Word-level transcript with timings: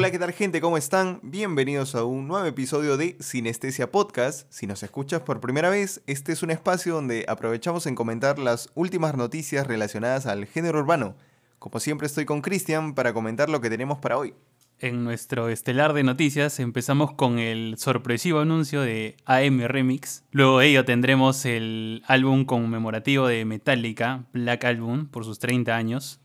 Hola, 0.00 0.10
¿qué 0.10 0.18
tal 0.18 0.32
gente? 0.32 0.62
¿Cómo 0.62 0.78
están? 0.78 1.20
Bienvenidos 1.22 1.94
a 1.94 2.04
un 2.04 2.26
nuevo 2.26 2.46
episodio 2.46 2.96
de 2.96 3.18
Sinestesia 3.20 3.90
Podcast. 3.90 4.46
Si 4.50 4.66
nos 4.66 4.82
escuchas 4.82 5.20
por 5.20 5.40
primera 5.40 5.68
vez, 5.68 6.00
este 6.06 6.32
es 6.32 6.42
un 6.42 6.50
espacio 6.50 6.94
donde 6.94 7.26
aprovechamos 7.28 7.86
en 7.86 7.96
comentar 7.96 8.38
las 8.38 8.70
últimas 8.74 9.14
noticias 9.14 9.66
relacionadas 9.66 10.24
al 10.24 10.46
género 10.46 10.78
urbano. 10.78 11.16
Como 11.58 11.80
siempre 11.80 12.06
estoy 12.06 12.24
con 12.24 12.40
Cristian 12.40 12.94
para 12.94 13.12
comentar 13.12 13.50
lo 13.50 13.60
que 13.60 13.68
tenemos 13.68 13.98
para 13.98 14.16
hoy. 14.16 14.32
En 14.80 15.04
nuestro 15.04 15.48
estelar 15.50 15.92
de 15.92 16.02
noticias 16.02 16.58
empezamos 16.58 17.12
con 17.12 17.38
el 17.38 17.76
sorpresivo 17.76 18.40
anuncio 18.40 18.80
de 18.80 19.16
AM 19.26 19.60
Remix. 19.60 20.24
Luego 20.32 20.58
de 20.58 20.68
ello 20.68 20.84
tendremos 20.84 21.44
el 21.44 22.02
álbum 22.06 22.44
conmemorativo 22.46 23.26
de 23.26 23.44
Metallica, 23.44 24.24
Black 24.32 24.64
Album, 24.64 25.06
por 25.06 25.24
sus 25.24 25.38
30 25.38 25.76
años 25.76 26.20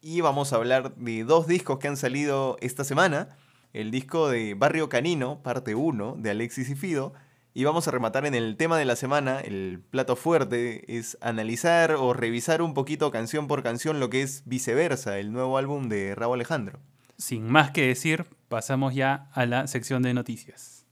y 0.00 0.20
vamos 0.20 0.52
a 0.52 0.56
hablar 0.56 0.94
de 0.96 1.24
dos 1.24 1.46
discos 1.46 1.78
que 1.78 1.88
han 1.88 1.96
salido 1.96 2.56
esta 2.60 2.84
semana. 2.84 3.36
El 3.72 3.90
disco 3.90 4.28
de 4.28 4.54
Barrio 4.54 4.88
Canino, 4.88 5.42
parte 5.42 5.74
1, 5.74 6.16
de 6.18 6.30
Alexis 6.30 6.70
y 6.70 6.74
Fido. 6.74 7.12
Y 7.52 7.64
vamos 7.64 7.88
a 7.88 7.90
rematar 7.90 8.24
en 8.24 8.34
el 8.34 8.56
tema 8.56 8.78
de 8.78 8.84
la 8.84 8.94
semana, 8.94 9.40
el 9.40 9.82
plato 9.90 10.14
fuerte, 10.14 10.96
es 10.96 11.18
analizar 11.20 11.92
o 11.92 12.12
revisar 12.12 12.62
un 12.62 12.72
poquito 12.72 13.10
canción 13.10 13.48
por 13.48 13.62
canción 13.62 13.98
lo 13.98 14.10
que 14.10 14.22
es 14.22 14.42
Viceversa, 14.46 15.18
el 15.18 15.32
nuevo 15.32 15.58
álbum 15.58 15.88
de 15.88 16.14
Raúl 16.14 16.36
Alejandro. 16.36 16.78
Sin 17.20 17.50
más 17.50 17.72
que 17.72 17.88
decir, 17.88 18.26
pasamos 18.48 18.94
ya 18.94 19.28
a 19.32 19.44
la 19.44 19.66
sección 19.66 20.04
de 20.04 20.14
noticias. 20.14 20.86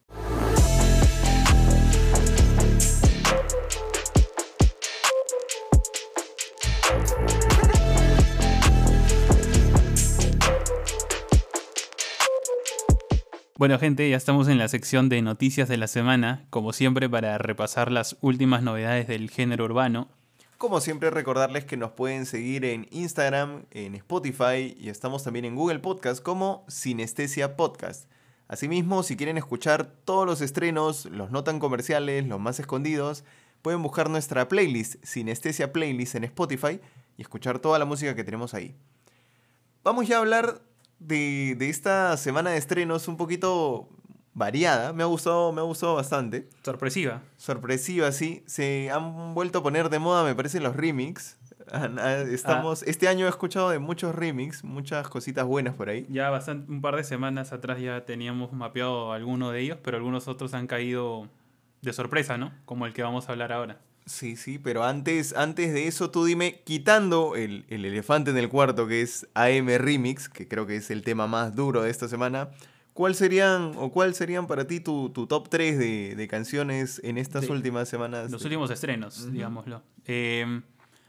Bueno 13.56 13.78
gente, 13.78 14.10
ya 14.10 14.16
estamos 14.16 14.48
en 14.48 14.58
la 14.58 14.66
sección 14.66 15.08
de 15.08 15.22
noticias 15.22 15.68
de 15.68 15.76
la 15.76 15.86
semana, 15.86 16.46
como 16.50 16.72
siempre 16.72 17.08
para 17.08 17.38
repasar 17.38 17.92
las 17.92 18.18
últimas 18.20 18.64
novedades 18.64 19.06
del 19.06 19.30
género 19.30 19.64
urbano. 19.64 20.08
Como 20.58 20.80
siempre 20.80 21.10
recordarles 21.10 21.66
que 21.66 21.76
nos 21.76 21.90
pueden 21.90 22.24
seguir 22.24 22.64
en 22.64 22.88
Instagram, 22.90 23.66
en 23.72 23.94
Spotify 23.94 24.74
y 24.80 24.88
estamos 24.88 25.22
también 25.22 25.44
en 25.44 25.54
Google 25.54 25.80
Podcast 25.80 26.22
como 26.22 26.64
Sinestesia 26.66 27.58
Podcast. 27.58 28.10
Asimismo, 28.48 29.02
si 29.02 29.18
quieren 29.18 29.36
escuchar 29.36 29.84
todos 29.84 30.24
los 30.24 30.40
estrenos, 30.40 31.04
los 31.06 31.30
no 31.30 31.44
tan 31.44 31.58
comerciales, 31.58 32.26
los 32.26 32.40
más 32.40 32.58
escondidos, 32.58 33.22
pueden 33.60 33.82
buscar 33.82 34.08
nuestra 34.08 34.48
playlist 34.48 34.94
Sinestesia 35.04 35.74
Playlist 35.74 36.14
en 36.14 36.24
Spotify 36.24 36.80
y 37.18 37.22
escuchar 37.22 37.58
toda 37.58 37.78
la 37.78 37.84
música 37.84 38.14
que 38.14 38.24
tenemos 38.24 38.54
ahí. 38.54 38.74
Vamos 39.84 40.08
ya 40.08 40.16
a 40.16 40.20
hablar 40.20 40.62
de, 40.98 41.54
esta 41.60 42.16
semana 42.16 42.48
de 42.48 42.56
estrenos 42.56 43.08
un 43.08 43.18
poquito 43.18 43.90
variada. 44.36 44.92
Me 44.92 45.02
ha 45.02 45.06
gustado, 45.06 45.50
me 45.52 45.60
ha 45.60 45.64
gustado 45.64 45.94
bastante. 45.94 46.48
Sorpresiva. 46.62 47.22
Sorpresiva, 47.38 48.12
sí. 48.12 48.44
Se 48.46 48.90
han 48.90 49.34
vuelto 49.34 49.58
a 49.58 49.62
poner 49.62 49.88
de 49.88 49.98
moda, 49.98 50.22
me 50.22 50.34
parece, 50.34 50.60
los 50.60 50.76
remix. 50.76 51.38
Estamos, 52.30 52.82
ah. 52.82 52.84
Este 52.86 53.08
año 53.08 53.26
he 53.26 53.28
escuchado 53.28 53.70
de 53.70 53.80
muchos 53.80 54.14
remix, 54.14 54.62
muchas 54.62 55.08
cositas 55.08 55.44
buenas 55.46 55.74
por 55.74 55.88
ahí. 55.88 56.06
Ya 56.10 56.30
bastante, 56.30 56.70
un 56.70 56.80
par 56.80 56.94
de 56.94 57.02
semanas 57.02 57.52
atrás 57.52 57.80
ya 57.80 58.04
teníamos 58.04 58.52
mapeado 58.52 59.12
algunos 59.12 59.52
de 59.52 59.60
ellos, 59.60 59.78
pero 59.82 59.96
algunos 59.96 60.28
otros 60.28 60.54
han 60.54 60.68
caído 60.68 61.28
de 61.82 61.92
sorpresa, 61.92 62.36
¿no? 62.36 62.52
Como 62.66 62.86
el 62.86 62.92
que 62.92 63.02
vamos 63.02 63.28
a 63.28 63.32
hablar 63.32 63.52
ahora. 63.52 63.80
Sí, 64.04 64.36
sí, 64.36 64.60
pero 64.60 64.84
antes, 64.84 65.34
antes 65.34 65.72
de 65.72 65.88
eso, 65.88 66.10
tú 66.10 66.24
dime, 66.24 66.60
quitando 66.64 67.34
el, 67.34 67.64
elefante 67.68 68.30
en 68.30 68.36
el 68.36 68.48
cuarto, 68.48 68.86
que 68.86 69.02
es 69.02 69.26
AM 69.34 69.66
Remix, 69.78 70.28
que 70.28 70.46
creo 70.46 70.66
que 70.66 70.76
es 70.76 70.92
el 70.92 71.02
tema 71.02 71.26
más 71.26 71.56
duro 71.56 71.82
de 71.82 71.90
esta 71.90 72.06
semana, 72.06 72.50
¿cuál 72.96 73.14
serían 73.14 73.74
o 73.76 73.92
cuál 73.92 74.14
serían 74.14 74.48
para 74.48 74.66
ti 74.66 74.80
tu, 74.80 75.10
top 75.10 75.48
3 75.48 75.78
de, 76.16 76.28
canciones 76.28 77.00
en 77.04 77.18
estas 77.18 77.48
últimas 77.48 77.88
semanas? 77.88 78.30
Los 78.32 78.42
últimos 78.42 78.70
estrenos, 78.70 79.30
digámoslo. 79.30 79.82
Em, 80.06 80.62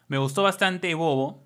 me 0.07 0.17
gustó 0.19 0.43
bastante 0.43 0.93
Bobo, 0.93 1.43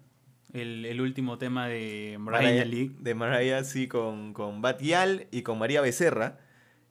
el, 0.52 1.00
último 1.00 1.38
tema 1.38 1.68
de 1.68 2.18
Mariah, 2.20 2.66
League. 2.66 2.92
De 3.00 3.16
Mariah, 3.16 3.64
sí, 3.64 3.88
con, 3.88 4.34
con 4.34 4.62
Batial 4.62 5.28
y 5.32 5.44
con 5.44 5.58
María 5.60 5.80
Becerra. 5.80 6.40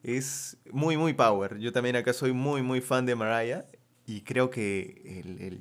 Es 0.02 0.56
muy, 0.72 0.96
muy 0.96 1.12
power. 1.12 1.58
Yo 1.58 1.72
también 1.72 1.96
acá 1.96 2.12
soy 2.14 2.32
muy, 2.32 2.62
muy 2.62 2.80
fan 2.80 3.04
de 3.04 3.16
Mariah. 3.16 3.66
Y 4.06 4.22
creo 4.22 4.48
que 4.48 5.22
el, 5.24 5.60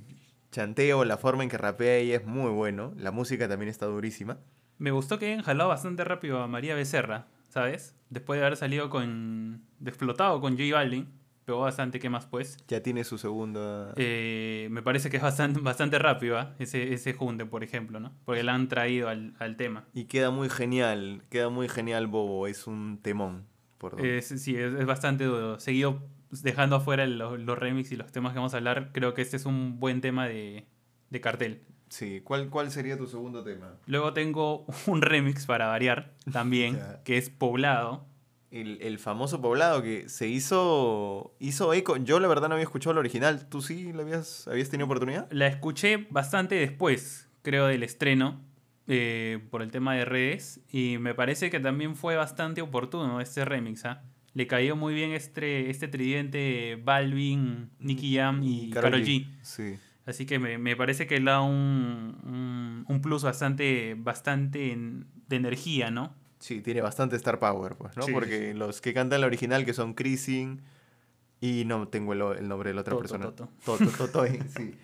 chanteo, 0.52 1.06
la 1.06 1.18
forma 1.18 1.44
en 1.44 1.50
que 1.50 1.58
rapea 1.58 1.96
ella 1.96 2.18
es 2.18 2.26
muy 2.26 2.52
bueno. 2.52 2.94
La 2.98 3.12
música 3.12 3.50
también 3.50 3.70
está 3.70 3.88
durísima. 3.88 4.38
Me 4.78 4.92
gustó 4.92 5.20
que 5.20 5.26
hayan 5.26 5.44
jalado 5.44 5.70
bastante 5.70 6.04
rápido 6.04 6.42
a 6.42 6.48
María 6.48 6.74
Becerra, 6.74 7.28
¿sabes? 7.50 7.96
Después 8.10 8.40
de 8.40 8.46
haber 8.46 8.58
salido 8.58 8.90
con. 8.90 9.64
de 9.80 9.90
explotado 9.90 10.40
con 10.42 10.58
J 10.58 10.74
Balvin. 10.74 11.08
Pegó 11.46 11.62
bastante, 11.62 12.00
¿qué 12.00 12.12
más 12.12 12.28
pues? 12.28 12.58
Ya 12.68 12.84
tiene 12.84 13.04
su 13.04 13.18
segunda. 13.18 13.94
Eh, 13.96 14.68
me 14.70 14.84
parece 14.84 15.10
que 15.10 15.18
es 15.18 15.24
bastante, 15.24 15.60
bastante 15.60 15.98
rápido 15.98 16.38
¿ah? 16.38 16.56
ese, 16.60 16.94
ese 16.94 17.14
junte, 17.14 17.44
por 17.46 17.64
ejemplo, 17.64 18.00
¿no? 18.00 18.14
Porque 18.24 18.44
la 18.44 18.54
han 18.54 18.68
traído 18.68 19.10
al, 19.10 19.56
tema. 19.58 19.86
Y 19.94 20.06
queda 20.06 20.30
muy 20.30 20.48
genial, 20.48 21.24
queda 21.30 21.50
muy 21.50 21.68
genial 21.68 22.06
Bobo, 22.06 22.46
es 22.46 22.68
un 22.68 23.00
temón. 23.02 23.48
Por 23.80 24.00
sí, 24.22 24.56
es, 24.56 24.74
es 24.74 24.86
bastante 24.86 25.24
duro. 25.24 25.60
Seguido 25.60 26.04
dejando 26.32 26.76
afuera 26.76 27.06
los, 27.08 27.40
los 27.40 27.58
remix 27.58 27.92
y 27.92 27.96
los 27.96 28.12
temas 28.12 28.34
que 28.34 28.40
vamos 28.40 28.54
a 28.54 28.58
hablar, 28.58 28.92
creo 28.94 29.14
que 29.14 29.22
este 29.22 29.38
es 29.38 29.46
un 29.46 29.80
buen 29.80 30.02
tema 30.02 30.28
de, 30.28 30.68
cartel. 31.22 31.64
Sí, 31.90 32.22
¿Cuál, 32.24 32.50
¿cuál 32.50 32.72
sería 32.72 32.98
tu 32.98 33.08
segundo 33.08 33.44
tema? 33.44 33.76
Luego 33.86 34.14
tengo 34.14 34.66
un 34.88 35.02
remix 35.02 35.46
para 35.46 35.68
variar 35.68 36.14
también, 36.32 36.80
que 37.04 37.18
es 37.18 37.30
Poblado. 37.30 38.06
El, 38.52 38.98
famoso 38.98 39.42
Poblado 39.42 39.84
que 39.84 40.10
se 40.10 40.28
hizo, 40.28 41.36
hizo 41.40 41.72
eco. 41.74 41.98
Yo 41.98 42.20
la 42.20 42.28
verdad 42.28 42.50
no 42.50 42.56
había 42.56 42.64
escuchado 42.64 42.94
el 42.94 42.98
original. 42.98 43.48
¿Tú 43.48 43.62
sí 43.62 43.94
la 43.94 44.02
habías, 44.02 44.48
habías 44.48 44.70
tenido 44.70 44.86
oportunidad? 44.86 45.32
La 45.32 45.46
escuché 45.46 46.08
bastante 46.10 46.56
después, 46.56 47.28
creo, 47.44 47.68
del 47.68 47.84
estreno, 47.84 48.42
eh, 48.88 49.46
por 49.52 49.62
el 49.62 49.70
tema 49.70 49.94
de 49.94 50.06
redes. 50.06 50.62
Y 50.72 50.98
me 50.98 51.14
parece 51.14 51.52
que 51.52 51.60
también 51.60 51.96
fue 51.96 52.16
bastante 52.16 52.64
oportuno 52.64 53.22
este 53.22 53.46
remix. 53.46 53.86
¿ah? 53.86 54.02
le 54.34 54.48
cayó 54.48 54.76
muy 54.76 54.94
bien 54.94 55.12
este, 55.12 55.70
este 55.70 55.88
tridente 55.88 56.80
Balvin, 56.84 57.70
Nicky 57.80 58.16
Jam 58.16 58.42
y 58.44 58.70
Karol 58.70 59.04
G. 59.04 59.28
Sí. 59.42 59.76
Así 60.10 60.26
que 60.26 60.40
me, 60.40 60.76
parece 60.76 61.06
que 61.06 61.20
le 61.20 61.30
da 61.30 61.42
un, 61.42 62.86
un, 62.88 63.02
plus 63.02 63.24
bastante, 63.24 63.96
bastante 63.96 64.76
de 65.28 65.36
energía, 65.36 65.92
¿no? 65.92 66.16
Sí, 66.40 66.62
tiene 66.62 66.82
bastante 66.82 67.16
star 67.16 67.38
power, 67.38 67.76
pues, 67.76 67.96
¿no? 67.96 68.06
Porque 68.12 68.54
los 68.56 68.82
que 68.82 68.94
cantan 68.94 69.22
la 69.22 69.28
original, 69.28 69.66
que 69.66 69.74
son 69.74 69.94
Chrising 69.94 70.62
y 71.42 71.64
no 71.66 71.88
tengo 71.90 72.14
el, 72.14 72.48
nombre 72.48 72.70
de 72.70 72.74
la 72.74 72.82
otra 72.82 72.98
persona. 72.98 73.26
Toto. 73.26 73.50
Toto, 73.64 73.86
Toto, 73.98 74.26
sí. 74.26 74.76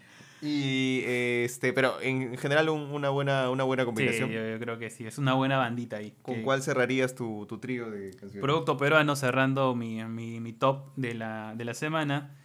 Y 0.42 1.02
este, 1.06 1.74
pero 1.74 2.00
en 2.02 2.38
general 2.38 2.70
una 2.70 3.10
buena, 3.10 3.50
una 3.50 3.64
buena 3.64 3.84
combinación. 3.84 4.30
Sí, 4.30 4.36
yo, 4.36 4.60
creo 4.60 4.78
que 4.78 4.92
sí, 4.92 5.08
es 5.08 5.18
una 5.18 5.34
buena 5.34 5.58
bandita 5.58 5.98
ahí. 5.98 6.14
¿Con 6.22 6.44
cuál 6.44 6.62
cerrarías 6.62 7.16
tu, 7.16 7.48
tu 7.48 7.58
trío 7.58 7.90
de 7.90 8.12
canciones? 8.12 8.42
Producto 8.42 8.78
peruano 8.78 9.16
cerrando 9.16 9.74
mi, 9.74 10.04
mi, 10.04 10.54
top 10.54 10.94
de 10.98 11.16
la, 11.16 11.56
de 11.56 11.66
la 11.66 11.74
semana. 11.74 12.36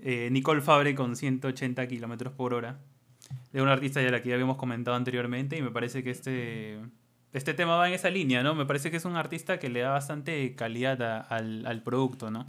Eh, 0.00 0.28
Nicole 0.30 0.60
Fabre 0.60 0.94
con 0.94 1.16
180 1.16 1.86
kilómetros 1.88 2.32
por 2.32 2.54
hora. 2.54 2.78
De 3.52 3.62
una 3.62 3.72
artista 3.72 4.02
ya 4.02 4.10
la 4.10 4.22
que 4.22 4.28
ya 4.28 4.34
habíamos 4.34 4.56
comentado 4.56 4.96
anteriormente 4.96 5.56
y 5.56 5.62
me 5.62 5.70
parece 5.70 6.02
que 6.04 6.10
este, 6.10 6.78
este 7.32 7.54
tema 7.54 7.76
va 7.76 7.88
en 7.88 7.94
esa 7.94 8.10
línea, 8.10 8.42
¿no? 8.42 8.54
Me 8.54 8.66
parece 8.66 8.90
que 8.90 8.98
es 8.98 9.04
un 9.04 9.16
artista 9.16 9.58
que 9.58 9.68
le 9.68 9.80
da 9.80 9.90
bastante 9.90 10.54
calidad 10.54 11.26
al, 11.28 11.66
al 11.66 11.82
producto, 11.82 12.30
¿no? 12.30 12.46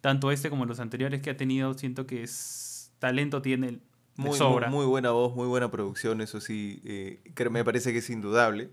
Tanto 0.00 0.30
este 0.30 0.50
como 0.50 0.66
los 0.66 0.80
anteriores 0.80 1.22
que 1.22 1.30
ha 1.30 1.36
tenido, 1.36 1.74
siento 1.74 2.06
que 2.06 2.22
es 2.22 2.92
talento 2.98 3.42
tiene 3.42 3.80
muy, 4.16 4.38
muy, 4.68 4.86
buena 4.86 5.10
voz, 5.10 5.34
muy 5.34 5.46
buena 5.46 5.70
producción, 5.70 6.20
eso 6.20 6.40
sí, 6.40 6.82
eh, 6.84 7.20
me 7.50 7.64
parece 7.64 7.92
que 7.92 7.98
es 7.98 8.10
indudable. 8.10 8.70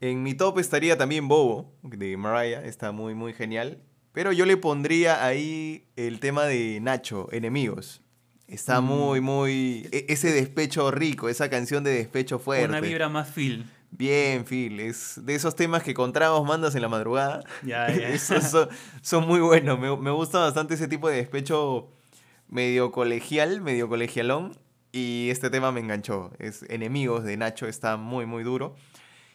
En 0.00 0.22
mi 0.22 0.34
top 0.34 0.58
estaría 0.58 0.96
también 0.96 1.28
Bobo, 1.28 1.72
de 1.82 2.16
Mariah, 2.16 2.64
está 2.64 2.92
muy, 2.92 3.14
muy 3.14 3.34
genial. 3.34 3.78
Pero 4.14 4.30
yo 4.30 4.46
le 4.46 4.56
pondría 4.56 5.26
ahí 5.26 5.88
el 5.96 6.20
tema 6.20 6.44
de 6.44 6.78
Nacho, 6.80 7.28
Enemigos. 7.32 8.00
Está 8.46 8.80
mm. 8.80 8.84
muy, 8.84 9.20
muy... 9.20 9.88
E, 9.90 10.06
ese 10.08 10.30
despecho 10.30 10.92
rico, 10.92 11.28
esa 11.28 11.50
canción 11.50 11.82
de 11.82 11.90
despecho 11.90 12.38
fuerte. 12.38 12.68
Una 12.68 12.80
vibra 12.80 13.08
más 13.08 13.28
Phil. 13.28 13.66
Bien, 13.90 14.44
Phil. 14.44 14.78
Es 14.78 15.20
de 15.24 15.34
esos 15.34 15.56
temas 15.56 15.82
que 15.82 15.94
con 15.94 16.12
tragos 16.12 16.46
mandas 16.46 16.76
en 16.76 16.82
la 16.82 16.88
madrugada. 16.88 17.42
Ya, 17.64 17.90
ya. 17.90 18.16
son, 19.02 19.26
muy 19.26 19.40
buenos. 19.40 19.80
Me, 19.80 19.96
me 19.96 20.12
gusta 20.12 20.38
bastante 20.38 20.74
ese 20.74 20.86
tipo 20.86 21.08
de 21.08 21.16
despecho 21.16 21.88
medio 22.48 22.92
colegial, 22.92 23.62
medio 23.62 23.88
colegialón. 23.88 24.56
Y 24.92 25.28
este 25.30 25.50
tema 25.50 25.72
me 25.72 25.80
enganchó. 25.80 26.30
Es 26.38 26.62
Enemigos 26.68 27.24
de 27.24 27.36
Nacho, 27.36 27.66
está 27.66 27.96
muy, 27.96 28.26
muy 28.26 28.44
duro. 28.44 28.76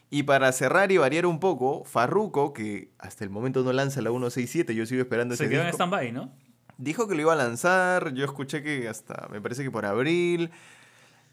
Y 0.09 0.23
para 0.23 0.51
cerrar 0.51 0.91
y 0.91 0.97
variar 0.97 1.25
un 1.25 1.39
poco, 1.39 1.83
Farruko, 1.83 2.51
que 2.53 2.91
hasta 2.97 3.23
el 3.23 3.29
momento 3.29 3.63
no 3.63 3.71
lanza 3.73 4.01
la 4.01 4.09
167, 4.09 4.73
yo 4.73 4.85
sigo 4.85 5.01
esperando 5.01 5.35
Se 5.35 5.43
ese 5.43 5.51
quedó 5.53 5.63
en 5.63 5.69
stand-by, 5.73 6.11
¿no? 6.11 6.31
Dijo 6.77 7.07
que 7.07 7.15
lo 7.15 7.21
iba 7.21 7.33
a 7.33 7.35
lanzar, 7.35 8.13
yo 8.13 8.25
escuché 8.25 8.63
que 8.63 8.87
hasta, 8.87 9.27
me 9.31 9.39
parece 9.41 9.63
que 9.63 9.69
por 9.69 9.85
abril, 9.85 10.49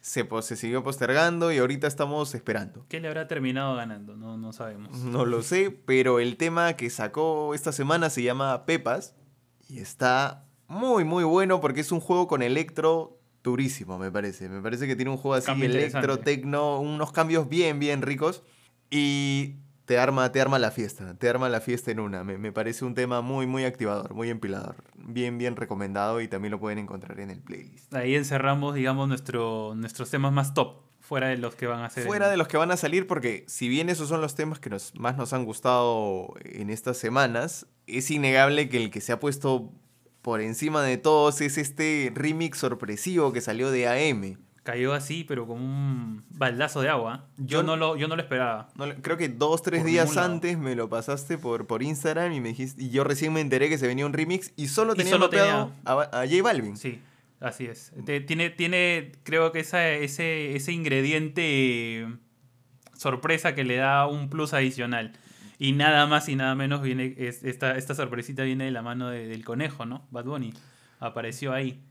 se, 0.01 0.25
po- 0.25 0.43
se 0.43 0.57
siguió 0.57 0.83
postergando 0.83 1.53
y 1.53 1.59
ahorita 1.59 1.87
estamos 1.87 2.35
esperando. 2.35 2.85
¿Qué 2.89 3.01
le 3.01 3.09
habrá 3.09 3.27
terminado 3.29 3.77
ganando? 3.77 4.17
No, 4.17 4.37
no 4.37 4.53
sabemos. 4.53 4.99
No 4.99 5.25
lo 5.25 5.43
sé, 5.43 5.71
pero 5.71 6.19
el 6.21 6.37
tema 6.37 6.75
que 6.75 6.91
sacó 6.91 7.55
esta 7.55 7.73
semana 7.73 8.11
se 8.11 8.23
llama 8.23 8.67
Pepas 8.67 9.15
y 9.69 9.79
está 9.79 10.45
muy 10.69 11.05
muy 11.05 11.25
bueno 11.25 11.61
porque 11.61 11.81
es 11.81 11.93
un 11.93 12.01
juego 12.01 12.27
con 12.27 12.43
electro 12.43 13.19
durísimo, 13.43 13.99
me 13.99 14.11
parece. 14.11 14.49
Me 14.49 14.61
parece 14.61 14.87
que 14.87 14.97
tiene 14.97 15.11
un 15.13 15.17
juego 15.17 15.35
así 15.35 15.47
Cambio 15.47 15.71
electro, 15.71 16.19
tecno, 16.19 16.81
unos 16.81 17.13
cambios 17.13 17.49
bien 17.49 17.79
bien 17.79 18.03
ricos 18.03 18.43
y 18.97 19.57
te 19.85 19.99
arma 19.99 20.33
te 20.33 20.41
arma 20.41 20.59
la 20.59 20.71
fiesta, 20.71 21.15
te 21.19 21.29
arma 21.29 21.49
la 21.49 21.61
fiesta 21.61 21.91
en 21.91 22.01
una. 22.01 22.25
Me, 22.25 22.39
me 22.39 22.53
parece 22.53 22.85
un 22.85 22.95
tema 22.95 23.21
muy 23.21 23.47
muy 23.47 23.65
activador, 23.65 24.15
muy 24.15 24.31
empilador, 24.31 24.77
bien 24.97 25.39
bien 25.39 25.57
recomendado 25.57 26.21
y 26.21 26.29
también 26.29 26.51
lo 26.53 26.61
pueden 26.61 26.79
encontrar 26.79 27.21
en 27.21 27.31
el 27.31 27.41
playlist. 27.41 27.95
Ahí 27.95 28.15
encerramos, 28.15 28.75
digamos, 28.75 29.09
nuestro, 29.09 29.75
nuestros 29.77 30.11
temas 30.11 30.33
más 30.33 30.55
top, 30.55 30.83
fuera 31.01 31.29
de 31.29 31.37
los 31.37 31.55
que 31.55 31.67
van 31.67 31.83
a 31.83 31.91
ser. 31.91 32.05
Fuera 32.05 32.29
de 32.29 32.37
los 32.37 32.49
que 32.49 32.57
van 32.57 32.73
a 32.73 32.77
salir, 32.77 33.07
porque 33.07 33.45
si 33.47 33.69
bien 33.69 33.89
esos 33.89 34.09
son 34.09 34.21
los 34.21 34.35
temas 34.35 34.59
que 34.59 34.71
nos, 34.71 34.95
más 34.97 35.17
nos 35.17 35.33
han 35.33 35.45
gustado 35.45 36.35
en 36.45 36.71
estas 36.71 36.97
semanas, 36.97 37.67
es 37.87 38.11
innegable 38.11 38.69
que 38.69 38.83
el 38.83 38.91
que 38.91 39.01
se 39.01 39.13
ha 39.13 39.21
puesto 39.21 39.73
por 40.23 40.41
encima 40.41 40.83
de 40.83 40.97
todos 40.97 41.41
es 41.41 41.57
este 41.57 42.11
remix 42.13 42.59
sorpresivo 42.59 43.33
que 43.33 43.41
salió 43.41 43.71
de 43.71 43.87
AM. 43.87 44.46
Cayó 44.67 44.95
así, 44.95 45.23
pero 45.23 45.47
como 45.47 45.65
un 45.65 46.25
baldazo 46.29 46.81
de 46.83 46.89
agua. 46.89 47.27
Yo, 47.37 47.61
Yo- 47.61 47.63
no, 47.63 47.77
lo, 47.77 47.97
yo 47.97 48.09
no 48.09 48.17
lo 48.17 48.23
esperaba. 48.23 48.69
No 48.75 48.87
creo 49.01 49.17
que 49.17 49.29
dos, 49.29 49.63
tres 49.63 49.83
Por 49.83 49.89
días 49.91 50.17
antes 50.17 50.59
me 50.59 50.75
lo 50.75 50.89
pasaste 50.89 51.39
por, 51.39 51.69
por 51.69 51.85
Instagram 51.85 52.33
y 52.33 52.41
me 52.41 52.49
dijiste, 52.49 52.83
y 52.83 52.91
yo 52.91 53.05
recién 53.05 53.33
me 53.33 53.41
enteré 53.41 53.69
que 53.69 53.79
se 53.79 53.87
venía 53.87 54.05
un 54.05 54.13
remix 54.13 54.53
y 54.57 54.67
solo 54.67 54.95
Y 54.95 54.97
tenía 54.97 55.13
solo 55.13 55.27
mapeado 55.27 55.71
a, 55.85 55.93
a 56.23 56.27
J 56.27 56.43
Balvin. 56.43 56.77
Sí, 56.77 57.01
así 57.39 57.67
es. 57.67 57.93
Tiene, 58.27 58.51
tiene 58.51 59.13
creo 59.23 59.53
que 59.53 59.61
esa, 59.61 59.89
ese, 59.89 60.57
ese 60.57 60.73
ingrediente 60.73 62.09
sorpresa 62.95 63.55
que 63.55 63.63
le 63.63 63.77
da 63.77 64.07
un 64.09 64.29
plus 64.29 64.53
adicional. 64.53 65.13
Y 65.59 65.73
nada 65.75 66.07
más 66.09 66.29
y 66.29 66.35
nada 66.37 66.55
menos 66.57 66.83
viene, 66.83 67.15
es- 67.19 67.45
esta, 67.45 67.77
esta 67.79 67.95
sorpresita 67.95 68.43
viene 68.43 68.65
de 68.65 68.71
la 68.73 68.83
mano 68.83 69.09
de- 69.11 69.29
del 69.29 69.45
conejo, 69.45 69.87
¿no? 69.87 70.07
Bad 70.11 70.25
Bunny. 70.25 70.53
Apareció 70.99 71.53
ahí. 71.53 71.83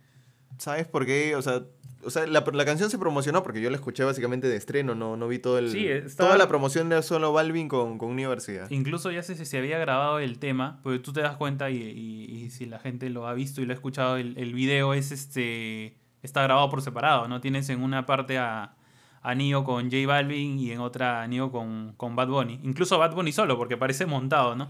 ¿Sabes 0.57 0.87
por 0.87 1.05
qué? 1.05 1.35
O 1.35 1.41
sea, 1.41 1.63
o 2.05 2.09
sea 2.09 2.25
la, 2.27 2.43
la 2.53 2.65
canción 2.65 2.89
se 2.89 2.97
promocionó 2.99 3.43
porque 3.43 3.61
yo 3.61 3.69
la 3.69 3.75
escuché 3.75 4.03
básicamente 4.03 4.47
de 4.47 4.55
estreno, 4.55 4.95
no, 4.95 5.17
no 5.17 5.27
vi 5.27 5.39
todo 5.39 5.57
el... 5.59 5.71
Sí, 5.71 5.87
estaba- 5.87 6.29
Toda 6.29 6.37
la 6.37 6.47
promoción 6.47 6.91
era 6.91 7.01
solo 7.01 7.33
Balvin 7.33 7.67
con, 7.67 7.97
con 7.97 8.15
García. 8.15 8.65
Incluso 8.69 9.11
ya 9.11 9.23
se, 9.23 9.43
se 9.43 9.57
había 9.57 9.77
grabado 9.79 10.19
el 10.19 10.39
tema, 10.39 10.79
porque 10.83 10.99
tú 10.99 11.11
te 11.13 11.21
das 11.21 11.35
cuenta 11.37 11.69
y, 11.69 11.77
y- 11.77 12.43
y 12.45 12.49
si 12.51 12.65
la 12.65 12.79
gente 12.79 13.09
lo 13.09 13.27
ha 13.27 13.33
visto 13.33 13.61
y 13.61 13.65
lo 13.65 13.73
ha 13.73 13.75
escuchado, 13.75 14.17
el, 14.17 14.37
el 14.37 14.53
video 14.53 14.93
es 14.93 15.11
este 15.11 15.97
está 16.21 16.41
grabado 16.43 16.69
por 16.69 16.81
separado, 16.81 17.27
¿no? 17.27 17.39
Tienes 17.41 17.69
en 17.69 17.83
una 17.83 18.05
parte 18.05 18.37
a, 18.37 18.75
a 19.21 19.35
Nio 19.35 19.63
con 19.63 19.91
J 19.91 20.07
Balvin 20.07 20.57
y 20.59 20.71
en 20.71 20.79
otra 20.79 21.21
a 21.21 21.27
Nio 21.27 21.51
con, 21.51 21.93
con 21.97 22.15
Bad 22.15 22.29
Bunny. 22.29 22.59
Incluso 22.63 22.97
Bad 22.97 23.13
Bunny 23.13 23.31
solo, 23.31 23.57
porque 23.57 23.77
parece 23.77 24.05
montado, 24.05 24.55
¿no? 24.55 24.69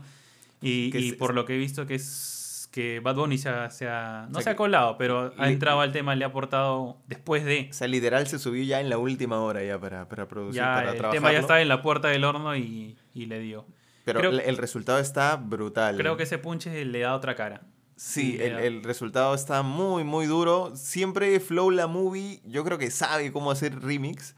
Y, 0.62 0.92
y 0.98 1.12
por 1.14 1.34
lo 1.34 1.46
que 1.46 1.56
he 1.56 1.58
visto 1.58 1.86
que 1.86 1.96
es 1.96 2.04
que 2.76 3.00
Bad 3.00 3.16
Bunny 3.16 3.38
se 3.38 3.48
ha, 3.48 3.70
se 3.70 3.88
ha- 3.88 4.24
no 4.30 4.40
O 4.40 4.42
sea 4.42 4.44
se 4.44 4.50
ha 4.50 4.56
colado, 4.58 4.98
pero 4.98 5.34
ha 5.38 5.50
entrado 5.50 5.80
al 5.80 5.94
tema, 5.94 6.14
le 6.14 6.26
ha 6.26 6.28
aportado 6.28 6.98
después 7.08 7.46
de... 7.46 7.70
O 7.72 7.74
sea, 7.74 7.88
literal 7.88 8.28
se 8.28 8.38
subió 8.38 8.62
ya 8.66 8.82
en 8.82 8.90
la 8.90 8.98
última 8.98 9.40
hora 9.40 9.64
ya 9.64 9.80
para, 9.80 10.10
para 10.10 10.28
producir, 10.28 10.58
Ya 10.58 10.66
para 10.76 10.92
el 10.92 10.98
trabajarlo. 10.98 11.12
tema 11.14 11.32
ya 11.32 11.40
estaba 11.40 11.62
en 11.62 11.70
la 11.70 11.82
puerta 11.82 12.10
del 12.10 12.26
horno 12.26 12.54
y, 12.58 12.98
y 13.14 13.28
le 13.28 13.40
dio. 13.40 13.66
Pero 14.04 14.20
creo- 14.20 14.32
el- 14.40 14.58
resultado 14.58 15.00
está 15.00 15.38
brutal. 15.38 15.96
Creo 15.96 16.18
que 16.18 16.24
ese 16.24 16.38
punche 16.38 16.84
le 16.84 17.00
da 17.00 17.16
otra 17.16 17.34
cara. 17.36 17.62
Sí, 17.96 18.38
el, 18.42 18.60
el 18.60 18.84
resultado 18.84 19.34
está 19.36 19.62
muy, 19.62 20.04
muy 20.04 20.26
duro. 20.26 20.76
Siempre 20.76 21.40
Flow 21.40 21.72
La 21.72 21.88
Movie, 21.88 22.42
yo 22.44 22.66
creo 22.66 22.78
que 22.78 22.92
sabe 22.92 23.32
cómo 23.32 23.52
hacer 23.52 23.80
remix. 23.80 24.36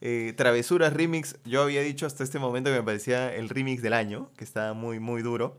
Eh, 0.00 0.32
Travesuras 0.36 0.92
Remix, 0.94 1.36
yo 1.44 1.62
había 1.64 1.82
dicho 1.82 2.06
hasta 2.06 2.22
este 2.24 2.38
momento 2.38 2.70
que 2.70 2.76
me 2.76 2.82
parecía 2.84 3.34
el 3.34 3.48
remix 3.50 3.82
del 3.82 3.92
año, 3.92 4.30
que 4.38 4.44
está 4.44 4.72
muy, 4.74 5.00
muy 5.00 5.20
duro. 5.22 5.58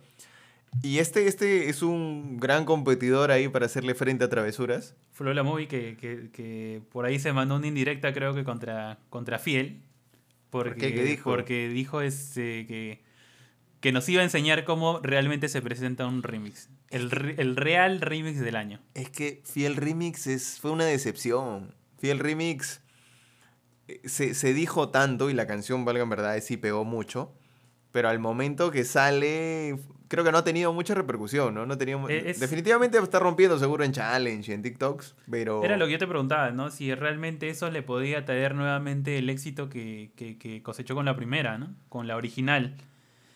Y 0.81 0.99
este, 0.99 1.27
este 1.27 1.69
es 1.69 1.81
un 1.81 2.37
gran 2.37 2.65
competidor 2.65 3.31
ahí 3.31 3.47
para 3.49 3.65
hacerle 3.65 3.93
frente 3.93 4.23
a 4.23 4.29
Travesuras. 4.29 4.95
Fue 5.11 5.33
la 5.33 5.43
movie 5.43 5.67
que, 5.67 5.97
que, 5.97 6.29
que 6.31 6.81
por 6.91 7.05
ahí 7.05 7.19
se 7.19 7.33
mandó 7.33 7.55
una 7.57 7.67
indirecta, 7.67 8.13
creo 8.13 8.33
que 8.33 8.43
contra, 8.43 8.97
contra 9.09 9.37
Fiel. 9.37 9.81
Porque, 10.49 10.89
qué? 10.89 10.93
¿Qué 10.93 11.03
dijo? 11.03 11.29
Porque 11.29 11.69
dijo 11.69 12.01
este, 12.01 12.65
que, 12.65 13.01
que 13.79 13.91
nos 13.91 14.07
iba 14.09 14.21
a 14.21 14.23
enseñar 14.25 14.63
cómo 14.63 14.99
realmente 15.01 15.49
se 15.49 15.61
presenta 15.61 16.07
un 16.07 16.23
remix. 16.23 16.69
El, 16.89 17.35
el 17.37 17.55
real 17.55 18.01
remix 18.01 18.39
del 18.39 18.55
año. 18.55 18.81
Es 18.93 19.09
que 19.09 19.41
Fiel 19.45 19.77
Remix 19.77 20.27
es, 20.27 20.59
fue 20.59 20.71
una 20.71 20.85
decepción. 20.85 21.73
Fiel 21.99 22.19
Remix 22.19 22.81
eh, 23.87 24.01
se, 24.03 24.33
se 24.33 24.53
dijo 24.53 24.89
tanto 24.89 25.29
y 25.29 25.33
la 25.33 25.47
canción, 25.47 25.85
valga 25.85 26.03
en 26.03 26.09
verdad, 26.09 26.37
sí 26.41 26.57
pegó 26.57 26.83
mucho. 26.83 27.33
Pero 27.91 28.09
al 28.09 28.19
momento 28.19 28.71
que 28.71 28.83
sale, 28.83 29.77
creo 30.11 30.25
que 30.25 30.31
no 30.33 30.39
ha 30.39 30.43
tenido 30.43 30.73
mucha 30.73 30.93
repercusión, 30.93 31.53
¿no? 31.55 31.65
no 31.65 31.73
ha 31.73 31.77
tenido, 31.77 32.09
Eh, 32.09 32.23
es- 32.31 32.39
Definitivamente 32.41 32.97
está 32.97 33.17
rompiendo 33.19 33.57
seguro 33.57 33.85
en 33.85 33.93
Challenge 33.93 34.51
y 34.51 34.53
en 34.53 34.61
TikToks, 34.61 35.15
pero... 35.31 35.63
Era 35.63 35.77
lo 35.77 35.85
que 35.85 35.93
yo 35.93 35.99
te 35.99 36.05
preguntaba, 36.07 36.51
¿no? 36.51 36.69
Si 36.69 36.93
realmente 36.93 37.47
eso 37.47 37.71
le 37.71 37.81
podía 37.81 38.25
traer 38.25 38.53
nuevamente 38.53 39.17
el 39.17 39.29
éxito 39.29 39.69
que, 39.69 40.11
que- 40.17 40.37
que 40.37 40.61
cosechó 40.61 40.95
con 40.95 41.05
la 41.05 41.15
primera, 41.15 41.57
¿no? 41.57 41.73
Con 41.87 42.07
la 42.07 42.17
original. 42.17 42.75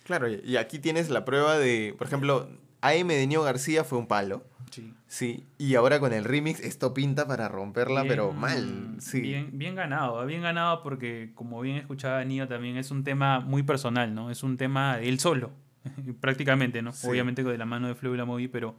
Claro, 0.04 0.28
y- 0.30 0.58
aquí 0.58 0.80
tienes 0.80 1.10
la 1.10 1.24
prueba 1.24 1.58
de, 1.58 1.96
por 1.98 2.08
ejemplo, 2.08 2.50
AM 2.82 3.08
de 3.08 3.26
Nio 3.26 3.42
García 3.42 3.86
fue 3.86 3.98
un 3.98 4.08
palo. 4.08 4.44
Sí. 4.72 4.94
Sí, 5.08 5.46
y 5.58 5.76
ahora 5.76 6.02
con 6.02 6.12
el 6.12 6.26
remix 6.26 6.60
esto 6.60 6.94
pinta 6.94 7.26
para 7.26 7.48
romperla, 7.48 8.04
pero 8.06 8.34
mal. 8.34 8.96
Sí. 9.00 9.22
Bien, 9.22 9.50
bien 9.54 9.76
ganado, 9.76 10.26
bien 10.26 10.42
ganado 10.42 10.84
porque 10.84 11.32
como 11.36 11.62
bien 11.62 11.78
escuchaba 11.78 12.22
Nio 12.26 12.50
también 12.50 12.76
es 12.76 12.92
un 12.92 13.06
tema 13.06 13.40
muy 13.40 13.64
personal, 13.64 14.14
¿no? 14.14 14.30
Es 14.30 14.44
un 14.44 14.58
tema 14.58 14.98
de 14.98 15.08
él 15.08 15.20
solo, 15.20 15.52
prácticamente, 16.22 16.82
¿no? 16.82 16.92
Sí. 16.94 17.08
Obviamente 17.08 17.44
de 17.44 17.58
la 17.58 17.66
mano 17.66 17.88
de 17.88 17.96
Flow 17.96 18.14
y 18.14 18.18
la 18.18 18.26
Movie, 18.26 18.50
pero, 18.50 18.76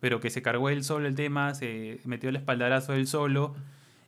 pero 0.00 0.20
que 0.20 0.30
se 0.30 0.42
cargó 0.42 0.68
él 0.68 0.84
solo 0.84 1.06
el 1.06 1.14
tema, 1.14 1.54
se 1.54 2.00
metió 2.04 2.28
el 2.28 2.36
espaldarazo 2.36 2.94
él 2.94 3.06
solo 3.06 3.54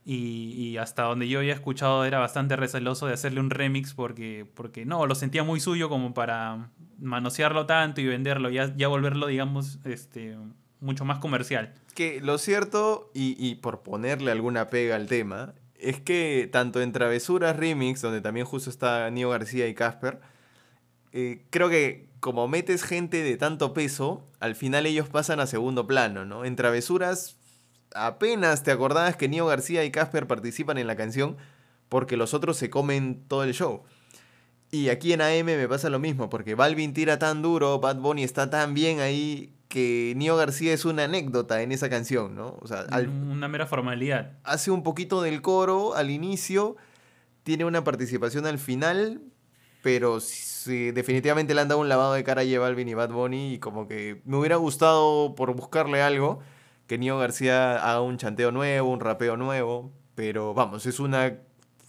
y, 0.05 0.53
y 0.57 0.77
hasta 0.79 1.05
donde 1.05 1.29
yo 1.29 1.39
había 1.39 1.55
escuchado 1.55 2.05
era 2.05 2.19
bastante 2.19 2.57
receloso 2.57 3.07
de 3.07 3.15
hacerle 3.15 3.41
un 3.41 3.51
remix 3.51 3.95
porque, 3.95 4.47
porque 4.55 4.85
no, 4.85 5.07
lo 5.07 5.15
sentía 5.15 5.45
muy 5.45 5.61
suyo 5.61 5.89
como 5.89 6.15
para 6.15 6.71
manosearlo 6.99 7.67
tanto 7.67 8.01
y 8.01 8.07
venderlo, 8.07 8.51
ya, 8.51 8.75
ya 8.77 8.89
volverlo, 8.89 9.27
digamos, 9.27 9.79
este, 9.85 10.37
mucho 10.81 11.05
más 11.05 11.19
comercial. 11.19 11.75
Que 11.95 12.21
lo 12.21 12.39
cierto, 12.39 13.11
y, 13.15 13.37
y 13.39 13.57
por 13.57 13.83
ponerle 13.83 14.31
alguna 14.31 14.69
pega 14.71 14.97
al 14.97 15.07
tema, 15.07 15.55
es 15.83 16.01
que 16.01 16.49
tanto 16.51 16.81
en 16.81 16.93
Travesuras 16.93 17.57
Remix, 17.57 18.01
donde 18.01 18.21
también 18.21 18.47
justo 18.47 18.71
está 18.71 19.11
Nio 19.11 19.31
García 19.31 19.69
y 19.69 19.75
Casper, 19.75 20.21
eh, 21.13 21.45
creo 21.51 21.69
que 21.69 22.09
como 22.23 22.47
metes 22.47 22.85
gente 22.85 23.23
de 23.25 23.37
tanto 23.37 23.75
peso, 23.75 24.25
al 24.39 24.55
final 24.55 24.87
ellos 24.87 25.09
pasan 25.09 25.41
a 25.41 25.47
segundo 25.49 25.89
plano, 25.89 26.25
¿no? 26.25 26.45
En 26.45 26.55
Travesuras 26.55 27.37
apenas 27.95 28.63
te 28.63 28.71
acordabas 28.71 29.17
que 29.17 29.29
Nio 29.29 29.45
García 29.47 29.85
y 29.85 29.91
Casper 29.91 30.29
participan 30.29 30.79
en 30.79 30.87
la 30.87 30.95
canción 30.97 31.37
porque 31.89 32.17
los 32.17 32.33
otros 32.33 32.57
se 32.57 32.71
comen 32.71 33.25
todo 33.27 33.43
el 33.43 33.53
show. 33.55 33.83
Y 34.71 34.89
aquí 34.89 35.13
en 35.13 35.21
AM 35.21 35.45
me 35.45 35.69
pasa 35.69 35.91
lo 35.91 35.99
mismo, 35.99 36.31
porque 36.31 36.55
Balvin 36.55 36.95
tira 36.95 37.19
tan 37.19 37.43
duro, 37.43 37.81
Bad 37.81 37.97
Bunny 37.97 38.23
está 38.23 38.49
tan 38.49 38.73
bien 38.73 39.01
ahí, 39.01 39.53
que 39.69 40.15
Nio 40.17 40.37
García 40.37 40.73
es 40.73 40.85
una 40.85 41.05
anécdota 41.05 41.61
en 41.63 41.73
esa 41.73 41.91
canción, 41.91 42.35
¿no? 42.37 42.57
O 42.61 42.69
sea, 42.69 42.87
al- 42.91 43.09
Una 43.09 43.49
mera 43.49 43.67
formalidad. 43.67 44.39
hace 44.45 44.71
un 44.71 44.83
poquito 44.85 45.23
del 45.23 45.43
coro 45.43 45.95
al 45.97 46.09
inicio, 46.11 46.77
tiene 47.43 47.65
una 47.65 47.83
participación 47.83 48.47
al 48.47 48.59
final, 48.61 49.21
pero 49.83 50.21
sí, 50.65 50.91
definitivamente 50.93 51.55
le 51.55 51.61
han 51.61 51.69
dado 51.69 51.81
un 51.81 51.89
lavado 51.89 52.13
de 52.15 52.25
cara 52.25 52.43
a 52.43 52.45
J 52.45 52.59
Balvin 52.59 52.89
y 52.89 52.95
Bad 52.95 53.11
Bunny 53.11 53.55
y 53.55 53.59
como 53.59 53.87
que 53.89 54.23
me 54.25 54.37
hubiera 54.37 54.57
gustado 54.57 55.35
por 55.35 55.55
buscarle 55.55 56.03
algo 56.03 56.41
que 56.87 56.99
Nio 56.99 57.19
García 57.19 57.75
haga 57.77 58.01
un 58.01 58.17
chanteo 58.19 58.51
nuevo, 58.53 58.91
un 58.91 59.01
rapeo 59.01 59.37
nuevo, 59.37 59.93
pero 60.15 60.55
vamos, 60.55 60.87
es 60.87 61.01
una 61.01 61.39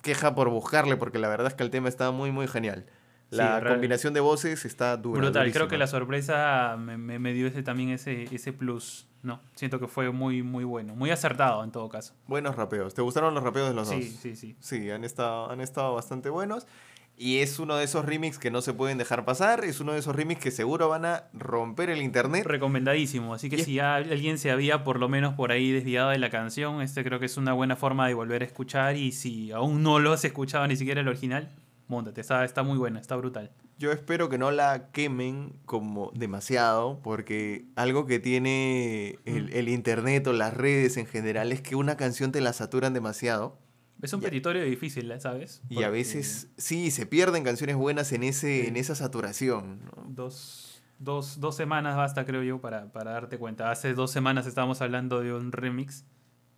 queja 0.02 0.36
por 0.36 0.50
buscarle 0.50 0.98
porque 0.98 1.20
la 1.20 1.28
verdad 1.30 1.48
es 1.48 1.54
que 1.54 1.64
el 1.64 1.70
tema 1.72 1.90
está 1.90 2.12
muy 2.12 2.32
muy 2.32 2.48
genial. 2.48 2.86
La 3.30 3.60
Sí, 3.60 3.66
combinación 3.68 4.14
de 4.14 4.20
voces 4.20 4.64
está 4.66 4.96
dura. 4.98 5.22
Brutal, 5.22 5.34
creo 5.34 5.46
durísima. 5.46 5.68
que 5.70 5.78
la 5.78 5.88
sorpresa 5.88 6.76
me, 6.78 6.98
me- 6.98 7.18
me 7.18 7.34
dio 7.34 7.48
ese, 7.48 7.64
también 7.64 7.90
ese, 7.90 8.24
ese 8.34 8.54
plus. 8.54 9.08
No, 9.24 9.40
siento 9.56 9.80
que 9.80 9.88
fue 9.88 10.12
muy, 10.12 10.44
muy 10.44 10.66
bueno, 10.66 10.96
muy 10.96 11.10
acertado 11.10 11.64
en 11.64 11.72
todo 11.72 11.90
caso. 11.90 12.14
Buenos 12.28 12.56
rapeos. 12.56 12.94
¿Te 12.94 13.02
gustaron 13.02 13.34
los 13.34 13.42
rapeos 13.44 13.70
de 13.70 13.74
los 13.74 13.88
Sí, 13.88 13.96
dos? 13.96 14.06
sí, 14.22 14.36
sí. 14.36 14.56
Sí, 14.60 14.92
han 14.92 15.04
estado, 15.04 15.50
han 15.50 15.62
estado 15.62 15.96
bastante 15.96 16.30
buenos. 16.30 16.68
Y 17.16 17.38
es 17.40 17.60
uno 17.60 17.76
de 17.76 17.84
esos 17.84 18.06
remix 18.06 18.40
que 18.40 18.50
no 18.50 18.62
se 18.62 18.74
pueden 18.74 18.98
dejar 18.98 19.24
pasar. 19.24 19.64
Es 19.64 19.80
uno 19.80 19.94
de 19.94 20.00
esos 20.00 20.16
remix 20.16 20.42
que 20.42 20.52
seguro 20.52 20.90
van 20.90 21.06
a 21.06 21.26
romper 21.34 21.90
el 21.90 22.02
internet. 22.02 22.46
Recomendadísimo, 22.46 23.34
así 23.34 23.50
que 23.50 23.58
Y 23.58 23.64
si 23.64 23.80
alguien 23.80 24.38
se 24.38 24.50
había 24.52 24.84
por 24.84 25.00
lo 25.00 25.10
menos 25.10 25.36
por 25.36 25.52
ahí 25.52 25.72
desviado 25.72 26.10
de 26.10 26.18
la 26.18 26.30
canción, 26.32 26.82
este 26.82 27.04
creo 27.04 27.20
que 27.20 27.28
es 27.28 27.38
una 27.38 27.54
buena 27.54 27.76
forma 27.76 28.08
de 28.08 28.16
volver 28.16 28.42
a 28.42 28.46
escuchar 28.46 28.98
y 28.98 29.12
si 29.12 29.52
aún 29.52 29.84
no 29.84 30.00
lo 30.00 30.12
has 30.12 30.26
escuchado 30.26 30.68
ni 30.68 30.76
siquiera 30.76 31.02
el 31.02 31.08
original, 31.08 31.50
Móntate, 31.88 32.22
está, 32.22 32.44
está 32.46 32.64
muy 32.64 32.78
buena, 32.78 33.00
está 33.00 33.16
brutal. 33.16 33.52
Yo 33.78 33.92
espero 33.92 34.30
que 34.30 34.38
no 34.38 34.52
la 34.52 34.90
quemen 34.92 35.54
como 35.66 36.12
demasiado, 36.16 37.00
porque 37.04 37.66
algo 37.76 38.06
que 38.06 38.20
tiene 38.20 39.20
el, 39.26 39.46
Mm. 39.48 39.50
el 39.54 39.70
internet 39.70 40.26
o 40.28 40.34
las 40.34 40.54
redes 40.54 40.96
en 40.98 41.06
general 41.06 41.52
es 41.52 41.62
que 41.62 41.76
una 41.76 41.98
canción 41.98 42.32
te 42.32 42.40
la 42.42 42.54
saturan 42.54 42.94
demasiado. 42.94 43.58
Es 44.04 44.14
un 44.14 44.20
Ya. 44.22 44.26
petitorio 44.28 44.64
difícil, 44.64 45.12
¿sabes? 45.20 45.62
Y 45.70 45.82
a 45.84 45.90
veces, 45.90 46.50
sí, 46.58 46.92
se 46.92 47.06
pierden 47.06 47.44
canciones 47.44 47.76
buenas 47.78 48.12
en, 48.12 48.24
ese, 48.24 48.62
Sí. 48.64 48.68
en 48.68 48.76
esa 48.76 48.94
saturación. 48.96 49.80
¿no? 49.86 50.04
Dos, 50.10 50.84
dos, 51.00 51.40
dos 51.40 51.56
semanas 51.56 51.96
basta, 51.96 52.26
creo 52.26 52.44
yo, 52.44 52.60
para, 52.62 52.92
para 52.92 53.12
darte 53.12 53.38
cuenta. 53.40 53.72
Hace 53.72 53.94
dos 53.94 54.12
semanas 54.12 54.46
estábamos 54.46 54.82
hablando 54.82 55.22
de 55.22 55.34
un 55.34 55.52
remix, 55.52 56.04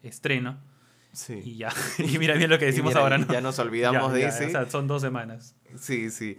estreno, 0.04 0.58
Sí. 1.14 1.40
y 1.46 1.58
ya. 1.58 1.70
y 2.00 2.18
mira 2.18 2.34
bien 2.34 2.50
lo 2.50 2.60
que 2.60 2.66
decimos 2.66 2.92
mira, 2.92 3.02
ahora, 3.02 3.18
¿no? 3.20 3.28
Ya 3.32 3.42
nos 3.42 3.58
olvidamos 3.60 4.10
Ya, 4.12 4.14
de 4.16 4.22
ya, 4.22 4.28
ese. 4.30 4.48
O 4.48 4.50
sea, 4.50 4.70
son 4.70 4.88
dos 4.88 5.02
semanas. 5.02 5.56
Sí, 5.80 6.10
sí. 6.10 6.38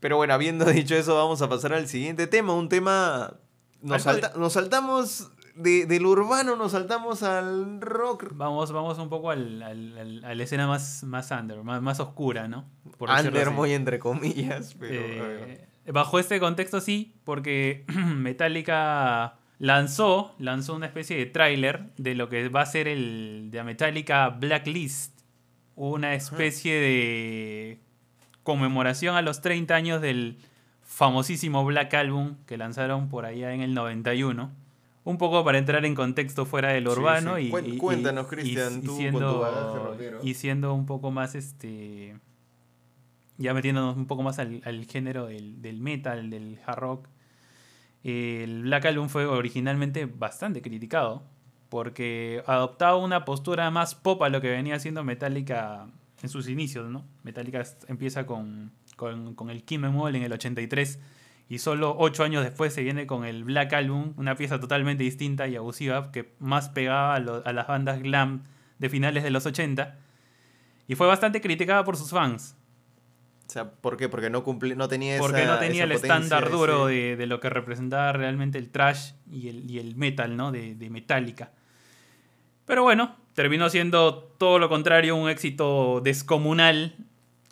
Pero 0.00 0.16
bueno, 0.16 0.34
habiendo 0.34 0.64
dicho 0.66 0.94
eso, 0.96 1.14
vamos 1.14 1.40
a 1.42 1.48
pasar 1.48 1.72
al 1.72 1.86
siguiente 1.88 2.26
tema. 2.26 2.54
Un 2.54 2.68
tema. 2.68 3.38
Nos, 3.80 4.02
salta- 4.02 4.32
nos 4.36 4.52
saltamos 4.54 5.30
de- 5.56 5.86
del 5.86 6.04
urbano, 6.06 6.56
nos 6.56 6.72
saltamos 6.72 7.22
al 7.22 7.80
rock. 7.80 8.28
Vamos, 8.34 8.72
vamos 8.72 8.98
un 8.98 9.08
poco 9.08 9.30
al, 9.30 9.62
al- 9.62 9.98
al- 9.98 10.24
a 10.24 10.34
la 10.34 10.42
escena 10.42 10.66
más, 10.66 11.04
más 11.04 11.30
under, 11.30 11.62
más, 11.62 11.80
más 11.82 12.00
oscura, 12.00 12.48
¿no? 12.48 12.64
Por 12.98 13.10
Under, 13.10 13.50
muy 13.50 13.72
entre 13.72 13.98
comillas. 13.98 14.74
Pero. 14.78 14.94
Eh, 15.04 15.66
bajo 15.92 16.18
este 16.18 16.40
contexto 16.40 16.80
sí, 16.80 17.14
porque 17.24 17.84
Metallica 18.16 19.34
lanzó, 19.58 20.34
lanzó 20.38 20.74
una 20.74 20.86
especie 20.86 21.16
de 21.16 21.26
tráiler 21.26 21.90
de 21.96 22.14
lo 22.14 22.28
que 22.28 22.48
va 22.48 22.62
a 22.62 22.66
ser 22.66 22.88
el 22.88 23.48
de 23.50 23.62
Metallica 23.64 24.28
Blacklist, 24.30 25.20
una 25.76 26.14
especie 26.14 26.74
de 26.74 27.78
conmemoración 28.42 29.16
a 29.16 29.22
los 29.22 29.40
30 29.40 29.74
años 29.74 30.00
del 30.02 30.38
famosísimo 30.82 31.64
Black 31.64 31.94
Album 31.94 32.36
que 32.46 32.56
lanzaron 32.58 33.08
por 33.08 33.24
allá 33.24 33.52
en 33.54 33.60
el 33.62 33.74
91. 33.74 34.52
Un 35.04 35.18
poco 35.18 35.44
para 35.44 35.58
entrar 35.58 35.84
en 35.84 35.94
contexto 35.94 36.46
fuera 36.46 36.70
del 36.70 36.88
urbano 36.88 37.36
sí. 37.36 37.52
y, 37.64 37.76
cuéntanos, 37.76 38.26
y- 38.26 38.28
Cristian, 38.30 38.80
con 38.82 38.96
siendo, 38.96 39.34
tu 39.34 39.40
bagaje 39.40 39.78
rockero. 39.84 40.18
y 40.22 40.34
siendo 40.34 40.72
un 40.72 40.86
poco 40.86 41.10
más 41.10 41.34
este 41.34 42.16
ya 43.36 43.52
metiéndonos 43.52 43.96
un 43.96 44.06
poco 44.06 44.22
más 44.22 44.38
al, 44.38 44.62
al 44.64 44.84
género 44.86 45.26
del, 45.26 45.60
del 45.60 45.80
metal, 45.80 46.30
del 46.30 46.58
hard 46.64 46.78
rock, 46.78 47.08
el 48.04 48.62
Black 48.62 48.84
Album 48.86 49.08
fue 49.08 49.26
originalmente 49.26 50.06
bastante 50.06 50.62
criticado 50.62 51.22
porque 51.68 52.42
adoptaba 52.46 52.96
una 52.96 53.24
postura 53.24 53.70
más 53.70 53.94
pop 53.94 54.22
a 54.22 54.28
lo 54.28 54.40
que 54.40 54.50
venía 54.50 54.76
haciendo 54.76 55.02
Metallica 55.02 55.86
en 56.22 56.28
sus 56.28 56.48
inicios, 56.48 56.88
¿no? 56.90 57.04
Metallica 57.24 57.62
empieza 57.88 58.24
con, 58.26 58.70
con, 58.96 59.34
con 59.34 59.50
el 59.50 59.64
Kim 59.64 59.84
Emol 59.84 60.14
en 60.14 60.22
el 60.22 60.32
83 60.32 61.00
y 61.48 61.58
solo 61.58 61.94
ocho 61.98 62.24
años 62.24 62.42
después 62.42 62.72
se 62.72 62.82
viene 62.82 63.06
con 63.06 63.24
el 63.24 63.44
Black 63.44 63.72
Album, 63.74 64.14
una 64.16 64.34
pieza 64.36 64.58
totalmente 64.60 65.02
distinta 65.04 65.46
y 65.46 65.56
abusiva 65.56 66.10
que 66.10 66.34
más 66.38 66.68
pegaba 66.70 67.14
a, 67.14 67.18
lo- 67.20 67.42
a 67.46 67.52
las 67.52 67.66
bandas 67.66 68.00
glam 68.02 68.44
de 68.78 68.88
finales 68.88 69.22
de 69.22 69.30
los 69.30 69.44
80 69.46 69.98
y 70.88 70.94
fue 70.94 71.06
bastante 71.06 71.40
criticada 71.40 71.84
por 71.84 71.96
sus 71.96 72.10
fans. 72.10 72.56
O 73.46 73.50
sea, 73.50 73.70
¿por 73.72 73.96
qué? 73.98 74.08
Porque 74.08 74.30
no, 74.30 74.42
cumple, 74.42 74.74
no 74.74 74.88
tenía 74.88 75.18
Porque 75.18 75.42
esa- 75.42 75.52
no 75.54 75.58
tenía 75.58 75.84
esa 75.84 75.84
el 75.84 75.92
estándar 75.92 76.50
duro 76.50 76.88
ese- 76.88 76.98
de, 77.00 77.16
de 77.16 77.26
lo 77.26 77.40
que 77.40 77.50
representaba 77.50 78.12
realmente 78.14 78.58
el 78.58 78.70
trash 78.70 79.12
y 79.30 79.48
el, 79.48 79.70
y 79.70 79.78
el 79.78 79.96
metal, 79.96 80.36
¿no? 80.36 80.50
De, 80.50 80.74
de 80.74 80.88
Metallica. 80.90 81.52
Pero 82.64 82.82
bueno, 82.82 83.16
terminó 83.34 83.68
siendo 83.68 84.14
todo 84.38 84.58
lo 84.58 84.70
contrario, 84.70 85.14
un 85.16 85.28
éxito 85.28 86.00
descomunal. 86.02 86.96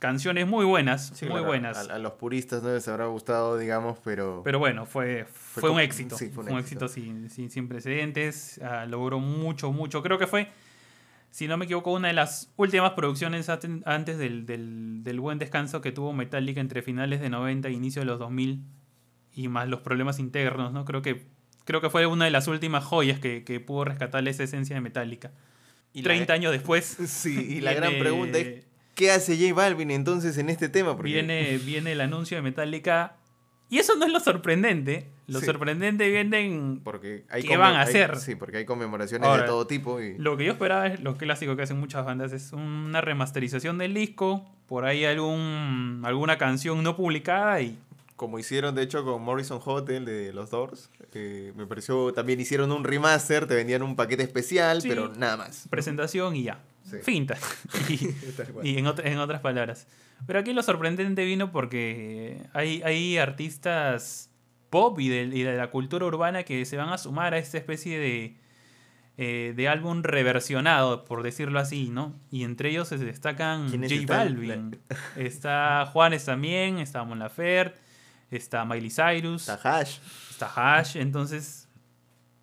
Canciones 0.02 0.48
muy 0.48 0.64
buenas, 0.64 1.12
Sí, 1.14 1.26
muy 1.26 1.34
claro, 1.34 1.46
buenas. 1.46 1.88
A, 1.88 1.94
a 1.94 1.98
los 2.00 2.14
puristas 2.14 2.60
no 2.60 2.72
les 2.74 2.88
habrá 2.88 3.06
gustado, 3.06 3.56
digamos, 3.56 4.00
pero. 4.02 4.42
Pero 4.44 4.58
bueno, 4.58 4.84
fue, 4.84 5.26
fue, 5.32 5.60
Fue 5.60 5.70
un 5.70 5.78
éxito. 5.78 6.18
sí, 6.18 6.28
fue 6.28 6.42
un 6.42 6.58
éxito. 6.58 6.86
éxito, 6.86 6.88
sin, 6.88 7.30
sin, 7.30 7.50
sin 7.50 7.68
precedentes. 7.68 8.60
ah, 8.64 8.84
logró 8.84 9.20
mucho, 9.20 9.70
mucho. 9.70 10.02
Creo 10.02 10.18
que 10.18 10.26
fue, 10.26 10.48
si 11.30 11.46
no 11.46 11.56
me 11.56 11.66
equivoco, 11.66 11.92
una 11.92 12.08
de 12.08 12.14
las 12.14 12.52
últimas 12.56 12.94
producciones 12.94 13.48
antes 13.48 14.18
del, 14.18 14.44
del, 14.44 15.04
del 15.04 15.20
buen 15.20 15.38
descanso 15.38 15.80
que 15.80 15.92
tuvo 15.92 16.12
Metallica 16.12 16.60
entre 16.60 16.82
finales 16.82 17.20
de 17.20 17.30
90 17.30 17.68
e 17.68 17.70
inicio 17.70 18.02
de 18.02 18.06
los 18.06 18.18
2000 18.18 18.60
y 19.34 19.46
más 19.46 19.68
los 19.68 19.82
problemas 19.82 20.18
internos, 20.18 20.72
¿no? 20.72 20.84
Creo 20.84 21.02
que, 21.02 21.28
creo 21.64 21.80
que 21.80 21.90
fue 21.90 22.06
una 22.06 22.24
de 22.24 22.32
las 22.32 22.48
últimas 22.48 22.82
joyas 22.82 23.20
que, 23.20 23.44
que 23.44 23.60
pudo 23.60 23.84
rescatar 23.84 24.26
esa 24.26 24.42
esencia 24.42 24.74
de 24.74 24.80
Metallica. 24.80 25.30
Y 25.92 26.02
30 26.02 26.26
la, 26.26 26.34
años 26.34 26.50
después. 26.50 26.86
Sí, 27.06 27.38
y 27.58 27.60
la 27.60 27.72
gran 27.72 27.92
pregunta 28.00 28.38
es: 28.38 28.64
¿qué 28.94 29.10
hace 29.10 29.36
J 29.36 29.54
Balvin 29.54 29.90
entonces 29.90 30.38
en 30.38 30.48
este 30.50 30.68
tema? 30.68 30.96
Porque 30.96 31.12
Viene, 31.12 31.58
viene 31.64 31.92
el 31.92 32.00
anuncio 32.00 32.36
de 32.36 32.42
Metallica. 32.42 33.16
Y 33.68 33.78
eso 33.78 33.96
no 33.96 34.04
es 34.04 34.12
lo 34.12 34.20
sorprendente. 34.20 35.08
Lo 35.28 35.40
Sí. 35.40 35.46
sorprendente 35.46 36.10
viene 36.10 36.40
en 36.40 36.80
Porque 36.84 37.24
hay 37.30 37.42
¿Qué 37.42 37.56
van 37.56 37.74
a 37.74 37.80
hay- 37.82 37.88
hacer? 37.88 38.16
sí, 38.18 38.34
porque 38.34 38.58
hay 38.58 38.64
conmemoraciones 38.66 39.26
Ahora, 39.26 39.42
de 39.44 39.48
todo 39.48 39.66
tipo. 39.66 39.98
Y... 39.98 40.18
Lo 40.18 40.36
que 40.36 40.44
yo 40.44 40.52
esperaba 40.52 40.88
es 40.88 41.00
lo 41.00 41.16
clásico 41.16 41.56
que 41.56 41.62
hacen 41.62 41.80
muchas 41.80 42.04
bandas, 42.04 42.32
es 42.34 42.52
una 42.52 43.00
remasterización 43.00 43.78
del 43.78 43.94
disco, 43.94 44.44
por 44.66 44.84
ahí 44.84 45.06
algún, 45.06 46.02
alguna 46.04 46.36
canción 46.36 46.82
no 46.82 46.96
publicada 46.96 47.62
y 47.62 47.78
Como 48.16 48.38
hicieron 48.38 48.74
de 48.74 48.82
hecho 48.82 49.04
con 49.04 49.22
Morrison 49.22 49.58
Hotel 49.64 50.04
de 50.04 50.34
los 50.34 50.50
Doors. 50.50 50.90
eh, 51.14 51.52
me 51.56 51.66
pareció, 51.66 52.12
también 52.12 52.40
hicieron 52.40 52.70
un 52.72 52.84
remaster, 52.84 53.46
te 53.46 53.54
vendían 53.54 53.82
un 53.82 53.96
paquete 53.96 54.22
especial, 54.22 54.82
Sí. 54.82 54.88
pero 54.88 55.12
nada 55.16 55.38
más. 55.38 55.66
presentación 55.70 56.36
y 56.36 56.42
ya. 56.42 56.60
Sí. 56.88 56.96
Finta. 57.02 57.36
y 57.88 58.08
y 58.68 58.78
en, 58.78 58.86
ot- 58.86 59.02
en 59.04 59.18
otras 59.18 59.40
palabras. 59.40 59.86
Pero 60.26 60.38
aquí 60.38 60.52
lo 60.52 60.62
sorprendente 60.62 61.24
vino 61.24 61.50
porque 61.52 62.42
hay, 62.52 62.82
hay 62.82 63.18
artistas 63.18 64.30
pop 64.70 64.98
y 65.00 65.08
de, 65.08 65.22
y 65.36 65.42
de 65.42 65.56
la 65.56 65.70
cultura 65.70 66.06
urbana 66.06 66.44
que 66.44 66.64
se 66.64 66.76
van 66.76 66.88
a 66.90 66.98
sumar 66.98 67.34
a 67.34 67.38
esta 67.38 67.58
especie 67.58 67.98
de, 67.98 68.36
eh, 69.18 69.52
de 69.54 69.68
álbum 69.68 70.02
reversionado, 70.02 71.04
por 71.04 71.22
decirlo 71.22 71.58
así, 71.60 71.88
¿no? 71.90 72.18
Y 72.30 72.44
entre 72.44 72.70
ellos 72.70 72.88
se 72.88 72.96
destacan 72.98 73.68
¿Quiénes 73.68 73.90
J 73.92 74.00
están? 74.02 74.18
Balvin. 74.18 74.78
Está 75.16 75.86
Juanes 75.92 76.24
también, 76.24 76.78
está 76.78 77.04
Mon 77.04 77.18
Laferte, 77.18 77.80
está 78.30 78.64
Miley 78.64 78.90
Cyrus, 78.90 79.46
Tahash. 79.46 79.98
está 80.30 80.50
Hash, 80.78 80.96
entonces 80.96 81.61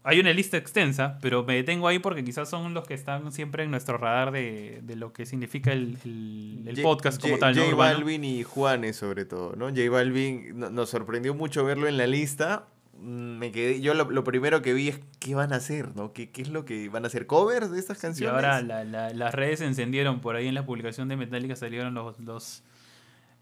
hay 0.03 0.19
una 0.19 0.31
lista 0.33 0.57
extensa, 0.57 1.17
pero 1.21 1.43
me 1.43 1.55
detengo 1.55 1.87
ahí 1.87 1.99
porque 1.99 2.23
quizás 2.23 2.49
son 2.49 2.73
los 2.73 2.87
que 2.87 2.93
están 2.93 3.31
siempre 3.31 3.63
en 3.63 3.71
nuestro 3.71 3.97
radar 3.97 4.31
de, 4.31 4.79
de 4.83 4.95
lo 4.95 5.11
que 5.13 5.25
significa 5.25 5.71
el, 5.73 5.97
el- 6.05 6.63
el 6.67 6.75
J- 6.75 6.81
podcast 6.83 7.21
como 7.21 7.33
J- 7.35 7.39
tal, 7.47 7.55
¿no? 7.55 7.63
J. 7.63 7.75
Balvin 7.75 8.23
y 8.23 8.43
Juanes 8.43 8.95
sobre 8.95 9.25
todo, 9.25 9.55
¿no? 9.55 9.67
J 9.69 9.89
Balvin 9.89 10.57
no- 10.57 10.69
nos 10.69 10.89
sorprendió 10.89 11.33
mucho 11.33 11.65
verlo 11.65 11.87
en 11.87 11.97
la 11.97 12.07
lista. 12.07 12.67
Mm, 13.01 13.37
Me 13.37 13.51
quedé, 13.51 13.81
yo 13.81 13.93
lo, 13.93 14.09
lo 14.09 14.23
primero 14.23 14.61
que 14.61 14.73
vi 14.73 14.87
es 14.89 14.99
qué 15.19 15.35
van 15.35 15.51
a 15.53 15.57
hacer, 15.57 15.95
¿no? 15.95 16.11
¿Qué, 16.13 16.31
qué 16.31 16.41
es 16.41 16.49
lo 16.49 16.65
que 16.65 16.89
van 16.89 17.03
a 17.03 17.07
hacer? 17.07 17.27
¿Covers 17.27 17.71
de 17.71 17.79
estas 17.79 17.97
Y 17.97 18.01
canciones? 18.01 18.35
ahora 18.35 18.61
la- 18.61 18.83
la- 18.85 19.09
las 19.13 19.33
redes 19.33 19.59
se 19.59 19.65
encendieron 19.65 20.21
por 20.21 20.35
ahí 20.35 20.47
en 20.47 20.55
la 20.55 20.65
publicación 20.65 21.07
de 21.09 21.17
Metallica 21.17 21.55
salieron 21.55 21.93
los... 21.93 22.19
los 22.19 22.63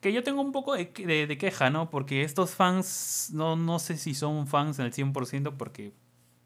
que 0.02 0.14
yo 0.14 0.22
tengo 0.24 0.42
un 0.42 0.52
poco 0.52 0.76
de, 0.76 0.92
de- 1.06 1.26
de 1.28 1.38
queja, 1.40 1.70
¿no? 1.72 1.90
Porque 1.90 2.22
estos 2.22 2.52
fans, 2.52 3.30
no, 3.34 3.56
no 3.56 3.80
sé 3.80 3.98
si 3.98 4.14
son 4.14 4.46
fans 4.48 4.80
al 4.80 4.92
100% 4.94 5.54
porque, 5.58 5.92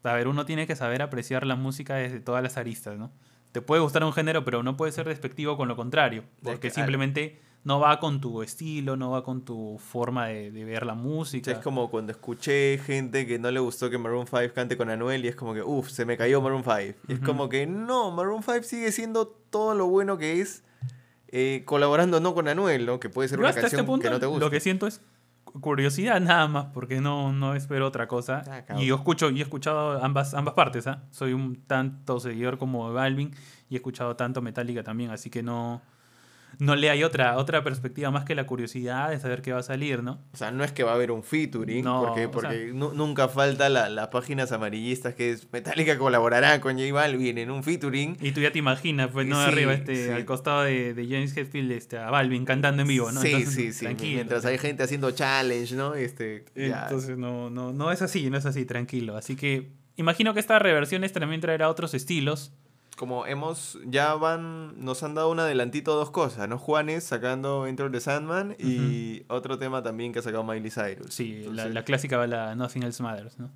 a 0.04 0.12
ver, 0.14 0.28
uno 0.28 0.44
tiene 0.44 0.66
que 0.66 0.76
saber 0.76 1.02
apreciar 1.02 1.46
la 1.46 1.56
música 1.56 1.96
desde 1.96 2.20
todas 2.20 2.42
las 2.42 2.56
aristas, 2.56 2.98
¿no? 2.98 3.12
Te 3.52 3.60
puede 3.60 3.82
gustar 3.82 4.02
un 4.04 4.12
género, 4.12 4.44
pero 4.44 4.62
no 4.62 4.76
puede 4.76 4.92
ser 4.92 5.06
despectivo 5.08 5.56
con 5.56 5.68
lo 5.68 5.76
contrario, 5.76 6.24
porque 6.42 6.58
que- 6.60 6.70
simplemente 6.70 7.40
no 7.64 7.78
va 7.78 8.00
con 8.00 8.20
tu 8.20 8.42
estilo, 8.42 8.96
no 8.96 9.10
va 9.12 9.22
con 9.22 9.44
tu 9.44 9.78
forma 9.78 10.26
de, 10.26 10.50
de 10.50 10.64
ver 10.64 10.84
la 10.84 10.94
O 10.94 10.96
música. 10.96 11.44
sea, 11.44 11.54
es 11.58 11.60
como 11.62 11.90
cuando 11.90 12.10
escuché 12.10 12.78
gente 12.84 13.24
que 13.26 13.38
no 13.38 13.50
le 13.52 13.60
gustó 13.60 13.88
que 13.88 13.98
Maroon 13.98 14.26
5 14.26 14.52
cante 14.52 14.76
con 14.76 14.90
Anuel 14.90 15.24
y 15.24 15.28
es 15.28 15.36
como 15.36 15.54
que, 15.54 15.62
uff, 15.62 15.88
se 15.88 16.04
me 16.04 16.16
cayó 16.16 16.40
Maroon 16.40 16.64
5. 16.64 16.98
Y 17.06 17.12
es 17.12 17.20
como 17.20 17.48
que, 17.48 17.66
no, 17.68 18.10
Maroon 18.10 18.42
5 18.42 18.64
sigue 18.64 18.90
siendo 18.90 19.28
todo 19.28 19.74
lo 19.76 19.86
bueno 19.86 20.18
que 20.18 20.40
es 20.40 20.64
eh, 21.28 21.62
colaborando 21.64 22.18
no 22.20 22.34
con 22.34 22.48
Anuel, 22.48 22.84
¿no? 22.84 22.98
Que 22.98 23.08
puede 23.08 23.28
ser 23.28 23.38
Yo 23.38 23.42
una 23.42 23.50
este 23.50 23.60
canción 23.62 23.86
punto 23.86 24.04
que 24.04 24.10
no 24.10 24.18
te 24.18 24.26
guste. 24.26 24.44
lo 24.44 24.50
que 24.50 24.58
siento 24.60 24.86
es 24.88 25.00
curiosidad 25.60 26.20
nada 26.20 26.48
más, 26.48 26.66
porque 26.72 27.00
no, 27.00 27.32
no 27.32 27.54
espero 27.54 27.86
otra 27.86 28.08
cosa. 28.08 28.42
Ah, 28.68 28.80
y 28.80 28.86
yo 28.86 28.96
escucho, 28.96 29.30
y 29.30 29.40
he 29.40 29.42
escuchado 29.42 30.02
ambas, 30.02 30.34
ambas 30.34 30.54
partes, 30.54 30.86
¿ah? 30.86 31.04
Soy 31.10 31.32
un 31.32 31.56
tanto 31.66 32.20
seguidor 32.20 32.58
como 32.58 32.88
de 32.88 32.94
Balvin 32.94 33.34
y 33.68 33.74
he 33.74 33.78
escuchado 33.78 34.16
tanto 34.16 34.42
Metallica 34.42 34.82
también, 34.82 35.10
así 35.10 35.30
que 35.30 35.42
no, 35.42 35.82
no 36.58 36.76
le 36.76 36.90
hay 36.90 37.02
otra, 37.04 37.36
otra 37.38 37.64
perspectiva 37.64 38.10
más 38.10 38.24
que 38.24 38.34
la 38.34 38.44
curiosidad 38.46 39.10
de 39.10 39.18
saber 39.18 39.42
qué 39.42 39.52
va 39.52 39.60
a 39.60 39.62
salir, 39.62 40.02
¿no? 40.02 40.20
O 40.32 40.36
sea, 40.36 40.50
no 40.50 40.64
es 40.64 40.72
que 40.72 40.84
va 40.84 40.92
a 40.92 40.94
haber 40.94 41.10
un 41.10 41.22
featuring, 41.22 41.84
No, 41.84 42.04
porque, 42.04 42.26
o 42.26 42.30
porque 42.30 42.70
nu- 42.74 42.92
nunca 42.92 43.28
falta 43.28 43.68
la- 43.68 43.88
las 43.88 44.08
páginas 44.08 44.52
amarillistas 44.52 45.14
que 45.14 45.30
es 45.30 45.50
Metallica 45.52 45.96
colaborará 45.98 46.60
con 46.60 46.78
J 46.78 46.92
Balvin 46.92 47.38
en 47.38 47.50
un 47.50 47.62
featuring. 47.64 48.16
Y 48.20 48.32
tú 48.32 48.40
ya 48.40 48.52
te 48.52 48.58
imaginas, 48.58 49.10
pues, 49.12 49.26
no 49.26 49.36
Sí, 49.42 49.48
arriba, 49.50 49.72
este, 49.74 50.06
sí. 50.06 50.10
al 50.10 50.24
costado 50.24 50.62
de, 50.62 50.94
de 50.94 51.04
James 51.06 51.36
Hetfield, 51.36 51.72
este, 51.72 51.98
a 51.98 52.10
Balvin 52.10 52.44
cantando 52.44 52.82
en 52.82 52.88
vivo, 52.88 53.10
¿no? 53.12 53.20
Sí, 53.20 53.28
Entonces, 53.28 53.54
sí, 53.54 53.72
sí. 53.72 53.84
tranquilo. 53.84 54.14
Mientras 54.16 54.44
hay 54.44 54.58
gente 54.58 54.82
haciendo 54.82 55.10
challenge, 55.10 55.74
¿no? 55.74 55.94
Este, 55.94 56.44
ya. 56.54 56.82
Entonces 56.84 57.16
no, 57.16 57.50
no, 57.50 57.72
no 57.72 57.90
es 57.92 58.02
así, 58.02 58.28
no 58.30 58.36
es 58.38 58.46
así, 58.46 58.64
tranquilo. 58.66 59.16
Así 59.16 59.36
que 59.36 59.72
imagino 59.96 60.32
que 60.34 60.40
estas 60.40 60.60
reversiones 60.62 61.12
también 61.12 61.40
traerá 61.40 61.68
otros 61.68 61.94
estilos. 61.94 62.52
Como 62.96 63.26
hemos, 63.26 63.78
ya 63.86 64.14
van, 64.14 64.84
nos 64.84 65.02
han 65.02 65.14
dado 65.14 65.30
un 65.30 65.40
adelantito 65.40 65.94
dos 65.96 66.10
cosas, 66.10 66.48
¿no? 66.48 66.58
Juanes 66.58 67.04
sacando 67.04 67.66
Enter 67.66 67.90
the 67.90 68.00
Sandman 68.00 68.54
y 68.58 69.22
otro 69.28 69.58
tema 69.58 69.82
también 69.82 70.12
que 70.12 70.18
ha 70.18 70.22
sacado 70.22 70.44
Miley 70.44 70.70
Cyrus. 70.70 71.12
Sí, 71.14 71.32
la, 71.32 71.38
Entonces, 71.48 71.74
la 71.74 71.84
clásica 71.84 72.16
bala 72.18 72.54
Nothing 72.54 72.82
Else 72.84 73.02
Matters, 73.02 73.38
¿no? 73.38 73.50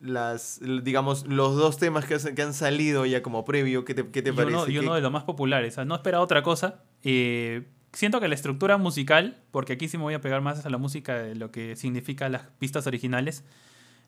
las, 0.00 0.60
digamos, 0.82 1.26
los 1.28 1.54
dos 1.56 1.78
temas 1.78 2.04
que, 2.06 2.18
que 2.34 2.42
han 2.42 2.54
salido 2.54 3.06
ya 3.06 3.22
como 3.22 3.44
previo, 3.44 3.84
¿qué 3.84 3.94
te, 3.94 4.08
qué 4.10 4.20
te 4.20 4.30
y 4.30 4.32
parece? 4.32 4.56
uno, 4.56 4.68
y 4.68 4.72
¿Qué- 4.72 4.80
uno 4.80 4.94
de 4.94 5.00
los 5.00 5.12
más 5.12 5.22
populares. 5.22 5.74
o 5.74 5.76
sea, 5.76 5.84
no 5.84 5.94
esperaba 5.94 6.24
otra 6.24 6.42
cosa. 6.42 6.82
Eh, 7.04 7.68
siento 7.92 8.18
que 8.18 8.26
la 8.26 8.34
estructura 8.34 8.78
musical, 8.78 9.38
porque 9.52 9.74
aquí 9.74 9.86
sí 9.88 9.98
me 9.98 10.02
voy 10.02 10.14
a 10.14 10.20
pegar 10.20 10.40
más 10.40 10.66
a 10.66 10.70
la 10.70 10.78
música 10.78 11.14
de 11.22 11.36
lo 11.36 11.52
que 11.52 11.76
significa 11.76 12.28
las 12.28 12.42
pistas 12.58 12.88
originales, 12.88 13.44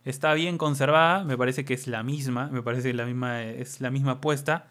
está 0.04 0.34
bien 0.34 0.58
conservada. 0.58 1.24
Me 1.24 1.36
parece 1.36 1.64
que 1.64 1.74
es 1.74 1.86
la 1.86 2.02
misma. 2.02 2.48
Me 2.48 2.62
parece 2.62 2.90
que 2.90 2.94
la 2.94 3.06
misma, 3.06 3.42
es 3.42 3.80
la 3.80 3.90
misma 3.90 4.20
puesta. 4.20 4.66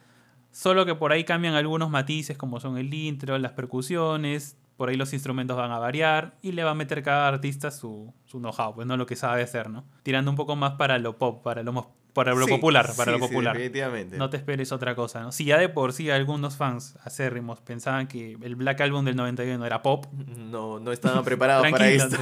Solo 0.52 0.86
que 0.86 0.96
por 0.96 1.12
ahí 1.12 1.24
cambian 1.24 1.56
algunos 1.56 1.90
matices, 1.90 2.38
como 2.38 2.60
son 2.60 2.78
el 2.78 2.94
intro, 2.94 3.38
las 3.40 3.54
percusiones. 3.54 4.58
Por 4.78 4.90
ahí 4.90 4.96
los 4.96 5.14
instrumentos 5.14 5.58
van 5.58 5.72
a 5.72 5.80
variar 5.80 6.38
y 6.42 6.52
le 6.52 6.64
va 6.64 6.72
a 6.72 6.76
meter 6.76 7.04
cada 7.04 7.28
artista 7.28 7.72
su, 7.72 8.14
su 8.26 8.40
know-how, 8.40 8.74
pues 8.74 8.88
no 8.88 8.98
lo 8.98 9.06
que 9.06 9.16
sabe 9.16 9.44
hacer, 9.44 9.70
¿no? 9.70 9.86
Tirando 10.02 10.32
un 10.32 10.36
poco 10.36 10.56
más 10.56 10.74
para 10.74 10.98
lo 10.98 11.18
pop, 11.18 11.44
para 11.44 11.62
lo, 11.64 11.94
para 12.14 12.34
lo 12.36 12.46
Sí, 12.46 12.52
popular, 12.52 12.86
para 12.96 13.12
sí, 13.14 13.20
lo 13.20 13.26
sí, 13.26 13.32
popular. 13.32 13.54
definitivamente. 13.58 14.18
No 14.18 14.30
te 14.30 14.38
esperes 14.38 14.72
otra 14.72 14.96
cosa, 14.96 15.22
¿no? 15.22 15.32
Si 15.32 15.46
ya 15.46 15.58
de 15.58 15.68
por 15.70 15.94
sí 15.94 16.10
algunos 16.10 16.56
fans 16.58 16.96
acérrimos 17.04 17.60
pensaban 17.62 18.08
que 18.08 18.38
el 18.42 18.56
Black 18.56 18.82
Album 18.82 19.04
del 19.06 19.16
91 19.16 19.66
era 19.66 19.82
pop, 19.82 20.06
No, 20.14 20.80
no 20.80 20.92
estaban 20.92 21.24
preparados 21.24 21.70
para 21.72 21.90
esto. 21.90 22.18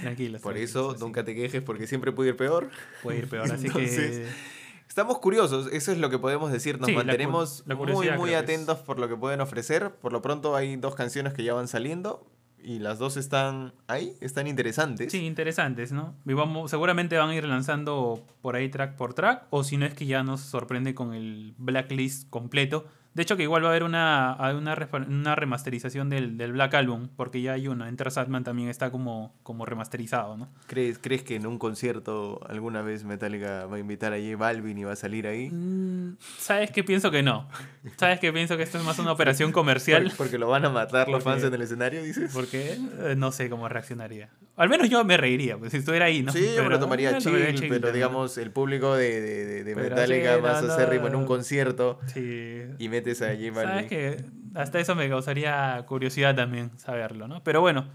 tranquilos, 0.00 0.40
Por 0.40 0.56
eso, 0.56 0.96
nunca 0.98 1.24
te 1.24 1.34
quejes 1.34 1.62
porque 1.62 1.86
siempre 1.86 2.12
puede 2.12 2.30
ir 2.30 2.36
peor. 2.36 2.70
puede 3.02 3.18
ir 3.18 3.28
peor. 3.28 3.50
Así 3.52 3.66
Entonces, 3.66 4.18
que 4.18 4.52
Estamos 4.88 5.20
curiosos, 5.20 5.68
eso 5.72 5.90
es 5.90 5.96
lo 5.96 6.10
que 6.10 6.18
podemos 6.18 6.52
decir. 6.52 6.78
Nos 6.78 6.86
Sí, 6.88 6.92
la 6.92 7.00
cu- 7.00 7.06
mantenemos 7.06 7.62
la 7.66 7.76
muy, 7.76 8.10
muy 8.10 8.34
atentos 8.34 8.78
por 8.80 8.98
lo 8.98 9.08
que 9.08 9.16
pueden 9.16 9.40
ofrecer. 9.40 9.90
Por 9.94 10.12
lo 10.12 10.20
pronto 10.20 10.54
hay 10.54 10.76
dos 10.76 10.94
canciones 10.94 11.32
que 11.32 11.42
ya 11.44 11.54
van 11.54 11.66
saliendo 11.66 12.26
y 12.64 12.78
las 12.78 12.98
dos 12.98 13.16
están 13.16 13.72
ahí, 13.86 14.14
están 14.20 14.46
interesantes. 14.46 15.10
sí, 15.12 15.24
interesantes, 15.24 15.92
¿no? 15.92 16.14
Vamos, 16.24 16.70
seguramente 16.70 17.16
van 17.16 17.30
a 17.30 17.34
ir 17.34 17.44
lanzando 17.44 18.24
por 18.40 18.56
ahí 18.56 18.68
track 18.68 18.96
por 18.96 19.14
track, 19.14 19.46
o 19.50 19.64
si 19.64 19.76
no 19.76 19.86
es 19.86 19.94
que 19.94 20.06
ya 20.06 20.22
nos 20.22 20.40
sorprende 20.40 20.94
con 20.94 21.14
el 21.14 21.54
blacklist 21.58 22.28
completo. 22.30 22.86
De 23.14 23.22
hecho, 23.22 23.36
que 23.36 23.42
igual 23.42 23.62
va 23.62 23.68
a 23.68 23.70
haber 23.72 23.82
una, 23.82 24.36
una, 25.06 25.34
remasterización 25.34 26.08
del, 26.08 26.38
del 26.38 26.52
Black 26.52 26.72
Album, 26.74 27.08
porque 27.14 27.42
ya 27.42 27.52
hay 27.52 27.68
una. 27.68 27.88
Enter 27.88 28.10
Sandman 28.10 28.42
también 28.42 28.68
está 28.70 28.90
como, 28.90 29.34
como 29.42 29.66
remasterizado, 29.66 30.36
¿no? 30.38 30.48
¿Crees, 30.66 30.98
¿Crees 30.98 31.22
que 31.22 31.36
en 31.36 31.46
un 31.46 31.58
concierto 31.58 32.40
alguna 32.48 32.80
vez 32.82 33.04
Metallica 33.04 33.66
va 33.66 33.76
a 33.76 33.78
invitar 33.78 34.14
a 34.14 34.16
J 34.16 34.36
Balvin 34.36 34.78
y 34.78 34.84
va 34.84 34.92
a 34.92 34.96
salir 34.96 35.26
ahí? 35.26 35.50
Mm, 35.50 36.16
¿Sabes 36.38 36.70
qué? 36.70 36.82
Pienso 36.84 37.10
que 37.10 37.22
no. 37.22 37.48
¿Sabes 37.98 38.18
qué? 38.18 38.32
Pienso 38.32 38.56
que 38.56 38.62
esto 38.62 38.78
es 38.78 38.84
más 38.84 38.98
una 38.98 39.12
operación 39.12 39.52
comercial. 39.52 40.04
Porque, 40.04 40.16
porque 40.16 40.38
lo 40.38 40.48
van 40.48 40.64
a 40.64 40.70
matar 40.70 41.08
los 41.08 41.22
fans 41.22 41.42
en 41.44 41.52
el 41.52 41.60
escenario, 41.62 42.02
dices. 42.02 42.30
Porque 42.32 42.78
eh, 43.00 43.14
no 43.16 43.30
sé 43.32 43.50
cómo 43.50 43.68
reaccionaría. 43.68 44.30
Al 44.56 44.68
menos 44.68 44.88
yo 44.90 45.02
me 45.04 45.16
reiría, 45.16 45.56
pues 45.58 45.72
si 45.72 45.78
estuviera 45.78 46.06
ahí, 46.06 46.22
¿no? 46.22 46.30
Sí, 46.32 46.46
yo 46.56 46.62
me 46.62 46.68
lo 46.70 46.78
tomaría 46.78 47.10
eh, 47.10 47.14
chill, 47.18 47.24
tomaría 47.32 47.54
chill, 47.54 47.68
pero 47.68 47.90
digamos, 47.90 48.36
el 48.38 48.50
público 48.50 48.94
de, 48.94 49.20
de, 49.20 49.44
de- 49.46 49.64
de 49.64 49.76
Metallica 49.76 50.38
más 50.38 50.62
acérrimo 50.62 51.06
en 51.08 51.14
un 51.16 51.24
concierto 51.26 51.98
Sí. 52.06 52.62
y 52.78 52.88
metes 53.02 53.22
a 53.22 53.28
J 53.34 53.54
¿Sabes 53.62 53.86
que 53.88 54.24
Hasta 54.54 54.80
eso 54.80 54.94
me 54.94 55.08
causaría 55.08 55.84
curiosidad 55.86 56.34
también 56.34 56.70
saberlo, 56.78 57.28
¿no? 57.28 57.42
Pero 57.44 57.60
bueno, 57.60 57.86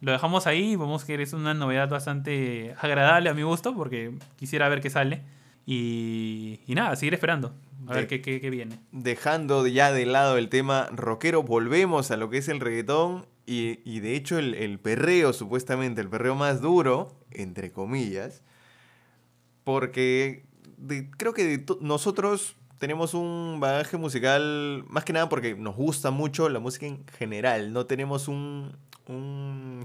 lo 0.00 0.12
dejamos 0.12 0.46
ahí. 0.46 0.76
Vemos 0.76 1.04
que 1.04 1.20
es 1.20 1.32
una 1.32 1.54
novedad 1.54 1.88
bastante 1.88 2.74
agradable 2.80 3.30
a 3.30 3.34
mi 3.34 3.42
gusto, 3.42 3.74
porque 3.74 4.12
quisiera 4.36 4.68
ver 4.68 4.80
qué 4.80 4.90
sale. 4.90 5.22
Y, 5.64 6.60
y 6.66 6.74
nada, 6.74 6.96
seguir 6.96 7.14
esperando. 7.14 7.54
A 7.88 7.94
ver 7.94 8.06
qué, 8.06 8.20
qué, 8.20 8.40
qué 8.40 8.50
viene. 8.50 8.78
Dejando 8.92 9.66
ya 9.66 9.92
de 9.92 10.06
lado 10.06 10.36
el 10.38 10.48
tema 10.48 10.88
rockero, 10.92 11.42
volvemos 11.42 12.10
a 12.10 12.16
lo 12.16 12.30
que 12.30 12.38
es 12.38 12.48
el 12.48 12.60
reggaetón 12.60 13.26
y, 13.46 13.80
y 13.84 14.00
de 14.00 14.14
hecho 14.16 14.38
el, 14.38 14.54
el 14.54 14.78
perreo, 14.78 15.32
supuestamente, 15.32 16.00
el 16.00 16.08
perreo 16.08 16.34
más 16.36 16.60
duro, 16.60 17.16
entre 17.30 17.72
comillas, 17.72 18.42
porque 19.64 20.44
de- 20.76 21.10
creo 21.10 21.32
que 21.34 21.44
de 21.44 21.64
nosotros 21.80 22.56
tenemos 22.82 23.14
un 23.14 23.58
bagaje 23.60 23.96
musical, 23.96 24.84
más 24.88 25.04
que 25.04 25.12
nada 25.12 25.28
porque 25.28 25.54
nos 25.54 25.76
gusta 25.76 26.10
mucho 26.10 26.48
la 26.48 26.58
música 26.58 26.84
en 26.84 27.06
general, 27.16 27.72
no 27.72 27.86
tenemos 27.86 28.26
un, 28.26 28.76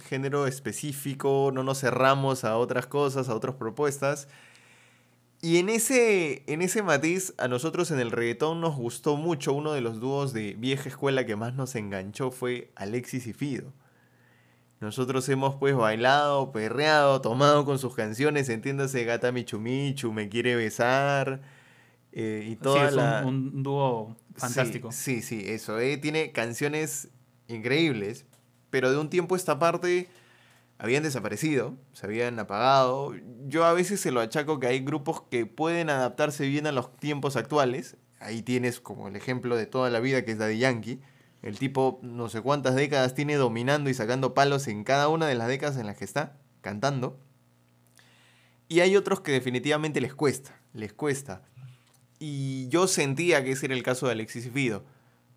género 0.04 0.48
específico, 0.48 1.52
no 1.54 1.62
nos 1.62 1.82
cerramos 1.82 2.43
a 2.43 2.58
otras 2.58 2.88
cosas, 2.88 3.30
a 3.30 3.36
otras 3.36 3.54
propuestas. 3.54 4.28
Y 5.43 5.58
en 5.58 5.69
ese, 5.69 6.41
en 6.48 6.63
ese 6.63 6.82
matiz, 6.82 7.36
a 7.38 7.48
nosotros 7.48 7.91
en 7.91 8.00
el 8.00 8.10
reggaetón 8.10 8.62
nos 8.62 8.76
gustó 8.76 9.15
mucho. 9.15 9.54
Uno 9.54 9.74
de 9.74 9.82
los 9.82 10.00
dúos 10.00 10.34
de 10.34 10.56
vieja 10.58 10.89
escuela 10.89 11.24
que 11.24 11.36
más 11.36 11.54
nos 11.54 11.76
enganchó 11.76 12.32
fue 12.32 12.71
Alexis 12.76 13.28
y 13.28 13.34
Fido. 13.34 13.74
Nosotros 14.80 15.30
hemos 15.30 15.58
pues 15.58 15.76
bailado, 15.76 16.52
perreado, 16.52 17.21
tomado 17.21 17.63
con 17.63 17.78
sus 17.78 17.93
canciones, 17.93 18.50
entiéndase 18.50 19.04
Gata 19.04 19.32
Michu 19.32 19.60
Michu, 19.60 20.12
Me 20.12 20.30
Quiere 20.30 20.56
Besar, 20.56 21.41
eh, 22.19 22.47
y 22.49 22.56
toda 22.56 22.80
sí, 22.82 22.86
es 22.88 22.91
un- 22.93 22.97
la... 22.97 23.23
un, 23.25 23.63
dúo 23.63 24.17
Sí, 24.36 24.41
fantástico. 24.41 24.91
Sí, 24.91 25.21
sí, 25.21 25.43
eso. 25.45 25.80
eh, 25.80 25.97
Tiene 25.97 26.32
canciones 26.32 27.10
increíbles, 27.47 28.25
pero 28.71 28.91
de 28.91 28.97
un 28.97 29.10
tiempo 29.10 29.36
a 29.36 29.38
esta 29.38 29.60
parte 29.60 30.08
habían 30.80 31.03
desaparecido, 31.03 31.75
se 31.93 32.06
habían 32.08 32.38
apagado. 32.39 33.13
Yo 33.47 33.65
a 33.65 33.73
veces 33.73 33.99
se 34.01 34.12
lo 34.12 34.19
achaco 34.21 34.60
que 34.60 34.67
hay 34.67 34.80
grupos 34.80 35.21
que 35.30 35.45
pueden 35.45 35.89
adaptarse 35.89 36.47
bien 36.47 36.65
a 36.67 36.71
los 36.71 36.95
tiempos 36.97 37.36
actuales. 37.36 37.97
Ahí 38.19 38.41
tienes 38.41 38.80
como 38.80 39.08
el 39.08 39.15
ejemplo 39.15 39.56
de 39.56 39.65
toda 39.67 39.89
la 39.91 39.99
vida 39.99 40.25
que 40.25 40.32
es 40.32 40.38
Daddy 40.39 40.58
Yankee. 40.58 40.99
El 41.43 41.60
tipo 41.60 41.99
no 42.01 42.30
sé 42.30 42.41
cuántas 42.41 42.73
décadas 42.75 43.13
tiene 43.13 43.36
dominando 43.36 43.89
y 43.91 43.93
sacando 43.93 44.34
palos 44.34 44.67
en 44.67 44.84
cada 44.84 45.08
una 45.08 45.27
de 45.27 45.36
las 45.36 45.47
décadas 45.47 45.77
en 45.77 45.86
las 45.86 45.97
que 45.97 46.06
está 46.06 46.38
cantando. 46.62 47.19
Y 48.67 48.82
hay 48.82 48.95
otros 48.95 49.21
que 49.21 49.32
definitivamente 49.32 50.01
les 50.01 50.13
cuesta, 50.13 50.60
les 50.73 50.93
cuesta. 50.93 51.43
Y 52.19 52.67
yo 52.69 52.88
sentía 52.88 53.43
que 53.43 53.51
ese 53.51 53.67
era 53.67 53.75
el 53.75 53.84
caso 53.84 54.08
de 54.08 54.13
Alexis 54.13 54.45
y 54.47 54.49
Fido. 54.49 54.84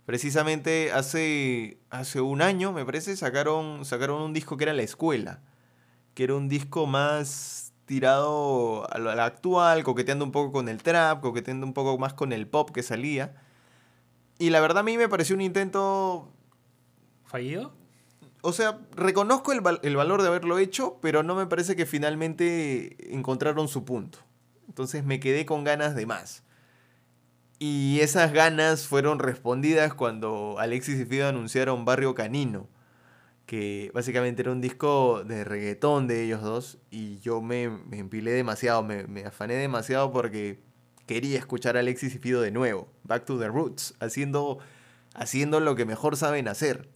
Precisamente 0.07 0.93
hace, 0.93 1.79
hace 1.91 2.21
un 2.21 2.43
año, 2.43 2.73
me 2.73 2.85
parece, 2.85 3.17
sacaron, 3.17 3.85
sacaron 3.85 4.23
un 4.23 4.33
disco 4.33 4.57
que 4.57 4.65
era 4.65 4.73
La 4.73 4.83
Escuela, 4.83 5.41
que 6.15 6.25
era 6.25 6.35
un 6.35 6.49
disco 6.49 6.87
más 6.87 7.73
tirado 7.85 8.91
a 8.93 8.99
lo 8.99 9.11
a 9.11 9.15
lo 9.15 9.23
actual, 9.23 9.83
coqueteando 9.85 10.25
un 10.25 10.33
poco 10.33 10.53
con 10.53 10.69
el 10.69 10.83
trap, 10.83 11.21
coqueteando 11.21 11.67
un 11.67 11.75
poco 11.75 11.99
más 11.99 12.15
con 12.15 12.33
el 12.33 12.47
pop 12.47 12.71
que 12.71 12.83
salía. 12.83 13.41
Y 14.39 14.51
la 14.51 14.61
verdad 14.61 14.79
a 14.79 14.83
mí 14.83 14.97
me 14.97 15.09
pareció 15.09 15.35
un 15.37 15.43
intento 15.43 16.33
¿Fallido? 17.27 17.73
o 18.43 18.53
sea, 18.53 18.79
reconozco 18.97 19.53
el, 19.53 19.61
val- 19.61 19.81
el 19.83 19.97
valor 19.97 20.23
de 20.23 20.29
haberlo 20.29 20.59
hecho, 20.59 20.99
pero 21.03 21.23
no 21.23 21.35
me 21.35 21.47
parece 21.47 21.77
que 21.77 21.85
finalmente 21.87 22.97
encontraron 23.15 23.69
su 23.69 23.85
punto. 23.85 24.19
Entonces 24.67 25.05
me 25.05 25.21
quedé 25.21 25.45
con 25.45 25.63
ganas 25.63 25.95
de 25.95 26.07
más. 26.07 26.43
Y 27.63 28.01
esas 28.01 28.33
ganas 28.33 28.87
fueron 28.87 29.19
respondidas 29.19 29.93
cuando 29.93 30.59
Alexis 30.59 30.99
y 30.99 31.05
Fido 31.05 31.29
anunciaron 31.29 31.85
Barrio 31.85 32.15
Canino, 32.15 32.71
que 33.45 33.91
básicamente 33.93 34.41
era 34.41 34.51
un 34.51 34.63
disco 34.63 35.25
de 35.25 35.45
reggaetón 35.45 36.07
de 36.07 36.25
ellos 36.25 36.41
dos, 36.41 36.79
y 36.91 37.19
yo 37.19 37.43
me, 37.43 37.65
empilé 37.65 38.31
demasiado, 38.31 38.83
me, 38.83 39.07
me 39.09 39.27
afané 39.27 39.57
demasiado 39.57 40.11
porque 40.11 40.63
quería 41.05 41.39
escuchar 41.39 41.77
a 41.77 41.81
Alexis 41.81 42.15
y 42.15 42.19
Fido 42.19 42.41
de 42.41 42.51
nuevo, 42.51 42.89
Back 43.05 43.27
to 43.27 43.39
the 43.39 43.49
Roots, 43.49 43.95
haciendo, 44.01 44.59
haciendo 45.13 45.61
lo 45.61 45.77
que 45.77 45.85
mejor 45.85 46.17
saben 46.17 46.49
hacer. 46.49 46.89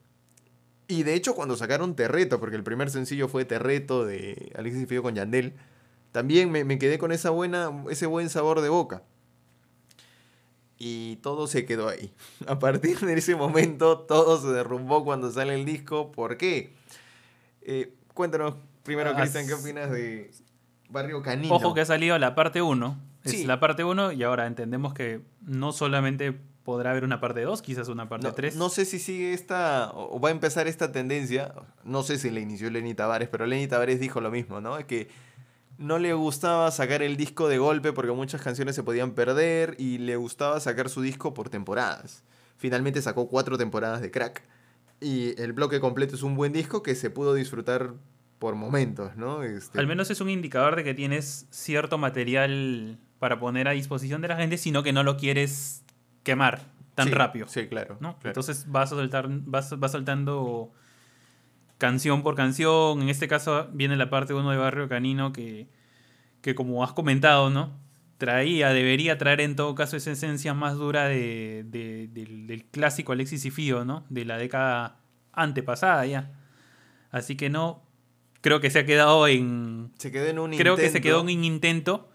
Y 0.88 1.02
de 1.02 1.12
hecho, 1.12 1.34
cuando 1.34 1.56
sacaron 1.56 1.94
Terreto, 1.94 2.40
porque 2.40 2.56
el 2.56 2.64
primer 2.64 2.88
sencillo 2.88 3.28
fue 3.28 3.44
Terreto 3.44 4.06
de 4.06 4.50
Alexis 4.56 4.84
y 4.84 4.86
Fido 4.86 5.02
con 5.02 5.14
Yandel, 5.14 5.56
también 6.10 6.50
me, 6.50 6.64
me 6.64 6.78
quedé 6.78 6.96
con 6.96 7.12
esa 7.12 7.28
buena, 7.28 7.70
ese 7.90 8.06
buen 8.06 8.30
sabor 8.30 8.62
de 8.62 8.70
boca. 8.70 9.02
Y 10.78 11.16
todo 11.16 11.46
se 11.46 11.64
quedó 11.64 11.88
ahí. 11.88 12.12
A 12.46 12.58
partir 12.58 12.98
de 13.00 13.14
ese 13.14 13.36
momento, 13.36 13.98
todo 14.00 14.40
se 14.40 14.48
derrumbó 14.48 15.04
cuando 15.04 15.30
sale 15.30 15.54
el 15.54 15.64
disco. 15.64 16.10
¿Por 16.12 16.36
qué? 16.36 16.72
Eh, 17.62 17.94
cuéntanos 18.12 18.54
primero, 18.82 19.10
Ah, 19.10 19.20
Cristian, 19.20 19.46
¿qué 19.46 19.54
opinas 19.54 19.90
de 19.90 20.30
Barrio 20.90 21.22
Canino? 21.22 21.54
Ojo 21.54 21.74
que 21.74 21.80
ha 21.80 21.86
salido 21.86 22.18
la 22.18 22.34
parte 22.34 22.60
1. 22.62 22.98
Es 23.24 23.32
Sí. 23.32 23.44
la 23.46 23.58
parte 23.60 23.84
1 23.84 24.12
y 24.12 24.22
ahora 24.22 24.46
entendemos 24.46 24.92
que 24.92 25.22
no 25.40 25.72
solamente 25.72 26.38
podrá 26.64 26.90
haber 26.90 27.04
una 27.04 27.20
parte 27.20 27.40
2, 27.42 27.62
quizás 27.62 27.88
una 27.88 28.08
parte 28.08 28.26
No, 28.26 28.34
3. 28.34 28.56
no 28.56 28.68
sé 28.68 28.84
si 28.84 28.98
sigue 28.98 29.32
esta, 29.32 29.90
o 29.92 30.16
o 30.16 30.20
va 30.20 30.28
a 30.28 30.32
empezar 30.32 30.66
esta 30.66 30.92
tendencia, 30.92 31.54
no 31.84 32.02
sé 32.02 32.18
si 32.18 32.30
la 32.30 32.40
inició 32.40 32.70
Lenny 32.70 32.94
Tavares, 32.94 33.28
pero 33.30 33.46
Lenny 33.46 33.66
Tavares 33.66 33.98
dijo 34.00 34.20
lo 34.20 34.30
mismo, 34.30 34.60
¿no? 34.60 34.76
Es 34.78 34.84
que 34.84 35.08
no 35.78 35.98
le 35.98 36.12
gustaba 36.14 36.70
sacar 36.70 37.02
el 37.02 37.16
disco 37.16 37.48
de 37.48 37.58
golpe 37.58 37.92
porque 37.92 38.12
muchas 38.12 38.42
canciones 38.42 38.74
se 38.76 38.82
podían 38.82 39.12
perder 39.12 39.74
y 39.78 39.98
le 39.98 40.16
gustaba 40.16 40.60
sacar 40.60 40.88
su 40.88 41.02
disco 41.02 41.34
por 41.34 41.48
temporadas. 41.48 42.22
Finalmente 42.56 43.02
sacó 43.02 43.28
cuatro 43.28 43.58
temporadas 43.58 44.00
de 44.00 44.10
crack 44.10 44.42
y 45.00 45.40
el 45.40 45.52
bloque 45.52 45.80
completo 45.80 46.14
es 46.14 46.22
un 46.22 46.36
buen 46.36 46.52
disco 46.52 46.82
que 46.82 46.94
se 46.94 47.10
pudo 47.10 47.34
disfrutar 47.34 47.94
por 48.38 48.54
momentos, 48.54 49.16
¿no? 49.16 49.42
Este, 49.42 49.78
Al 49.78 49.86
menos 49.86 50.10
es 50.10 50.20
un 50.20 50.28
indicador 50.30 50.76
de 50.76 50.84
que 50.84 50.94
tienes 50.94 51.46
cierto 51.50 51.98
material 51.98 52.98
para 53.18 53.38
poner 53.38 53.68
a 53.68 53.72
disposición 53.72 54.20
de 54.22 54.28
la 54.28 54.36
gente, 54.36 54.58
sino 54.58 54.82
que 54.82 54.92
no 54.92 55.02
lo 55.02 55.16
quieres 55.16 55.82
quemar 56.22 56.62
tan 56.94 57.08
Sí, 57.08 57.14
rápido. 57.14 57.48
Sí, 57.48 57.66
claro. 57.66 57.96
¿no? 58.00 58.14
claro. 58.18 58.28
Entonces 58.30 58.66
vas 58.68 58.92
a 58.92 58.96
soltar, 58.96 59.26
vas, 59.28 59.78
vas 59.78 59.92
saltando 59.92 60.72
canción 61.84 62.22
por 62.22 62.34
canción. 62.34 63.02
En 63.02 63.08
este 63.10 63.28
caso 63.28 63.68
viene 63.72 63.96
la 63.96 64.08
parte 64.08 64.32
1 64.34 64.50
de 64.50 64.56
Barrio 64.56 64.88
Canino 64.88 65.32
que, 65.32 65.68
que 66.40 66.54
como 66.54 66.82
has 66.82 66.92
comentado, 66.94 67.50
¿no? 67.50 67.78
Traía, 68.16 68.70
debería 68.70 69.18
traer 69.18 69.40
en 69.42 69.54
todo 69.56 69.74
caso 69.74 69.96
esa 69.96 70.12
esencia 70.12 70.54
más 70.54 70.74
dura 70.76 71.08
de, 71.08 71.64
de- 71.66 72.08
del, 72.10 72.46
del 72.46 72.64
clásico 72.64 73.12
Alexis 73.12 73.44
y 73.44 73.50
Fido, 73.50 73.84
¿no? 73.84 74.04
De 74.08 74.24
la 74.24 74.38
década 74.38 75.00
antepasada 75.32 76.06
ya. 76.06 76.32
Así 77.10 77.36
que 77.36 77.50
no, 77.50 77.82
creo 78.40 78.60
que 78.60 78.70
se 78.70 78.78
ha 78.78 78.86
quedado 78.86 79.26
en, 79.28 79.90
se 79.98 80.10
quedó 80.10 80.26
en 80.26 80.38
un 80.38 80.50
creo 80.52 80.76
que 80.76 80.82
se 80.82 80.86
intento. 80.98 81.02
quedó 81.08 81.20
en 81.28 81.36
un 81.38 81.44
intento. 81.44 82.08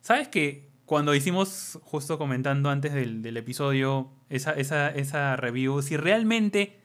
¿Sabes 0.00 0.28
que 0.28 0.70
cuando 0.86 1.14
hicimos, 1.14 1.78
justo 1.82 2.16
comentando 2.18 2.70
antes 2.70 2.94
del, 2.94 3.20
del 3.20 3.36
episodio, 3.36 4.10
esa, 4.30 4.52
esa, 4.52 4.88
esa 4.88 5.36
review, 5.36 5.82
si 5.82 5.96
realmente 5.96 6.78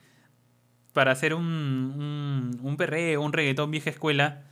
para 0.93 1.12
hacer 1.12 1.34
un, 1.34 1.45
un, 1.45 2.60
un 2.62 2.77
perreo, 2.77 3.21
un 3.21 3.34
reggaetón 3.34 3.71
vieja 3.71 3.89
escuela, 3.89 4.43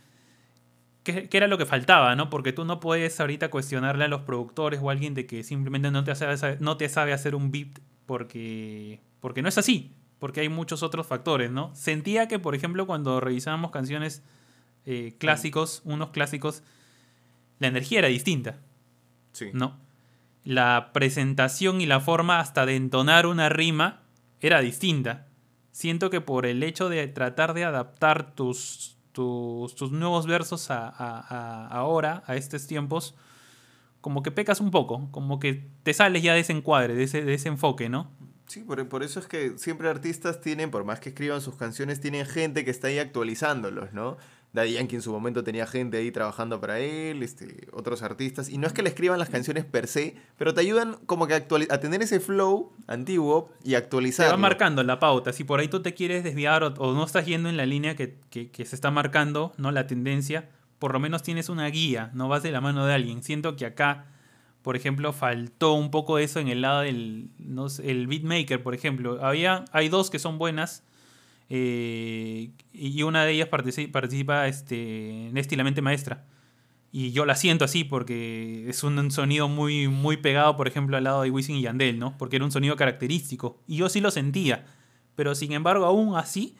¿qué, 1.02 1.28
qué 1.28 1.36
era 1.36 1.46
lo 1.46 1.58
que 1.58 1.66
faltaba? 1.66 2.14
¿no? 2.16 2.30
Porque 2.30 2.52
tú 2.52 2.64
no 2.64 2.80
puedes 2.80 3.20
ahorita 3.20 3.50
cuestionarle 3.50 4.04
a 4.04 4.08
los 4.08 4.22
productores 4.22 4.80
o 4.82 4.88
a 4.88 4.92
alguien 4.92 5.14
de 5.14 5.26
que 5.26 5.42
simplemente 5.42 5.90
no 5.90 6.04
te 6.04 6.14
sabe, 6.14 6.56
no 6.60 6.76
te 6.76 6.88
sabe 6.88 7.12
hacer 7.12 7.34
un 7.34 7.50
beat 7.50 7.78
porque, 8.06 9.00
porque 9.20 9.42
no 9.42 9.48
es 9.48 9.58
así, 9.58 9.92
porque 10.18 10.40
hay 10.40 10.48
muchos 10.48 10.82
otros 10.82 11.06
factores, 11.06 11.50
¿no? 11.50 11.74
Sentía 11.74 12.26
que, 12.28 12.38
por 12.38 12.54
ejemplo, 12.54 12.86
cuando 12.86 13.20
revisábamos 13.20 13.70
canciones 13.70 14.22
eh, 14.86 15.14
clásicos, 15.18 15.82
unos 15.84 16.10
clásicos, 16.10 16.62
la 17.58 17.68
energía 17.68 18.00
era 18.00 18.08
distinta, 18.08 18.58
Sí. 19.32 19.50
¿no? 19.52 19.78
La 20.42 20.90
presentación 20.92 21.80
y 21.80 21.86
la 21.86 22.00
forma 22.00 22.40
hasta 22.40 22.66
de 22.66 22.74
entonar 22.74 23.26
una 23.26 23.48
rima 23.48 24.00
era 24.40 24.60
distinta. 24.60 25.26
Siento 25.72 26.10
que 26.10 26.20
por 26.20 26.46
el 26.46 26.62
hecho 26.62 26.88
de 26.88 27.06
tratar 27.08 27.54
de 27.54 27.64
adaptar 27.64 28.34
tus, 28.34 28.96
tus, 29.12 29.74
tus 29.74 29.92
nuevos 29.92 30.26
versos 30.26 30.70
a, 30.70 30.88
a- 30.88 31.20
a- 31.20 31.66
ahora, 31.68 32.22
a 32.26 32.36
estos 32.36 32.66
tiempos, 32.66 33.14
como 34.00 34.22
que 34.22 34.30
pecas 34.30 34.60
un 34.60 34.70
poco, 34.70 35.08
como 35.10 35.38
que 35.38 35.66
te 35.82 35.92
sales 35.94 36.22
ya 36.22 36.34
de 36.34 36.40
ese 36.40 36.52
encuadre, 36.52 36.94
de 36.94 37.04
ese, 37.04 37.22
de 37.24 37.34
ese 37.34 37.48
enfoque, 37.48 37.88
¿no? 37.88 38.10
Sí, 38.46 38.60
por, 38.62 38.88
por 38.88 39.02
eso 39.04 39.20
es 39.20 39.26
que 39.28 39.58
siempre 39.58 39.88
artistas 39.88 40.40
tienen, 40.40 40.70
por 40.72 40.84
más 40.84 40.98
que 40.98 41.10
escriban 41.10 41.40
sus 41.40 41.54
canciones, 41.54 42.00
tienen 42.00 42.26
gente 42.26 42.64
que 42.64 42.70
está 42.72 42.88
ahí 42.88 42.98
actualizándolos, 42.98 43.92
¿no? 43.92 44.16
Daddy 44.52 44.72
Yankee 44.72 44.96
en 44.96 45.02
su 45.02 45.12
momento 45.12 45.44
tenía 45.44 45.64
gente 45.66 45.98
ahí 45.98 46.10
trabajando 46.10 46.60
para 46.60 46.80
él, 46.80 47.22
este, 47.22 47.68
otros 47.72 48.02
artistas. 48.02 48.48
Y 48.48 48.58
no 48.58 48.66
es 48.66 48.72
que 48.72 48.82
le 48.82 48.88
escriban 48.88 49.18
las 49.20 49.30
canciones 49.30 49.64
per 49.64 49.86
se, 49.86 50.16
pero 50.36 50.52
te 50.54 50.60
ayudan 50.60 50.96
como 51.06 51.28
que 51.28 51.34
a, 51.34 51.46
tener 51.80 52.02
ese 52.02 52.18
flow 52.18 52.72
antiguo 52.88 53.52
y 53.62 53.70
Te 53.70 53.76
actualizarlo. 53.76 54.32
va 54.32 54.36
marcando 54.38 54.82
la 54.82 54.98
pauta. 54.98 55.32
Si 55.32 55.44
por 55.44 55.60
ahí 55.60 55.68
tú 55.68 55.80
te 55.82 55.94
quieres 55.94 56.24
desviar 56.24 56.64
o, 56.64 56.70
no 56.94 57.04
estás 57.04 57.26
yendo 57.26 57.48
en 57.48 57.56
la 57.56 57.64
línea 57.66 57.94
que, 57.94 58.16
que- 58.30 58.50
que 58.50 58.64
se 58.64 58.74
está 58.74 58.90
marcando, 58.90 59.52
¿no? 59.56 59.70
La 59.70 59.86
tendencia, 59.86 60.48
por 60.80 60.92
lo 60.94 60.98
menos 60.98 61.22
tienes 61.22 61.48
una 61.48 61.66
guía, 61.68 62.10
no 62.14 62.28
vas 62.28 62.42
de 62.42 62.50
la 62.50 62.60
mano 62.60 62.86
de 62.86 62.94
alguien. 62.94 63.22
Siento 63.22 63.54
que 63.54 63.66
acá, 63.66 64.06
por 64.62 64.74
ejemplo, 64.74 65.12
faltó 65.12 65.74
un 65.74 65.92
poco 65.92 66.18
eso 66.18 66.40
en 66.40 66.48
el 66.48 66.62
lado 66.62 66.80
del 66.80 67.28
no 67.38 67.68
sé, 67.68 67.88
el 67.88 68.08
beatmaker, 68.08 68.60
por 68.62 68.74
ejemplo. 68.74 69.24
Había, 69.24 69.64
hay 69.70 69.88
dos 69.88 70.10
que 70.10 70.18
son 70.18 70.38
buenas. 70.38 70.82
Eh, 71.50 72.52
y 72.72 73.02
una 73.02 73.24
de 73.24 73.32
ellas 73.32 73.50
partici- 73.50 73.90
participa 73.90 74.46
este, 74.46 75.28
la 75.32 75.82
maestra. 75.82 76.26
Y 76.92 77.12
yo 77.12 77.24
la 77.24 77.36
siento 77.36 77.64
así 77.64 77.84
porque 77.84 78.68
es 78.68 78.82
un, 78.82 78.98
un 78.98 79.10
sonido 79.10 79.48
muy, 79.48 79.86
muy 79.88 80.16
pegado, 80.16 80.56
por 80.56 80.66
ejemplo, 80.66 80.96
al 80.96 81.04
lado 81.04 81.22
de 81.22 81.30
Wisin 81.30 81.56
y 81.56 81.62
Yandel, 81.62 81.98
¿no? 81.98 82.16
Porque 82.18 82.36
era 82.36 82.44
un 82.44 82.50
sonido 82.50 82.74
característico. 82.76 83.60
Y 83.68 83.76
yo 83.76 83.88
sí 83.88 84.00
lo 84.00 84.10
sentía. 84.10 84.64
Pero 85.14 85.34
sin 85.34 85.52
embargo, 85.52 85.84
aún 85.84 86.16
así, 86.16 86.56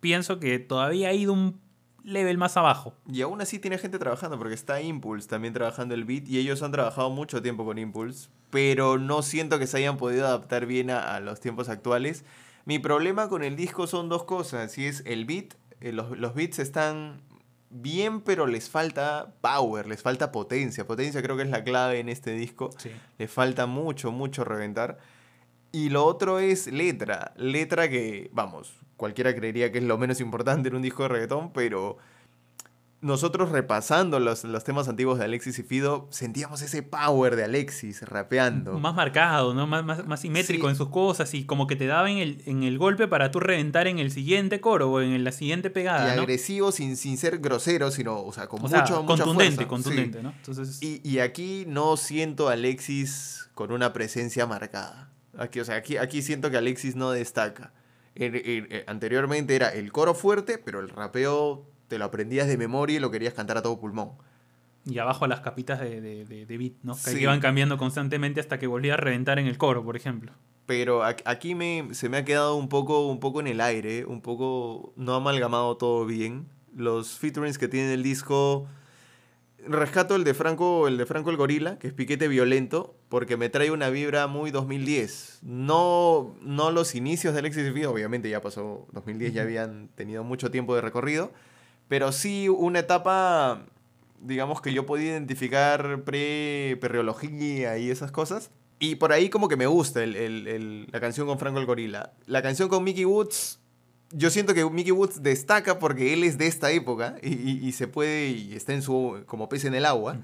pienso 0.00 0.38
que 0.38 0.58
todavía 0.58 1.08
ha 1.08 1.12
ido 1.12 1.32
un 1.32 1.60
level 2.04 2.38
más 2.38 2.56
abajo. 2.56 2.94
Y 3.10 3.22
aún 3.22 3.40
así 3.40 3.58
tiene 3.58 3.78
gente 3.78 3.98
trabajando, 3.98 4.38
porque 4.38 4.54
está 4.54 4.80
Impulse 4.80 5.28
también 5.28 5.54
trabajando 5.54 5.94
el 5.94 6.04
beat, 6.04 6.28
y 6.28 6.38
ellos 6.38 6.62
han 6.62 6.72
trabajado 6.72 7.10
mucho 7.10 7.42
tiempo 7.42 7.64
con 7.64 7.78
Impulse, 7.78 8.28
pero 8.50 8.98
no 8.98 9.22
siento 9.22 9.58
que 9.58 9.66
se 9.66 9.78
hayan 9.78 9.96
podido 9.96 10.26
adaptar 10.26 10.66
bien 10.66 10.90
a, 10.90 11.14
a 11.14 11.20
los 11.20 11.40
tiempos 11.40 11.68
actuales. 11.68 12.24
Mi 12.64 12.78
problema 12.78 13.28
con 13.28 13.42
el 13.42 13.56
disco 13.56 13.86
son 13.86 14.08
dos 14.08 14.24
cosas, 14.24 14.76
y 14.78 14.86
es 14.86 15.02
el 15.06 15.24
beat, 15.24 15.54
eh, 15.80 15.92
los, 15.92 16.16
los 16.16 16.34
beats 16.34 16.58
están 16.58 17.22
bien, 17.70 18.20
pero 18.20 18.46
les 18.46 18.68
falta 18.68 19.34
power, 19.40 19.86
les 19.86 20.02
falta 20.02 20.30
potencia. 20.30 20.86
Potencia 20.86 21.22
creo 21.22 21.36
que 21.36 21.42
es 21.42 21.50
la 21.50 21.64
clave 21.64 21.98
en 21.98 22.08
este 22.08 22.32
disco. 22.32 22.70
Le 23.18 23.28
falta 23.28 23.66
mucho, 23.66 24.12
mucho 24.12 24.44
reventar. 24.44 24.98
Y 25.72 25.88
lo 25.88 26.04
otro 26.04 26.38
es 26.38 26.66
letra. 26.66 27.32
Letra 27.36 27.88
que, 27.88 28.30
vamos, 28.32 28.74
cualquiera 28.96 29.34
creería 29.34 29.72
que 29.72 29.78
es 29.78 29.84
lo 29.84 29.96
menos 29.98 30.20
importante 30.20 30.68
en 30.68 30.76
un 30.76 30.82
disco 30.82 31.02
de 31.04 31.08
reggaetón, 31.08 31.52
pero 31.52 31.96
nosotros 33.00 33.50
repasando 33.50 34.20
los, 34.20 34.44
los 34.44 34.62
temas 34.62 34.86
antiguos 34.88 35.18
de 35.18 35.24
Alexis 35.24 35.58
y 35.58 35.64
Fido, 35.64 36.06
sentíamos 36.10 36.62
ese 36.62 36.84
power 36.84 37.34
de 37.34 37.42
Alexis 37.44 38.02
rapeando. 38.02 38.78
Más 38.78 38.94
marcado, 38.94 39.54
¿no? 39.54 39.66
Más, 39.66 39.84
más, 39.84 40.06
más 40.06 40.20
simétrico 40.20 40.66
Sí. 40.68 40.70
en 40.70 40.76
sus 40.76 40.88
cosas 40.90 41.34
y 41.34 41.44
como 41.44 41.66
que 41.66 41.74
te 41.74 41.86
daba 41.86 42.08
en 42.10 42.18
el, 42.18 42.42
en 42.46 42.62
el 42.62 42.78
golpe 42.78 43.08
para 43.08 43.32
tú 43.32 43.40
reventar 43.40 43.88
en 43.88 43.98
el 43.98 44.12
siguiente 44.12 44.60
coro 44.60 44.88
o 44.92 45.00
en 45.00 45.24
la 45.24 45.32
siguiente 45.32 45.66
y 45.66 45.70
pegada, 45.72 46.14
¿no? 46.14 46.20
agresivo 46.22 46.70
sin, 46.70 46.96
sin 46.96 47.16
ser 47.16 47.38
grosero, 47.38 47.90
sino, 47.90 48.22
o 48.22 48.32
sea, 48.32 48.46
con 48.46 48.64
O 48.64 48.68
sea, 48.68 48.82
mucho, 48.82 49.02
mucha 49.02 49.24
contundente, 49.24 49.54
fuerza. 49.56 49.68
contundente, 49.68 50.18
Sí. 50.18 50.22
¿no? 50.24 50.30
Entonces, 50.36 50.80
Y, 50.80 51.00
y 51.02 51.18
aquí 51.18 51.64
no 51.66 51.96
siento 51.96 52.50
a 52.50 52.52
Alexis 52.52 53.48
con 53.54 53.72
una 53.72 53.92
presencia 53.92 54.46
marcada. 54.46 55.08
Aquí, 55.38 55.60
o 55.60 55.64
sea, 55.64 55.76
aquí, 55.76 55.96
aquí 55.96 56.22
siento 56.22 56.50
que 56.50 56.56
Alexis 56.58 56.96
no 56.96 57.10
destaca. 57.10 57.72
En- 58.14 58.34
en- 58.34 58.66
eh, 58.70 58.84
anteriormente 58.86 59.56
era 59.56 59.70
el 59.70 59.90
coro 59.92 60.14
fuerte, 60.14 60.58
pero 60.58 60.80
el 60.80 60.88
rapeo 60.90 61.66
te 61.88 61.98
lo 61.98 62.04
aprendías 62.04 62.46
de 62.48 62.56
memoria 62.58 62.96
y 62.96 63.00
lo 63.00 63.10
querías 63.10 63.34
cantar 63.34 63.56
a 63.58 63.62
todo 63.62 63.78
pulmón. 63.80 64.10
y 64.84 64.98
abajo 64.98 65.28
las 65.28 65.40
capitas 65.42 65.78
de, 65.78 66.00
de, 66.00 66.24
de- 66.24 66.44
de 66.44 66.58
beat, 66.58 66.72
¿no? 66.82 66.94
Que 66.96 67.12
iban 67.20 67.38
cambiando 67.38 67.78
constantemente 67.78 68.40
hasta 68.40 68.58
que 68.58 68.66
volvía 68.66 68.94
a 68.94 68.96
reventar 68.96 69.38
en 69.38 69.46
el 69.46 69.56
coro, 69.56 69.84
por 69.84 69.94
ejemplo. 69.96 70.32
Pero 70.66 71.04
aquí 71.04 71.54
me, 71.54 71.88
se 71.92 72.08
me 72.08 72.16
ha 72.16 72.24
quedado 72.24 72.56
un 72.56 72.68
poco, 72.68 73.06
un 73.06 73.20
poco 73.20 73.38
en 73.38 73.46
el 73.46 73.60
aire, 73.60 74.04
un 74.06 74.20
poco 74.22 74.92
no 74.96 75.14
amalgamado 75.14 75.76
todo 75.76 76.04
bien. 76.04 76.48
Los 76.74 77.16
featurings 77.18 77.58
que 77.58 77.68
tiene 77.68 77.94
el 77.94 78.02
disco. 78.02 78.66
Rescato 79.66 80.16
el 80.16 80.24
de 80.24 80.34
Franco, 80.34 80.88
el 80.88 80.98
de 80.98 81.06
Franco 81.06 81.30
el 81.30 81.36
Gorila, 81.36 81.78
que 81.78 81.86
es 81.88 81.92
piquete 81.92 82.26
violento, 82.28 82.96
porque 83.08 83.36
me 83.36 83.48
trae 83.48 83.70
una 83.70 83.90
vibra 83.90 84.26
muy 84.26 84.50
2010. 84.50 85.38
No, 85.42 86.34
no 86.42 86.70
los 86.72 86.94
inicios 86.94 87.32
de 87.34 87.40
Alexis 87.40 87.72
Fido, 87.72 87.92
obviamente 87.92 88.28
ya 88.28 88.40
pasó 88.40 88.86
2010, 88.92 89.34
ya 89.34 89.42
habían 89.42 89.88
tenido 89.94 90.24
mucho 90.24 90.50
tiempo 90.50 90.74
de 90.74 90.80
recorrido, 90.80 91.32
pero 91.88 92.10
sí 92.10 92.48
una 92.48 92.80
etapa, 92.80 93.66
digamos 94.20 94.60
que 94.60 94.72
yo 94.72 94.84
podía 94.84 95.12
identificar 95.12 96.02
pre-perreología 96.04 97.78
y 97.78 97.90
esas 97.90 98.10
cosas. 98.10 98.50
Y 98.78 98.96
por 98.96 99.12
ahí 99.12 99.28
como 99.30 99.46
que 99.48 99.56
me 99.56 99.66
gusta 99.66 100.02
el- 100.02 100.16
el- 100.16 100.48
el- 100.48 100.86
la 100.90 100.98
canción 101.00 101.26
con 101.28 101.38
Franco 101.38 101.60
el 101.60 101.66
Gorila. 101.66 102.14
La 102.26 102.42
canción 102.42 102.68
con 102.68 102.82
Mickey 102.82 103.04
Woods, 103.04 103.60
yo 104.12 104.30
siento 104.30 104.54
que 104.54 104.64
Mickey 104.68 104.92
Woods 104.92 105.22
destaca 105.22 105.78
porque 105.78 106.12
él 106.12 106.24
es 106.24 106.38
de 106.38 106.46
esta 106.46 106.70
época 106.70 107.16
y, 107.22 107.32
y- 107.34 107.66
y 107.66 107.72
se 107.72 107.88
puede 107.88 108.28
y 108.28 108.54
está 108.54 108.72
en 108.72 108.82
su 108.82 109.22
como 109.26 109.48
pez 109.48 109.64
en 109.64 109.74
el 109.74 109.84
agua. 109.86 110.18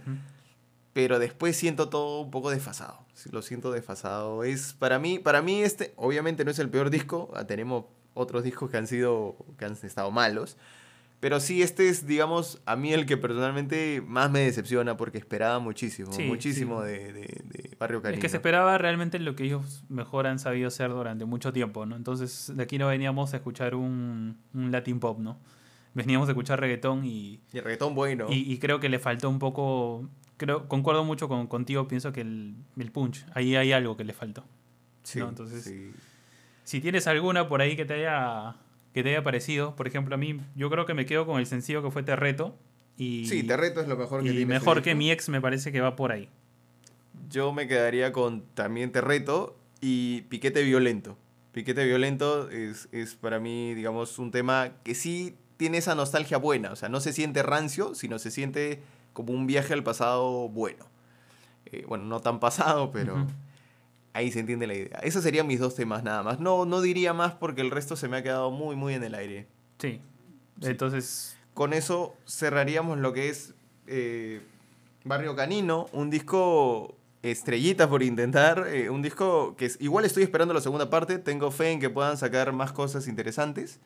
Pero 0.93 1.19
después 1.19 1.57
siento 1.57 1.89
todo 1.89 2.23
un 2.23 2.31
poco 2.31 2.51
desfasado. 2.51 2.99
Lo 3.31 3.43
siento 3.43 3.71
desfasado. 3.73 4.43
Es 4.45 4.73
para 4.73 4.99
mí, 4.99 5.19
para 5.19 5.43
mí 5.43 5.63
este, 5.63 5.93
obviamente 5.97 6.45
no 6.45 6.51
es 6.51 6.59
el 6.59 6.71
peor 6.71 6.91
disco. 6.91 7.33
Tenemos 7.47 7.85
otros 8.15 8.43
discos 8.43 8.71
que 8.71 8.77
han 8.79 8.87
sido, 8.87 9.37
que 9.59 9.65
han 9.65 9.73
estado 9.83 10.11
malos. 10.11 10.57
Pero 11.21 11.41
sí, 11.41 11.63
este 11.63 11.89
es, 11.89 12.07
digamos, 12.07 12.63
a 12.65 12.77
mí 12.77 12.93
el 12.93 13.05
que 13.05 13.17
personalmente 13.17 14.01
más 14.07 14.31
me 14.31 14.39
decepciona 14.41 14.97
porque 14.97 15.19
esperaba 15.19 15.59
muchísimo, 15.59 16.13
Sí, 16.13 16.23
muchísimo 16.25 16.83
sí. 16.83 16.89
De, 16.89 17.13
de- 17.13 17.21
de 17.45 17.77
Barrio 17.79 17.99
Es 17.99 18.03
Canino. 18.05 18.23
que 18.23 18.29
se 18.29 18.37
esperaba 18.37 18.79
realmente 18.79 19.19
lo 19.19 19.35
que 19.35 19.43
ellos 19.45 19.85
mejor 19.89 20.29
han 20.29 20.39
sabido 20.39 20.69
hacer 20.69 20.91
durante 20.91 21.25
mucho 21.25 21.53
tiempo, 21.53 21.87
¿no? 21.87 21.97
Entonces, 21.97 22.53
de 22.55 22.63
aquí 22.63 22.79
no 22.79 22.87
veníamos 22.87 23.35
a 23.35 23.39
escuchar 23.39 23.75
un, 23.75 24.39
un 24.55 24.71
Latin 24.71 25.01
pop, 25.01 25.19
¿no? 25.19 25.41
Veníamos 25.95 26.29
a 26.29 26.33
escuchar 26.33 26.61
reggaetón 26.61 27.05
y, 27.05 27.41
Y 27.53 27.59
reggaetón 27.61 27.97
bueno. 27.97 28.27
y, 28.31 28.53
y 28.53 28.59
creo 28.59 28.79
que 28.79 28.89
le 28.89 29.01
faltó 29.01 29.29
un 29.29 29.41
poco. 29.41 30.09
Creo, 30.37 30.69
concuerdo 30.69 31.03
mucho 31.03 31.27
con, 31.29 31.49
contigo, 31.49 31.89
pienso 31.89 32.13
que 32.13 32.21
el, 32.21 32.55
el 32.77 32.93
punch, 32.93 33.27
ahí 33.35 33.57
hay 33.57 33.73
algo 33.73 33.97
que 33.97 34.05
le 34.05 34.13
faltó. 34.13 34.45
sí, 35.03 35.19
¿no? 35.19 35.31
Entonces- 35.31 35.65
sí. 35.65 35.91
Si 36.63 36.81
tienes 36.81 37.07
alguna 37.09 37.49
por 37.49 37.61
ahí 37.63 37.75
que 37.75 37.85
te 37.87 37.95
haya 37.95 38.55
que 38.95 39.03
te 39.03 39.11
haya 39.11 39.23
parecido, 39.23 39.77
por 39.77 39.87
ejemplo, 39.87 40.15
a 40.15 40.19
mí 40.19 40.41
yo 40.57 40.71
creo 40.71 40.87
que 40.87 40.95
me 40.95 41.07
quedo 41.07 41.27
con 41.27 41.39
el 41.39 41.47
sencillo 41.47 41.83
que 41.83 41.91
fue 41.91 42.03
Te 42.03 42.17
Reto 42.17 42.57
y 42.97 43.27
Sí, 43.27 43.43
Te 43.43 43.57
Reto 43.57 43.81
es 43.81 43.89
lo 43.89 43.97
mejor 43.97 44.23
que 44.23 44.29
y 44.29 44.33
tiene 44.33 44.47
mejor 44.47 44.83
que 44.83 44.91
disco. 44.91 44.99
mi 44.99 45.11
ex 45.11 45.29
me 45.29 45.41
parece 45.41 45.71
que 45.73 45.81
va 45.81 45.95
por 45.97 46.11
ahí. 46.13 46.29
Yo 47.31 47.53
me 47.53 47.69
quedaría 47.69 48.13
con 48.13 48.43
también 48.55 48.91
Te 48.93 49.01
Reto 49.01 49.57
y 49.81 50.23
Piquete 50.23 50.63
Violento. 50.63 51.17
Piquete 51.53 51.85
Violento 51.85 52.49
es, 52.51 52.89
es 52.93 53.15
para 53.15 53.39
mí, 53.41 53.75
digamos, 53.75 54.19
un 54.19 54.31
tema 54.31 54.73
que 54.85 54.95
sí 54.95 55.37
tiene 55.57 55.79
esa 55.79 55.95
nostalgia 55.95 56.39
buena. 56.39 56.73
O 56.73 56.77
sea, 56.77 56.89
no 56.89 57.01
se 57.01 57.13
siente 57.13 57.43
rancio, 57.43 57.95
sino 57.95 58.19
se 58.19 58.31
siente 58.31 58.81
como 59.13 59.33
un 59.33 59.47
viaje 59.47 59.75
al 59.75 59.83
pasado 59.83 60.49
bueno. 60.49 60.87
Eh, 61.67 61.85
bueno, 61.87 62.05
no 62.05 62.21
tan 62.21 62.41
pasado, 62.41 62.91
pero. 62.93 63.27
Ahí 64.19 64.31
se 64.31 64.41
entiende 64.41 64.67
la 64.67 64.75
idea. 64.75 64.99
Esos 65.03 65.23
serían 65.23 65.47
mis 65.47 65.61
dos 65.61 65.75
temas 65.75 66.03
nada 66.03 66.23
más. 66.23 66.41
No, 66.41 66.65
no 66.65 66.81
diría 66.81 67.13
más 67.13 67.35
porque 67.35 67.61
el 67.61 67.71
resto 67.71 67.97
se 67.97 68.09
me 68.09 68.19
ha 68.19 68.23
quedado 68.23 68.51
muy, 68.51 68.77
muy 68.77 68.95
en 68.95 69.05
el 69.05 69.15
aire. 69.15 69.47
Sí. 69.79 70.01
Entonces. 70.61 71.37
Con 71.55 71.73
eso 71.73 72.15
cerraríamos 72.25 72.99
lo 72.99 73.13
que 73.13 73.31
es 73.31 73.55
eh, 73.89 74.41
Barrio 75.05 75.35
Canino, 75.35 75.87
un 75.93 76.09
disco 76.09 76.95
estrellita 77.23 77.89
por 77.89 78.05
intentar, 78.05 78.69
eh, 78.69 78.91
un 78.91 79.03
disco 79.03 79.57
que 79.57 79.69
igual 79.81 80.05
estoy 80.05 80.23
esperando 80.23 80.55
la 80.55 80.61
segunda 80.61 80.89
parte, 80.89 81.19
tengo 81.19 81.51
fe 81.51 81.73
en 81.73 81.81
que 81.81 81.91
puedan 81.91 82.17
sacar 82.17 82.53
más 82.53 82.71
cosas 82.71 83.09
interesantes, 83.09 83.81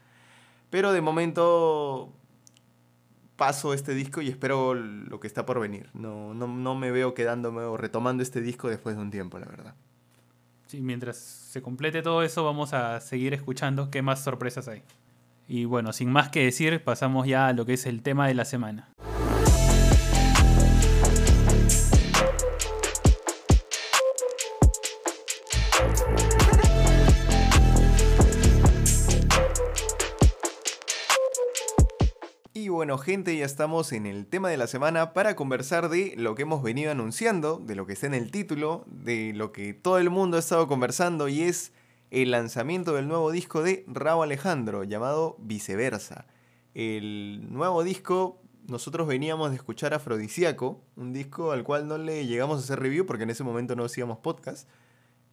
pero 0.68 0.92
de 0.92 1.00
momento 1.00 2.12
paso 3.36 3.72
este 3.72 3.94
disco 3.94 4.20
y 4.20 4.28
espero 4.28 4.74
lo 4.74 5.18
que 5.18 5.26
está 5.26 5.46
por 5.46 5.58
venir. 5.58 5.88
No, 5.94 6.34
no, 6.34 6.46
no 6.46 6.74
me 6.74 6.90
veo 6.90 7.14
quedándome 7.14 7.62
o 7.62 7.78
retomando 7.78 8.22
este 8.22 8.42
disco 8.42 8.68
después 8.68 8.96
de 8.96 9.02
un 9.02 9.10
tiempo, 9.10 9.38
la 9.38 9.46
verdad. 9.46 9.74
Sí, 10.72 10.80
mientras 10.80 11.18
se 11.18 11.60
complete 11.60 12.00
todo 12.00 12.22
eso, 12.22 12.44
vamos 12.44 12.72
a 12.72 12.98
seguir 13.00 13.34
escuchando 13.34 13.90
qué 13.90 14.00
más 14.00 14.24
sorpresas 14.24 14.68
hay. 14.68 14.82
Y 15.46 15.66
bueno, 15.66 15.92
sin 15.92 16.10
más 16.10 16.30
que 16.30 16.44
decir, 16.44 16.82
pasamos 16.82 17.26
ya 17.26 17.48
a 17.48 17.52
lo 17.52 17.66
que 17.66 17.74
es 17.74 17.84
el 17.84 18.00
tema 18.00 18.26
de 18.26 18.32
la 18.32 18.46
semana. 18.46 18.88
Bueno, 32.82 32.98
gente, 32.98 33.36
ya 33.36 33.44
estamos 33.44 33.92
en 33.92 34.06
el 34.06 34.26
tema 34.26 34.50
de 34.50 34.56
la 34.56 34.66
semana 34.66 35.12
para 35.12 35.36
conversar 35.36 35.88
de 35.88 36.14
lo 36.16 36.34
que 36.34 36.42
hemos 36.42 36.64
venido 36.64 36.90
anunciando, 36.90 37.62
de 37.64 37.76
lo 37.76 37.86
que 37.86 37.92
está 37.92 38.08
en 38.08 38.14
el 38.14 38.32
título, 38.32 38.84
de 38.88 39.32
lo 39.36 39.52
que 39.52 39.72
todo 39.72 39.98
el 39.98 40.10
mundo 40.10 40.36
ha 40.36 40.40
estado 40.40 40.66
conversando 40.66 41.28
y 41.28 41.42
es 41.42 41.72
el 42.10 42.32
lanzamiento 42.32 42.92
del 42.94 43.06
nuevo 43.06 43.30
disco 43.30 43.62
de 43.62 43.84
Raúl 43.86 44.24
Alejandro 44.24 44.82
llamado 44.82 45.36
Viceversa. 45.38 46.26
El 46.74 47.52
nuevo 47.52 47.84
disco, 47.84 48.42
nosotros 48.66 49.06
veníamos 49.06 49.50
de 49.50 49.58
escuchar 49.58 49.94
Afrodisíaco, 49.94 50.82
un 50.96 51.12
disco 51.12 51.52
al 51.52 51.62
cual 51.62 51.86
no 51.86 51.98
le 51.98 52.26
llegamos 52.26 52.56
a 52.56 52.64
hacer 52.64 52.80
review 52.80 53.06
porque 53.06 53.22
en 53.22 53.30
ese 53.30 53.44
momento 53.44 53.76
no 53.76 53.84
hacíamos 53.84 54.18
podcast 54.18 54.68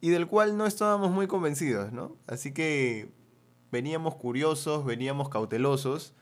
y 0.00 0.10
del 0.10 0.28
cual 0.28 0.56
no 0.56 0.66
estábamos 0.66 1.10
muy 1.10 1.26
convencidos, 1.26 1.90
¿no? 1.90 2.16
Así 2.28 2.54
que 2.54 3.10
veníamos 3.72 4.14
curiosos, 4.14 4.84
veníamos 4.84 5.30
cautelosos. 5.30 6.14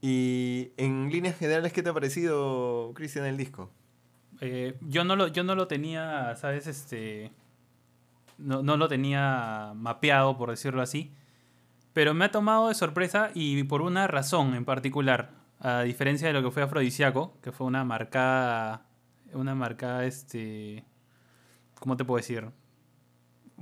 Y 0.00 0.72
en 0.76 1.10
líneas 1.10 1.36
generales, 1.38 1.72
¿qué 1.72 1.82
te 1.82 1.90
ha 1.90 1.94
parecido, 1.94 2.92
Cristian, 2.94 3.24
el 3.24 3.36
disco? 3.36 3.70
Eh, 4.40 4.76
yo, 4.82 5.04
no 5.04 5.16
lo, 5.16 5.28
yo 5.28 5.42
no 5.42 5.54
lo 5.54 5.66
tenía, 5.66 6.34
¿sabes? 6.36 6.66
Este, 6.66 7.32
no, 8.38 8.62
no 8.62 8.76
lo 8.76 8.88
tenía 8.88 9.72
mapeado, 9.74 10.36
por 10.36 10.50
decirlo 10.50 10.82
así. 10.82 11.14
Pero 11.92 12.12
me 12.12 12.26
ha 12.26 12.30
tomado 12.30 12.68
de 12.68 12.74
sorpresa 12.74 13.30
y 13.34 13.62
por 13.64 13.80
una 13.82 14.06
razón 14.06 14.54
en 14.54 14.64
particular. 14.64 15.30
A 15.58 15.80
diferencia 15.80 16.28
de 16.28 16.34
lo 16.34 16.42
que 16.42 16.50
fue 16.50 16.62
Afrodisiaco, 16.62 17.38
que 17.40 17.52
fue 17.52 17.66
una 17.66 17.84
marcada. 17.84 18.86
Una 19.32 19.54
marcada, 19.54 20.04
este. 20.04 20.84
¿Cómo 21.80 21.96
te 21.96 22.04
puedo 22.04 22.18
decir? 22.18 22.50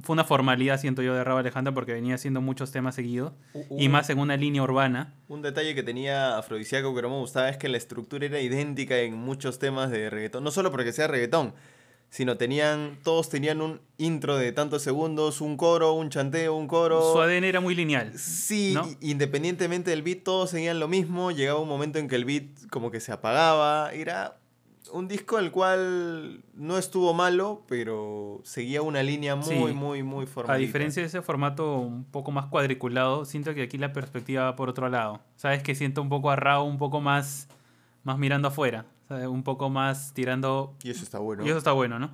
Fue 0.03 0.15
una 0.15 0.25
formalidad, 0.25 0.81
siento 0.81 1.03
yo, 1.03 1.15
de 1.15 1.23
Rabo 1.23 1.39
Alejandro 1.39 1.73
porque 1.73 1.93
venía 1.93 2.17
haciendo 2.17 2.41
muchos 2.41 2.73
temas 2.73 2.95
seguidos. 2.95 3.33
y 3.79 3.89
más 3.89 4.11
en 4.11 4.19
una 4.19 4.37
línea 4.37 4.63
urbana. 4.63 5.15
Un 5.29 5.43
detalle 5.43 5.75
que 5.75 5.83
tenía 5.83 6.37
Afrodisiaco 6.37 6.95
que 6.95 7.03
no 7.03 7.11
me 7.11 7.19
gustaba 7.19 7.49
es 7.49 7.57
que 7.57 7.69
la 7.69 7.77
estructura 7.77 8.27
era 8.27 8.41
idéntica 8.41 8.99
en 8.99 9.15
muchos 9.15 9.59
temas 9.59 9.91
de 9.91 10.11
reggaetón. 10.11 10.43
No 10.43 10.51
solo 10.51 10.71
porque 10.71 10.93
sea 10.93 11.07
reggaetón, 11.07 11.55
sino 12.15 12.37
tenían, 12.37 12.99
todos 13.03 13.29
tenían 13.29 13.61
un 13.61 13.81
intro 13.99 14.37
de 14.37 14.53
tantos 14.53 14.83
segundos, 14.83 15.41
un 15.41 15.57
coro, 15.57 15.95
un 15.95 16.11
chanteo, 16.11 16.55
un 16.55 16.69
coro. 16.69 17.13
Su 17.13 17.21
ADN 17.21 17.43
era 17.43 17.61
muy 17.61 17.75
lineal. 17.75 18.17
Sí, 18.17 18.77
independientemente 19.01 19.91
del 19.91 20.03
beat, 20.03 20.23
todos 20.23 20.51
seguían 20.51 20.79
lo 20.79 20.87
mismo. 20.87 21.33
Llegaba 21.33 21.59
un 21.59 21.69
momento 21.69 21.99
en 21.99 22.07
que 22.07 22.15
el 22.15 22.25
beat 22.25 22.69
como 22.71 22.93
que 22.93 23.01
se 23.01 23.11
apagaba. 23.11 23.93
Era 23.93 24.39
un 24.93 25.09
disco 25.09 25.39
el 25.39 25.51
cual 25.51 26.45
no 26.55 26.79
estuvo 26.79 27.15
malo, 27.15 27.63
pero 27.67 28.41
seguía 28.45 28.83
una 28.83 29.03
línea 29.03 29.37
muy, 29.37 29.73
muy, 29.73 30.03
muy 30.03 30.27
formal. 30.27 30.57
A 30.57 30.59
diferencia 30.59 31.03
de 31.03 31.09
ese 31.09 31.23
formato 31.23 31.79
un 31.79 32.05
poco 32.05 32.31
más 32.31 32.47
cuadriculado, 32.47 33.25
siento 33.25 33.55
que 33.55 33.63
aquí 33.63 33.79
la 33.79 33.93
perspectiva 33.93 34.45
va 34.45 34.57
por 34.57 34.69
otro 34.69 34.89
lado. 34.89 35.21
Sabes 35.37 35.63
que 35.63 35.75
siento 35.75 36.03
un 36.03 36.09
poco 36.09 36.31
a 36.31 36.63
un 36.63 36.79
poco 36.79 37.01
más, 37.01 37.49
más 38.03 38.19
mirando 38.19 38.49
afuera 38.49 38.87
un 39.11 39.43
poco 39.43 39.71
más 39.71 40.13
tirando... 40.15 40.77
Y 40.83 40.91
eso 40.91 41.05
está 41.05 41.19
bueno. 41.19 41.45
Y 41.45 41.49
eso 41.49 41.59
está 41.59 41.73
bueno, 41.73 41.99
¿no? 41.99 42.11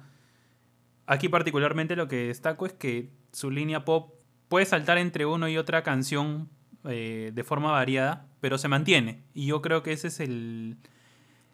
Aquí 1.06 1.28
particularmente 1.28 1.96
lo 1.96 2.08
que 2.08 2.28
destaco 2.28 2.66
es 2.66 2.72
que 2.72 3.10
su 3.32 3.50
línea 3.50 3.84
pop 3.84 4.14
puede 4.48 4.66
saltar 4.66 4.98
entre 4.98 5.26
uno 5.26 5.48
y 5.48 5.56
otra 5.56 5.82
canción 5.82 6.48
eh, 6.84 7.32
de 7.34 7.44
forma 7.44 7.70
variada, 7.72 8.26
pero 8.40 8.58
se 8.58 8.68
mantiene. 8.68 9.22
Y 9.34 9.46
yo 9.46 9.60
creo 9.62 9.82
que 9.82 9.92
esa 9.92 10.08
es 10.08 10.20
el, 10.20 10.76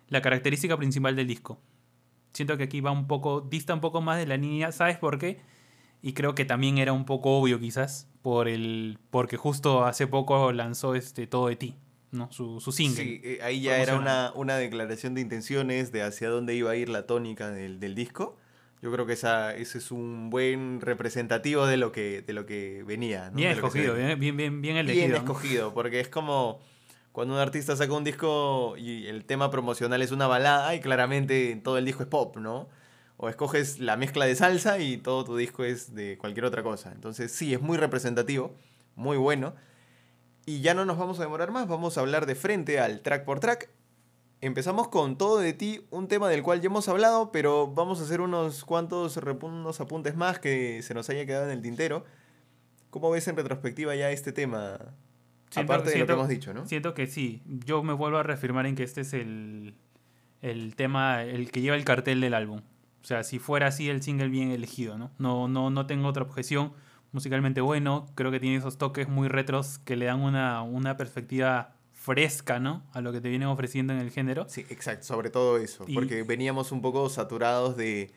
la 0.09 0.23
característica 0.23 0.77
principal 0.77 1.17
del 1.17 1.27
disco. 1.27 1.61
Siento 2.33 2.57
que 2.57 2.65
aquí 2.65 2.81
va 2.81 2.91
un 2.91 3.07
poco, 3.07 3.41
dista 3.41 3.75
un 3.75 3.81
poco 3.81 4.01
más 4.01 4.19
de 4.19 4.27
la 4.27 4.37
línea, 4.37 4.73
¿sabes 4.73 4.99
por 4.99 5.19
qué? 5.19 5.39
Y 6.03 6.13
creo 6.13 6.35
que 6.35 6.45
también 6.45 6.79
era 6.79 6.93
un 6.93 7.05
poco 7.05 7.39
obvio 7.39 7.59
quizás, 7.59 8.09
por 8.23 8.49
el, 8.49 8.99
porque 9.11 9.37
justo 9.37 9.85
hace 9.85 10.07
poco 10.07 10.53
lanzó 10.53 10.95
este 10.95 11.27
Todo 11.27 11.49
de 11.49 11.57
ti. 11.57 11.75
¿no? 12.13 12.31
Su, 12.33 12.61
su 12.61 12.73
single. 12.73 13.05
Sí, 13.05 13.21
eh, 13.25 13.39
ahí 13.43 13.61
ya 13.61 13.79
era 13.79 13.97
una, 13.97 14.33
una, 14.35 14.57
declaración 14.57 15.15
de 15.15 15.21
intenciones 15.21 15.93
de 15.93 16.03
hacia 16.03 16.31
dónde 16.31 16.55
iba 16.55 16.71
a 16.71 16.77
ir 16.77 16.89
la 16.89 17.07
tónica 17.07 17.51
del, 17.51 17.81
del 17.81 17.95
disco. 17.95 18.37
Yo 18.83 18.93
creo 18.93 19.07
que 19.07 19.15
esa, 19.15 19.55
ese 19.55 19.79
es 19.79 19.91
un 19.91 20.31
buen 20.31 20.81
representativo 20.81 21.67
de 21.67 21.77
lo 21.77 21.93
que, 21.93 22.23
de 22.23 22.33
lo 22.33 22.47
que 22.47 22.85
venía. 22.87 23.31
Bien 23.31 23.51
escogido, 23.51 23.95
bien, 23.95 24.19
bien, 24.19 24.61
bien, 24.61 24.77
elegido. 24.77 25.07
Bien 25.07 25.17
escogido, 25.17 25.75
porque 25.75 26.01
es 26.01 26.09
como 26.09 26.61
cuando 27.17 27.33
un 27.33 27.41
artista 27.41 27.75
saca 27.75 27.95
un 27.95 28.05
disco 28.05 28.77
y 28.77 29.07
el 29.07 29.25
tema 29.25 29.51
promocional 29.51 30.03
es 30.03 30.13
una 30.13 30.27
balada 30.27 30.75
y 30.75 30.81
claramente 30.81 31.59
todo 31.65 31.79
el 31.79 31.87
disco 31.87 32.03
es 32.03 32.11
pop, 32.11 32.37
¿no? 32.37 32.69
O 33.17 33.31
escoges 33.31 33.79
la 33.79 33.97
mezcla 33.97 34.27
de 34.27 34.35
salsa 34.35 34.79
y 34.81 34.99
todo 34.99 35.25
tu 35.25 35.35
disco 35.35 35.65
es 35.65 35.95
de 35.95 36.19
cualquier 36.19 36.45
otra 36.45 36.63
cosa. 36.63 36.93
Entonces 36.93 37.33
sí, 37.33 37.55
es 37.55 37.63
muy 37.63 37.79
representativo, 37.79 38.55
muy 38.97 39.17
bueno. 39.17 39.55
Y 40.45 40.61
ya 40.61 40.75
no 40.75 40.85
nos 40.85 40.99
vamos 40.99 41.19
a 41.19 41.23
demorar 41.23 41.53
más, 41.53 41.67
vamos 41.67 41.97
a 41.97 42.03
hablar 42.03 42.27
de 42.27 42.35
frente 42.35 42.81
al 42.81 43.01
track 43.01 43.25
por 43.25 43.41
track. 43.41 43.71
Empezamos 44.43 44.89
con 44.89 45.17
Todo 45.17 45.39
de 45.39 45.55
ti, 45.55 45.87
un 45.89 46.09
tema 46.09 46.29
del 46.29 46.43
cual 46.43 46.61
ya 46.61 46.67
hemos 46.67 46.87
hablado, 46.87 47.33
pero 47.33 47.67
vamos 47.67 47.99
a 48.01 48.03
hacer 48.03 48.21
unos 48.21 48.63
cuantos 48.67 49.17
unos 49.17 49.81
apuntes 49.81 50.17
más 50.17 50.39
que 50.39 50.83
se 50.83 50.93
nos 50.93 51.09
haya 51.09 51.25
quedado 51.25 51.47
en 51.47 51.53
el 51.53 51.63
tintero. 51.63 52.05
¿Cómo 52.91 53.11
ves 53.11 53.27
en 53.27 53.37
retrospectiva 53.37 53.95
ya 53.95 54.11
este 54.11 54.33
tema? 54.33 54.77
Aparte 55.55 55.91
de 55.91 55.99
lo 55.99 56.07
que 56.07 56.13
hemos 56.13 56.29
dicho, 56.29 56.53
¿no? 56.53 56.67
Siento 56.67 56.95
que 56.95 57.07
sí. 57.07 57.43
Yo 57.47 57.83
me 57.83 57.93
vuelvo 57.93 58.19
a 58.19 58.23
reafirmar 58.23 58.67
en 58.67 58.75
que 58.75 58.83
este 58.83 59.03
es 59.03 59.13
el, 59.13 59.75
el 60.43 60.75
tema, 60.75 61.23
el 61.23 61.51
que 61.51 61.61
lleva 61.61 61.77
el 61.77 61.85
cartel 61.85 62.21
del 62.21 62.35
álbum. 62.35 62.61
O 63.03 63.05
sea, 63.05 63.23
si 63.23 63.39
fuera 63.39 63.69
así 63.69 63.89
el 63.89 64.03
single 64.03 64.29
bien 64.29 64.51
elegido, 64.51 64.99
¿no? 64.99 65.13
No, 65.19 65.49
no, 65.49 65.71
no 65.71 65.87
tengo 65.87 66.09
otra 66.09 66.25
objeción 66.25 66.73
musicalmente 67.13 67.61
bueno, 67.61 68.07
creo 68.15 68.31
que 68.31 68.41
tiene 68.41 68.57
esos 68.57 68.79
toques 68.79 69.09
muy 69.09 69.29
retros 69.29 69.79
que 69.79 69.97
le 69.97 70.07
dan 70.07 70.21
una, 70.21 70.63
una 70.63 70.97
perspectiva 70.97 71.77
fresca, 71.93 72.61
¿no? 72.61 72.85
A 72.93 73.01
lo 73.01 73.13
que 73.13 73.21
te 73.21 73.29
vienen 73.29 73.49
ofreciendo 73.49 73.93
en 73.93 74.01
el 74.01 74.11
género. 74.11 74.47
Sí, 74.49 74.67
exacto, 74.69 75.07
sobre 75.07 75.31
todo 75.31 75.57
eso, 75.59 75.87
porque 75.95 76.23
veníamos 76.25 76.73
un 76.73 76.83
poco 76.83 77.09
saturados 77.09 77.77
de 77.77 78.13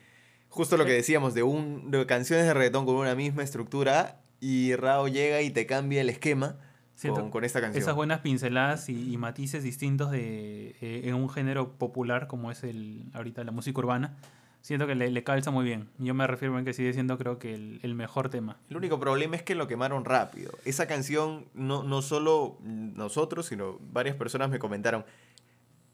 justo 0.49 0.77
lo 0.77 0.85
que 0.85 0.91
decíamos, 0.91 1.33
de, 1.33 1.43
un, 1.43 1.91
de 1.91 2.05
canciones 2.05 2.45
de 2.45 2.53
reggaetón 2.53 2.85
con 2.85 2.95
una 2.95 3.15
misma 3.15 3.43
estructura 3.43 4.21
y 4.41 4.75
Rao 4.75 5.07
llega 5.07 5.41
y 5.41 5.49
te 5.51 5.65
cambia 5.65 6.01
el 6.01 6.09
esquema. 6.09 6.57
Con, 7.01 7.31
con, 7.31 7.43
esta 7.43 7.61
canción. 7.61 7.81
Esas 7.81 7.95
buenas 7.95 8.19
pinceladas 8.19 8.89
y, 8.89 9.17
matices 9.17 9.63
distintos 9.63 10.11
de, 10.11 10.75
eh, 10.81 11.01
en 11.05 11.15
un 11.15 11.29
género 11.29 11.71
popular 11.73 12.27
como 12.27 12.51
es 12.51 12.63
el 12.63 13.05
ahorita 13.13 13.43
la 13.43 13.51
música 13.51 13.79
urbana 13.79 14.17
siento 14.61 14.87
que 14.87 14.95
le, 14.95 15.23
calza 15.23 15.51
muy 15.51 15.65
bien. 15.65 15.89
Yo 15.97 16.13
me 16.13 16.27
refiero 16.27 16.57
en 16.57 16.65
que 16.65 16.73
sigue 16.73 16.93
siendo 16.93 17.17
creo 17.17 17.39
que 17.39 17.53
el, 17.53 17.95
mejor 17.95 18.29
tema. 18.29 18.57
El 18.69 18.77
único 18.77 18.99
problema 18.99 19.35
es 19.35 19.43
que 19.43 19.55
lo 19.55 19.67
quemaron 19.67 20.05
rápido. 20.05 20.51
Esa 20.65 20.87
canción, 20.87 21.45
no, 21.53 21.83
no 21.83 22.01
solo 22.01 22.57
nosotros, 22.61 23.47
sino 23.47 23.79
varias 23.91 24.15
personas 24.15 24.49
me 24.49 24.59
comentaron. 24.59 25.05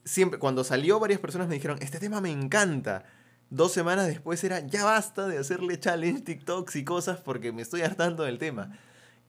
Siempre, 0.03 0.39
cuando 0.39 0.63
salió, 0.63 0.99
varias 0.99 1.19
personas 1.19 1.47
me 1.47 1.55
dijeron, 1.55 1.77
este 1.81 1.99
tema 1.99 2.21
me 2.21 2.31
encanta. 2.31 3.05
Dos 3.49 3.71
semanas 3.71 4.07
después 4.07 4.43
era, 4.43 4.59
ya 4.59 4.83
basta 4.83 5.27
de 5.27 5.37
hacerle 5.37 5.79
challenge, 5.79 6.21
TikToks 6.21 6.75
y 6.75 6.83
cosas 6.83 7.19
porque 7.19 7.51
me 7.51 7.61
estoy 7.61 7.81
hartando 7.81 8.23
del 8.23 8.37
tema. 8.39 8.77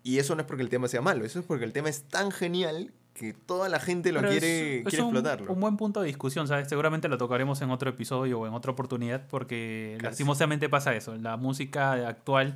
Y 0.06 0.20
eso 0.20 0.36
no 0.36 0.42
es 0.42 0.46
porque 0.46 0.62
el 0.62 0.68
tema 0.68 0.86
sea 0.86 1.02
malo, 1.02 1.24
eso 1.24 1.40
es 1.40 1.44
porque 1.44 1.64
el 1.64 1.72
tema 1.72 1.88
es 1.88 2.04
tan 2.04 2.30
genial 2.30 2.92
que 3.12 3.32
toda 3.32 3.68
la 3.68 3.80
gente 3.80 4.12
lo 4.12 4.20
quiere, 4.20 4.84
quiere 4.84 5.00
explotarlo. 5.00 5.52
Un 5.52 5.58
buen 5.58 5.76
punto 5.76 6.00
de 6.00 6.06
discusión, 6.06 6.46
¿sabes? 6.46 6.68
Seguramente 6.68 7.08
lo 7.08 7.18
tocaremos 7.18 7.60
en 7.60 7.72
otro 7.72 7.90
episodio 7.90 8.38
o 8.38 8.46
en 8.46 8.54
otra 8.54 8.70
oportunidad 8.70 9.26
porque 9.26 9.98
lastimosamente 10.00 10.68
pasa 10.68 10.94
eso. 10.94 11.16
La 11.16 11.36
música 11.36 11.94
actual, 12.06 12.54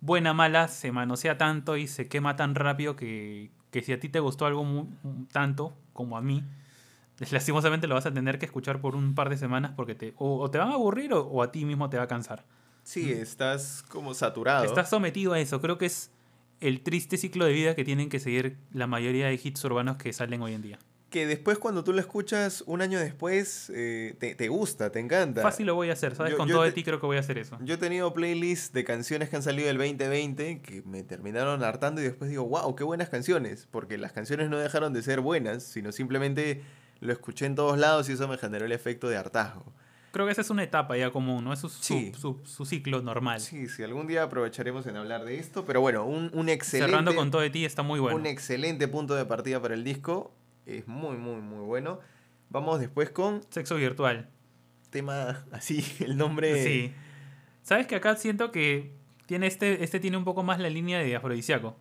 buena 0.00 0.32
mala, 0.32 0.68
se 0.68 0.90
manosea 0.90 1.36
tanto 1.36 1.76
y 1.76 1.86
se 1.86 2.08
quema 2.08 2.34
tan 2.34 2.54
rápido 2.54 2.96
que, 2.96 3.50
que 3.70 3.82
si 3.82 3.92
a 3.92 4.00
ti 4.00 4.08
te 4.08 4.20
gustó 4.20 4.46
algo 4.46 4.86
tanto 5.30 5.76
como 5.92 6.16
a 6.16 6.22
mí, 6.22 6.44
lastimosamente 7.30 7.86
lo 7.88 7.94
vas 7.94 8.06
a 8.06 8.14
tener 8.14 8.38
que 8.38 8.46
escuchar 8.46 8.80
por 8.80 8.96
un 8.96 9.14
par 9.14 9.28
de 9.28 9.36
semanas 9.36 9.72
porque 9.76 9.94
te, 9.94 10.14
o, 10.16 10.50
te 10.50 10.56
van 10.56 10.70
a 10.70 10.72
aburrir 10.72 11.12
o, 11.12 11.42
a 11.42 11.52
ti 11.52 11.66
mismo 11.66 11.90
te 11.90 11.98
va 11.98 12.04
a 12.04 12.08
cansar. 12.08 12.46
Sí, 12.84 13.12
estás 13.12 13.84
como 13.86 14.14
saturado. 14.14 14.64
Estás 14.64 14.88
sometido 14.88 15.34
a 15.34 15.40
eso. 15.40 15.60
Creo 15.60 15.76
que 15.76 15.84
es 15.84 16.10
el 16.68 16.80
triste 16.82 17.16
ciclo 17.16 17.44
de 17.44 17.52
vida 17.52 17.74
que 17.74 17.84
tienen 17.84 18.08
que 18.08 18.18
seguir 18.20 18.56
la 18.72 18.86
mayoría 18.86 19.26
de 19.26 19.40
hits 19.42 19.64
urbanos 19.64 19.96
que 19.96 20.12
salen 20.12 20.42
hoy 20.42 20.54
en 20.54 20.62
día. 20.62 20.78
Que 21.10 21.26
después 21.26 21.58
cuando 21.58 21.84
tú 21.84 21.92
lo 21.92 22.00
escuchas 22.00 22.64
un 22.66 22.82
año 22.82 22.98
después, 22.98 23.70
eh, 23.74 24.16
te, 24.18 24.34
te 24.34 24.48
gusta, 24.48 24.90
te 24.90 24.98
encanta. 24.98 25.40
Fácil 25.40 25.66
lo 25.66 25.74
voy 25.76 25.88
a 25.88 25.92
hacer, 25.92 26.16
¿sabes? 26.16 26.32
Yo- 26.32 26.36
Con 26.36 26.48
yo 26.48 26.56
todo 26.56 26.64
de 26.64 26.72
ti 26.72 26.82
creo 26.82 27.00
que 27.00 27.06
voy 27.06 27.16
a 27.16 27.20
hacer 27.20 27.38
eso. 27.38 27.56
Yo 27.62 27.74
he 27.74 27.78
tenido 27.78 28.12
playlists 28.12 28.72
de 28.72 28.82
canciones 28.84 29.28
que 29.30 29.36
han 29.36 29.42
salido 29.42 29.68
del 29.68 29.78
2020 29.78 30.60
que 30.60 30.82
me 30.82 31.04
terminaron 31.04 31.62
hartando 31.62 32.00
y 32.00 32.04
después 32.04 32.28
digo, 32.28 32.44
wow, 32.48 32.74
qué 32.74 32.82
buenas 32.84 33.08
canciones. 33.08 33.68
Porque 33.70 33.98
las 33.98 34.12
canciones 34.12 34.50
no 34.50 34.58
dejaron 34.58 34.92
de 34.92 35.02
ser 35.02 35.20
buenas, 35.20 35.62
sino 35.62 35.92
simplemente 35.92 36.62
lo 37.00 37.12
escuché 37.12 37.46
en 37.46 37.54
todos 37.54 37.78
lados 37.78 38.08
y 38.08 38.12
eso 38.12 38.26
me 38.26 38.36
generó 38.36 38.66
el 38.66 38.72
efecto 38.72 39.08
de 39.08 39.16
hartazgo. 39.16 39.72
Creo 40.16 40.24
que 40.24 40.32
esa 40.32 40.40
es 40.40 40.48
una 40.48 40.62
etapa 40.62 40.96
ya 40.96 41.10
común, 41.10 41.44
¿no? 41.44 41.52
Es 41.52 41.58
su, 41.58 41.68
su- 41.68 41.82
Sí. 41.82 42.10
su- 42.18 42.40
su 42.46 42.64
ciclo 42.64 43.02
normal. 43.02 43.38
Sí, 43.38 43.68
sí, 43.68 43.82
algún 43.82 44.06
día 44.06 44.22
aprovecharemos 44.22 44.86
en 44.86 44.96
hablar 44.96 45.26
de 45.26 45.38
esto, 45.38 45.66
pero 45.66 45.82
bueno, 45.82 46.06
un, 46.06 46.30
un 46.32 46.48
excelente... 46.48 46.90
Cerrando 46.90 47.14
con 47.14 47.30
todo 47.30 47.42
de 47.42 47.50
ti 47.50 47.66
está 47.66 47.82
muy 47.82 48.00
bueno. 48.00 48.16
Un 48.18 48.24
excelente 48.24 48.88
punto 48.88 49.14
de 49.14 49.26
partida 49.26 49.60
para 49.60 49.74
el 49.74 49.84
disco. 49.84 50.34
Es 50.64 50.88
muy, 50.88 51.18
muy, 51.18 51.42
muy 51.42 51.60
bueno. 51.66 52.00
Vamos 52.48 52.80
después 52.80 53.10
con 53.10 53.42
Sexo 53.50 53.74
virtual. 53.76 54.30
tema 54.88 55.44
así, 55.52 55.84
el 56.00 56.16
nombre... 56.16 56.64
Sí. 56.64 56.94
¿Sabes 57.62 57.86
que 57.86 57.96
acá 57.96 58.16
siento 58.16 58.52
que 58.52 58.94
tiene 59.26 59.46
este, 59.48 59.84
este 59.84 60.00
tiene 60.00 60.16
un 60.16 60.24
poco 60.24 60.42
más 60.42 60.58
la 60.60 60.70
línea 60.70 60.98
de 60.98 61.14
afrodisíaco? 61.14 61.76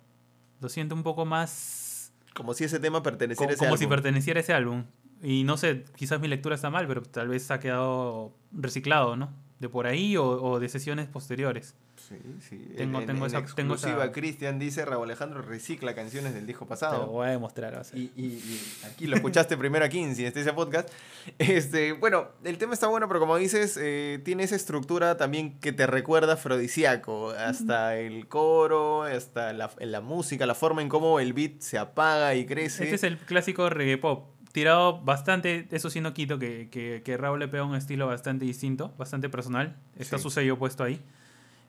Lo 0.60 0.67
siento 0.67 0.93
un 0.93 1.04
poco 1.04 1.26
más 1.26 2.12
Como 2.34 2.54
si 2.54 2.65
ese 2.65 2.82
tema 2.82 3.02
perteneciera 3.02 3.45
como, 3.45 3.52
a 3.52 3.54
ese 3.54 3.65
como 3.65 3.78
si 3.78 3.88
perteneciera 3.88 4.39
a 4.39 4.43
ese 4.43 4.52
álbum. 4.52 4.84
Y 5.23 5.43
no 5.43 5.58
sé, 5.58 5.86
quizás 5.95 6.19
mi 6.19 6.28
lectura 6.28 6.56
está 6.56 6.69
mal, 6.69 6.88
pero 6.88 7.01
tal 7.01 7.28
vez 7.30 7.49
ha 7.51 7.60
quedado 7.60 8.34
reciclado, 8.51 9.15
¿no? 9.15 9.32
De 9.60 9.69
por 9.69 9.88
ahí 9.88 10.17
o, 10.17 10.25
o 10.25 10.60
de 10.60 10.67
sesiones 10.69 11.08
posteriores. 11.08 11.75
Sí, 11.95 12.15
sí. 12.41 12.58
Tengo- 12.75 12.99
en, 12.99 13.06
tengo 13.08 13.25
en 13.25 13.32
esa- 13.36 13.56
tengo 13.56 13.73
esa- 13.75 13.88
exclusiva, 13.88 14.12
Cristian 14.12 14.60
dice, 14.60 14.84
Raúl 14.84 15.06
Alejandro 15.06 15.41
recicla 15.41 15.95
canciones 15.95 16.34
del 16.36 16.45
disco 16.45 16.65
Te 16.65 16.65
lo 16.65 16.69
pasado. 16.69 17.08
voy 17.08 17.28
a 17.28 17.32
demostrar. 17.32 17.73
va 17.73 17.80
a 17.80 17.84
ser. 17.86 17.97
Y, 17.97 18.12
y- 18.17 18.23
y 18.25 18.62
aquí 18.86 19.08
lo 19.08 19.15
escuchaste 19.15 19.56
primero 19.58 19.86
aquí 19.86 19.99
en 19.99 20.13
Sinestesia 20.13 20.54
Podcast. 20.54 20.89
Este, 21.39 21.93
bueno, 21.93 22.28
el 22.43 22.58
tema 22.58 22.73
está 22.73 22.88
bueno, 22.88 23.08
pero 23.08 23.21
como 23.21 23.38
dices, 23.38 23.80
eh, 23.82 24.19
tiene 24.25 24.43
esa 24.43 24.58
estructura 24.58 25.15
también 25.17 25.58
que 25.60 25.71
te 25.71 25.88
recuerda 25.88 26.34
afrodisíaco. 26.34 27.30
Hasta 27.32 27.97
el 27.97 28.28
coro, 28.28 29.04
hasta 29.04 29.54
la, 29.54 29.71
la 29.80 30.01
música, 30.01 30.45
la 30.45 30.54
forma 30.56 30.82
en 30.82 30.89
cómo 30.89 31.19
el 31.21 31.32
beat 31.34 31.62
se 31.62 31.78
apaga 31.80 32.36
y 32.36 32.45
crece. 32.45 32.84
Este 32.84 32.95
es 32.95 33.04
el 33.04 33.17
clásico 33.17 33.69
reggae 33.69 33.97
pop. 33.97 34.28
Tirado 34.56 35.02
bastante, 35.02 35.68
eso 35.72 35.89
sí 35.89 36.00
no 36.00 36.13
quito, 36.13 36.39
que, 36.39 36.70
que, 36.72 37.02
que 37.04 37.18
Raúl 37.18 37.39
le 37.39 37.50
pega 37.50 37.65
un 37.65 37.76
estilo 37.76 38.08
bastante 38.08 38.46
distinto, 38.46 38.94
bastante 38.98 39.28
personal. 39.28 39.76
Está 40.00 40.15
Sí. 40.18 40.24
su 40.24 40.30
sello 40.30 40.58
puesto 40.58 40.82
ahí. 40.86 41.02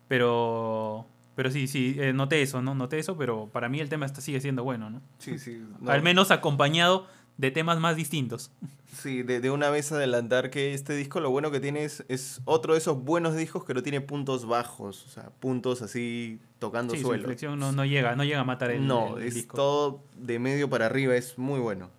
Pero, 0.08 1.06
pero 1.34 1.50
sí, 1.50 1.66
sí, 1.66 1.96
eh, 1.98 2.12
noté 2.12 2.42
eso, 2.42 2.62
¿no? 2.62 2.74
Noté 2.74 2.98
eso, 2.98 3.16
pero 3.16 3.48
para 3.52 3.68
mí 3.68 3.80
el 3.80 3.88
tema 3.88 4.06
está, 4.06 4.20
sigue 4.20 4.40
siendo 4.40 4.62
bueno, 4.64 4.88
¿no? 4.90 5.02
Sí, 5.18 5.38
sí. 5.38 5.60
no. 5.80 5.90
Al 5.90 6.02
menos 6.02 6.30
acompañado 6.30 7.06
de 7.38 7.50
temas 7.50 7.80
más 7.80 7.96
distintos. 7.96 8.50
Sí, 8.94 9.22
de, 9.22 9.40
de 9.40 9.50
una 9.50 9.68
vez 9.68 9.92
adelantar 9.92 10.48
que 10.50 10.72
este 10.72 10.94
disco 10.96 11.20
lo 11.20 11.30
bueno 11.30 11.50
que 11.50 11.60
tiene 11.60 11.84
es, 11.84 12.04
es 12.08 12.40
otro 12.44 12.72
de 12.74 12.78
esos 12.78 13.02
buenos 13.02 13.36
discos 13.36 13.64
que 13.64 13.74
no 13.74 13.82
tiene 13.82 14.00
puntos 14.00 14.46
bajos, 14.46 15.04
o 15.06 15.08
sea, 15.10 15.30
puntos 15.40 15.82
así 15.82 16.38
tocando 16.60 16.94
Sí, 16.94 17.00
su 17.00 17.08
suelo. 17.08 17.22
inflexión 17.24 17.58
no, 17.58 17.72
no 17.72 17.84
llega, 17.84 18.16
no 18.16 18.24
llega 18.24 18.40
a 18.40 18.44
matar 18.44 18.70
el, 18.70 18.86
no, 18.86 19.18
el 19.18 19.24
es 19.24 19.34
disco. 19.34 19.56
todo 19.56 20.04
de 20.16 20.38
medio 20.38 20.70
para 20.70 20.86
arriba, 20.86 21.14
es 21.16 21.36
muy 21.36 21.60
bueno. 21.60 21.90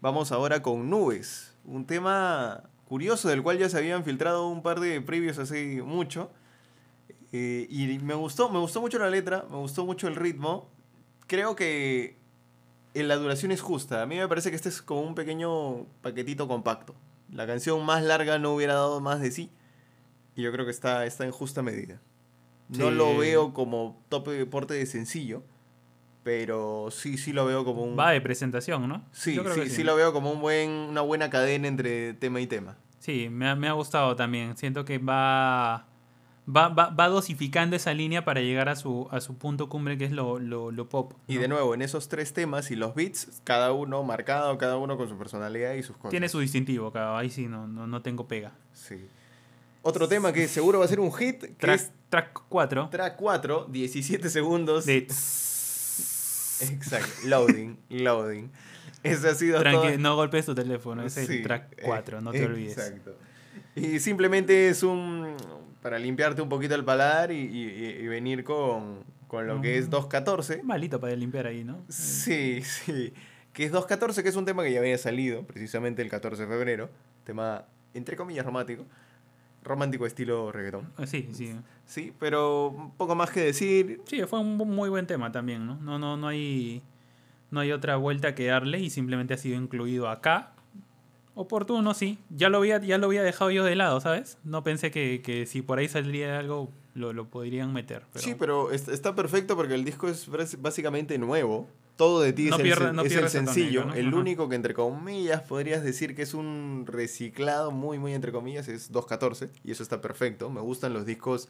Vamos 0.00 0.30
ahora 0.32 0.62
con 0.62 0.88
Nubes, 0.90 1.54
un 1.64 1.86
tema 1.86 2.64
curioso 2.86 3.28
del 3.28 3.42
cual 3.42 3.58
ya 3.58 3.68
se 3.68 3.78
habían 3.78 4.04
filtrado 4.04 4.48
un 4.48 4.62
par 4.62 4.80
de 4.80 5.00
previos 5.00 5.38
hace 5.38 5.82
mucho. 5.82 6.30
Eh, 7.32 7.66
y 7.70 7.98
me 7.98 8.14
gustó, 8.14 8.48
me 8.50 8.58
gustó 8.58 8.80
mucho 8.80 8.98
la 8.98 9.10
letra, 9.10 9.44
me 9.50 9.56
gustó 9.56 9.84
mucho 9.84 10.06
el 10.08 10.14
ritmo. 10.16 10.68
Creo 11.26 11.56
que 11.56 12.16
eh, 12.94 13.02
la 13.02 13.16
duración 13.16 13.50
es 13.52 13.60
justa. 13.60 14.02
A 14.02 14.06
mí 14.06 14.16
me 14.16 14.28
parece 14.28 14.50
que 14.50 14.56
este 14.56 14.68
es 14.68 14.80
como 14.82 15.00
un 15.02 15.14
pequeño 15.14 15.84
paquetito 16.02 16.46
compacto. 16.46 16.94
La 17.32 17.46
canción 17.46 17.84
más 17.84 18.02
larga 18.04 18.38
no 18.38 18.54
hubiera 18.54 18.74
dado 18.74 19.00
más 19.00 19.20
de 19.20 19.30
sí. 19.32 19.50
Y 20.36 20.42
yo 20.42 20.52
creo 20.52 20.64
que 20.66 20.70
está, 20.70 21.04
está 21.06 21.24
en 21.24 21.32
justa 21.32 21.62
medida. 21.62 22.00
No 22.68 22.90
Sí. 22.90 22.94
lo 22.94 23.16
veo 23.16 23.54
como 23.54 24.00
tope 24.08 24.32
de 24.32 24.46
porte 24.46 24.74
de 24.74 24.86
sencillo, 24.86 25.42
pero 26.26 26.88
sí, 26.90 27.18
sí 27.18 27.32
lo 27.32 27.46
veo 27.46 27.64
como 27.64 27.84
un... 27.84 27.96
Va 27.96 28.10
de 28.10 28.20
presentación, 28.20 28.88
¿no? 28.88 29.04
Sí, 29.12 29.38
sí, 29.54 29.70
sí 29.70 29.84
lo 29.84 29.94
veo 29.94 30.12
como 30.12 30.32
un 30.32 30.40
buen, 30.40 30.70
una 30.70 31.00
buena 31.00 31.30
cadena 31.30 31.68
entre 31.68 32.14
tema 32.14 32.40
y 32.40 32.48
tema. 32.48 32.76
Sí, 32.98 33.28
me 33.30 33.48
ha, 33.48 33.54
me 33.54 33.68
ha 33.68 33.72
gustado 33.74 34.16
también. 34.16 34.56
Siento 34.56 34.84
que 34.84 34.98
va, 34.98 35.86
va, 36.48 36.68
va, 36.70 36.90
va 36.90 37.08
dosificando 37.08 37.76
esa 37.76 37.94
línea 37.94 38.24
para 38.24 38.40
llegar 38.40 38.68
a 38.68 38.74
su, 38.74 39.06
a 39.12 39.20
su 39.20 39.38
punto 39.38 39.68
cumbre, 39.68 39.96
que 39.98 40.04
es 40.04 40.10
lo, 40.10 40.40
lo, 40.40 40.72
lo 40.72 40.88
pop. 40.88 41.12
Y 41.28 41.36
de 41.36 41.46
nuevo, 41.46 41.74
en 41.74 41.82
esos 41.82 42.08
tres 42.08 42.32
temas 42.32 42.72
y 42.72 42.74
los 42.74 42.96
beats, 42.96 43.40
cada 43.44 43.70
uno 43.70 44.02
marcado, 44.02 44.58
cada 44.58 44.78
uno 44.78 44.96
con 44.96 45.08
su 45.08 45.16
personalidad 45.16 45.74
y 45.74 45.84
sus 45.84 45.96
cosas. 45.96 46.10
Tiene 46.10 46.28
su 46.28 46.40
distintivo, 46.40 46.90
cada 46.90 47.16
ahí 47.16 47.30
sí 47.30 47.46
no, 47.46 47.68
no, 47.68 47.86
no 47.86 48.02
tengo 48.02 48.26
pega. 48.26 48.50
Sí. 48.72 49.06
Otro 49.82 50.08
tema 50.08 50.32
que 50.32 50.48
seguro 50.48 50.80
va 50.80 50.86
a 50.86 50.88
ser 50.88 50.98
un 50.98 51.12
hit, 51.12 51.38
que 51.38 51.54
Track, 51.54 51.76
es 51.76 51.92
track 52.08 52.42
4 52.48 52.88
track 52.90 53.14
4, 53.14 53.66
17 53.70 54.28
segundos. 54.28 54.86
de... 54.86 55.06
Exacto, 56.70 57.08
loading, 57.26 57.76
loading. 57.90 58.50
Ese 59.02 59.28
ha 59.28 59.34
sido 59.34 59.58
Tranqui, 59.60 59.88
todo- 59.88 59.98
no 59.98 60.16
golpes 60.16 60.46
tu 60.46 60.54
teléfono, 60.54 61.04
es 61.04 61.12
Sí, 61.14 61.26
el 61.28 61.42
track 61.42 61.72
eh, 61.78 61.82
4, 61.84 62.20
no 62.20 62.32
te 62.32 62.44
olvides. 62.44 62.76
Exacto. 62.78 63.16
Y 63.74 64.00
simplemente 64.00 64.68
es 64.68 64.82
un. 64.82 65.36
para 65.82 65.98
limpiarte 65.98 66.42
un 66.42 66.48
poquito 66.48 66.74
el 66.74 66.84
paladar 66.84 67.30
y, 67.30 67.36
y- 67.38 67.98
y 68.02 68.06
venir 68.08 68.42
con, 68.42 69.04
con 69.28 69.46
lo 69.46 69.60
que 69.60 69.78
es 69.78 69.88
Mm. 69.88 69.92
2.14. 69.92 70.62
Malito 70.62 70.98
para 71.00 71.14
limpiar 71.14 71.46
ahí, 71.46 71.62
¿no? 71.62 71.84
Sí, 71.88 72.62
sí. 72.62 73.12
Que 73.52 73.64
es 73.64 73.72
2.14, 73.72 74.22
que 74.22 74.28
es 74.28 74.36
un 74.36 74.44
tema 74.44 74.62
que 74.64 74.72
ya 74.72 74.80
había 74.80 74.98
salido 74.98 75.44
precisamente 75.46 76.02
el 76.02 76.08
14 76.10 76.42
de 76.42 76.48
febrero. 76.48 76.90
Tema, 77.24 77.64
entre 77.94 78.16
comillas, 78.16 78.44
romántico. 78.44 78.84
Romántico 79.66 80.06
estilo 80.06 80.50
reggaetón. 80.52 80.90
Eh, 80.98 81.06
Sí, 81.06 81.28
sí. 81.32 81.54
Sí, 81.84 82.12
pero 82.18 82.92
poco 82.96 83.14
más 83.14 83.30
que 83.30 83.40
decir. 83.40 84.00
Sí, 84.06 84.22
fue 84.26 84.38
un 84.40 84.56
muy 84.56 84.88
buen 84.88 85.06
tema 85.06 85.30
también, 85.32 85.66
¿no? 85.66 85.76
No, 85.76 85.98
no, 85.98 86.16
no 86.16 86.28
hay. 86.28 86.82
No 87.50 87.60
hay 87.60 87.70
otra 87.72 87.96
vuelta 87.96 88.34
que 88.34 88.46
darle 88.46 88.80
y 88.80 88.90
simplemente 88.90 89.34
ha 89.34 89.36
sido 89.36 89.56
incluido 89.60 90.08
acá. 90.08 90.52
Oportuno, 91.34 91.92
sí. 91.94 92.18
Ya 92.30 92.48
lo 92.48 92.58
había, 92.58 92.80
ya 92.80 92.96
lo 92.98 93.06
había 93.06 93.22
dejado 93.22 93.50
yo 93.50 93.62
de 93.64 93.76
lado, 93.76 94.00
¿sabes? 94.00 94.38
No 94.42 94.62
pensé 94.64 94.90
que, 94.90 95.20
que 95.22 95.44
si 95.46 95.60
por 95.62 95.78
ahí 95.78 95.86
saldría 95.86 96.38
algo, 96.38 96.70
lo, 96.94 97.12
lo 97.12 97.26
podrían 97.28 97.72
meter. 97.74 98.04
Pero 98.12 98.24
Sí, 98.24 98.34
pero 98.38 98.70
es- 98.72 98.88
está 98.88 99.14
perfecto 99.14 99.54
porque 99.54 99.74
el 99.74 99.84
disco 99.84 100.08
es 100.08 100.28
básicamente 100.62 101.18
nuevo. 101.18 101.68
Todo 101.96 102.20
de 102.20 102.32
ti 102.34 102.50
No 102.50 102.56
es, 102.56 102.62
pierde- 102.62 102.90
el, 102.90 102.96
no 102.96 103.02
es 103.02 103.32
sencillo. 103.32 103.92
El 103.94 104.12
único 104.12 104.48
que, 104.50 104.54
entre 104.56 104.74
comillas, 104.74 105.40
podrías 105.42 105.82
decir 105.82 106.14
que 106.14 106.22
es 106.22 106.34
un 106.34 106.84
reciclado 106.86 107.70
muy, 107.70 107.98
muy 107.98 108.12
entre 108.12 108.32
comillas, 108.32 108.68
es 108.68 108.92
2.14. 108.92 109.48
Y 109.64 109.70
eso 109.72 109.82
está 109.82 110.00
perfecto. 110.02 110.50
Me 110.50 110.60
gustan 110.60 110.92
los 110.92 111.06
discos 111.06 111.48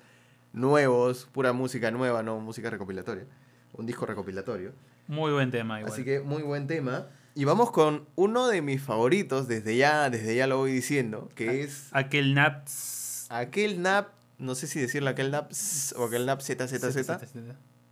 nuevos, 0.53 1.27
pura 1.33 1.53
música 1.53 1.91
nueva, 1.91 2.23
no 2.23 2.39
música 2.41 2.71
recopilatoria. 2.71 3.25
Un 3.73 3.87
disco 3.87 4.07
recopilatorio. 4.07 4.73
Muy 5.09 5.33
buen 5.33 5.51
tema, 5.51 5.81
igual. 5.81 5.93
Así 5.93 6.05
que 6.05 6.21
muy 6.21 6.43
buen 6.43 6.67
tema. 6.67 7.07
Y 7.35 7.45
vamos 7.45 7.71
con 7.71 8.07
uno 8.15 8.47
de 8.47 8.63
mis 8.63 8.81
favoritos, 8.81 9.47
desde 9.49 9.77
ya, 9.77 10.09
desde 10.11 10.35
ya 10.37 10.47
lo 10.47 10.57
voy 10.59 10.73
diciendo, 10.73 11.29
que 11.35 11.63
es 11.63 11.89
Aquel 11.93 12.35
Naps. 12.35 13.27
aquel 13.29 13.83
nap, 13.83 14.09
no 14.39 14.55
sé 14.55 14.67
si 14.67 14.81
decirle 14.81 15.11
aquel 15.11 15.31
nap 15.31 15.51
s- 15.51 15.95
o 15.99 16.05
aquel 16.05 16.25
nap 16.25 16.41
ZZZ. 16.41 17.11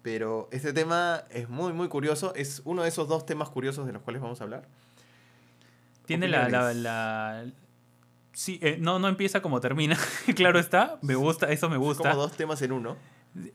Pero 0.04 0.48
este 0.52 0.72
tema 0.74 1.24
es 1.30 1.48
muy, 1.48 1.72
muy 1.72 1.88
curioso. 1.88 2.34
Es 2.36 2.60
uno 2.66 2.82
de 2.82 2.88
esos 2.90 3.08
dos 3.08 3.24
temas 3.26 3.48
curiosos 3.48 3.86
de 3.86 3.92
los 3.94 4.02
cuales 4.02 4.20
vamos 4.22 4.38
a 4.40 4.44
hablar. 4.44 4.68
Tiene 6.06 6.28
la, 6.28 6.48
la, 6.50 6.74
la- 6.74 7.44
Sí, 8.34 8.58
eh, 8.62 8.76
no, 8.80 8.98
no 8.98 9.08
empieza 9.08 9.40
como 9.40 9.60
termina. 9.60 9.96
claro 10.36 10.58
está. 10.58 10.98
Me 11.00 11.14
gusta, 11.14 11.50
eso 11.50 11.70
me 11.70 11.78
gusta. 11.78 12.10
Como 12.10 12.22
dos 12.22 12.32
temas 12.36 12.60
en 12.62 12.72
uno. 12.72 12.96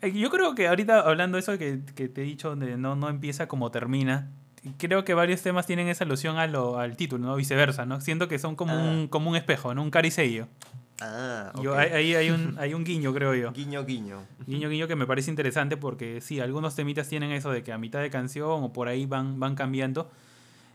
Eh, 0.02 0.12
Yo 0.14 0.30
creo 0.32 0.56
que 0.56 0.68
ahorita 0.68 1.02
hablando 1.02 1.36
de 1.36 1.42
eso 1.42 1.56
que, 1.60 1.82
que 1.96 2.10
te 2.10 2.22
he 2.22 2.24
dicho, 2.24 2.56
de 2.56 2.78
no, 2.78 2.96
no 2.96 3.10
empieza 3.10 3.48
como 3.48 3.70
termina, 3.72 4.32
creo 4.78 5.06
que 5.06 5.14
varios 5.14 5.42
temas 5.44 5.68
tienen 5.68 5.88
esa 5.88 6.04
alusión 6.06 6.38
a 6.38 6.48
lo, 6.48 6.80
al 6.80 6.98
título, 6.98 7.28
¿no? 7.28 7.36
Viceversa, 7.36 7.86
¿no? 7.86 8.02
Siento 8.02 8.28
que 8.28 8.40
son 8.40 8.56
como, 8.56 8.74
Ah. 8.74 8.78
un, 8.90 9.08
como 9.08 9.30
un 9.30 9.36
espejo, 9.36 9.76
¿no? 9.76 9.84
Un 9.84 9.92
caricello. 9.92 10.48
Ah, 11.02 11.52
ok. 11.56 11.64
Yo, 11.64 11.78
ahí 11.78 11.92
ahí 11.92 12.16
hay 12.16 12.30
un, 12.30 12.56
hay 12.60 12.74
un 12.74 12.84
guiño, 12.84 13.14
creo 13.14 13.34
yo. 13.36 13.52
Guiño, 13.52 13.86
guiño. 13.86 14.26
Guiño, 14.46 14.70
guiño 14.70 14.88
que 14.88 14.96
me 14.96 15.06
parece 15.06 15.30
interesante 15.30 15.78
porque 15.78 16.22
sí, 16.22 16.40
algunos 16.40 16.76
temitas 16.76 17.08
tienen 17.08 17.32
eso 17.32 17.52
de 17.52 17.64
que 17.64 17.72
a 17.72 17.78
mitad 17.78 18.02
de 18.02 18.10
canción 18.10 18.64
o 18.64 18.74
por 18.74 18.88
ahí 18.88 19.06
van, 19.06 19.40
van 19.40 19.56
cambiando. 19.56 20.10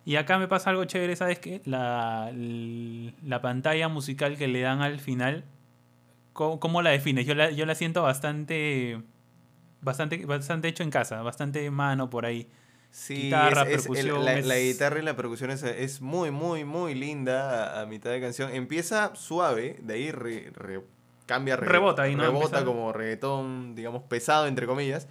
Y 0.07 0.17
acá 0.17 0.39
me 0.39 0.49
pasa 0.49 0.71
algo 0.71 0.85
chévere, 0.85 1.17
¿sabes 1.17 1.39
qué? 1.39 1.63
La, 1.65 2.31
la 2.35 3.41
pantalla 3.41 3.89
musical 3.89 4.37
que 4.37 4.49
le 4.49 4.61
dan 4.61 4.83
al 4.83 5.01
final, 5.01 5.45
¿cómo, 6.35 6.61
cómo 6.61 6.83
la 6.83 6.91
defines? 6.91 7.27
Yo 7.27 7.35
la, 7.35 7.51
yo 7.51 7.65
la 7.65 7.75
siento 7.75 8.03
bastante, 8.03 9.01
bastante, 9.81 10.27
bastante 10.27 10.69
hecho 10.69 10.83
en 10.83 10.91
casa, 10.91 11.23
bastante 11.23 11.71
mano 11.71 12.11
por 12.11 12.27
ahí. 12.27 12.47
Sí, 12.97 13.23
Guitarra, 13.25 13.63
es- 13.63 13.69
es- 13.69 13.75
el- 13.87 13.93
percusión, 13.93 14.25
la, 14.25 14.39
es- 14.39 14.47
la 14.47 14.57
guitarra 14.57 15.01
y 15.01 15.03
la 15.03 15.17
percusión 15.17 15.51
es, 15.51 16.01
muy, 16.01 16.31
muy, 16.31 16.65
muy 16.65 16.95
linda 16.95 17.75
a, 17.79 17.83
a 17.83 17.87
mitad 17.87 18.11
de 18.13 18.21
canción. 18.21 18.55
Empieza 18.55 19.17
suave, 19.17 19.81
de 19.83 19.95
ahí 19.95 20.13
re- 20.13 20.53
re- 20.55 20.81
cambia 21.27 21.57
Rebota 21.57 22.03
ahí, 22.03 22.15
¿no? 22.15 22.23
rebota 22.23 22.65
como 22.65 22.93
reggaetón, 22.93 23.75
digamos, 23.75 24.05
pesado, 24.05 24.47
entre 24.47 24.67
comillas. 24.67 25.09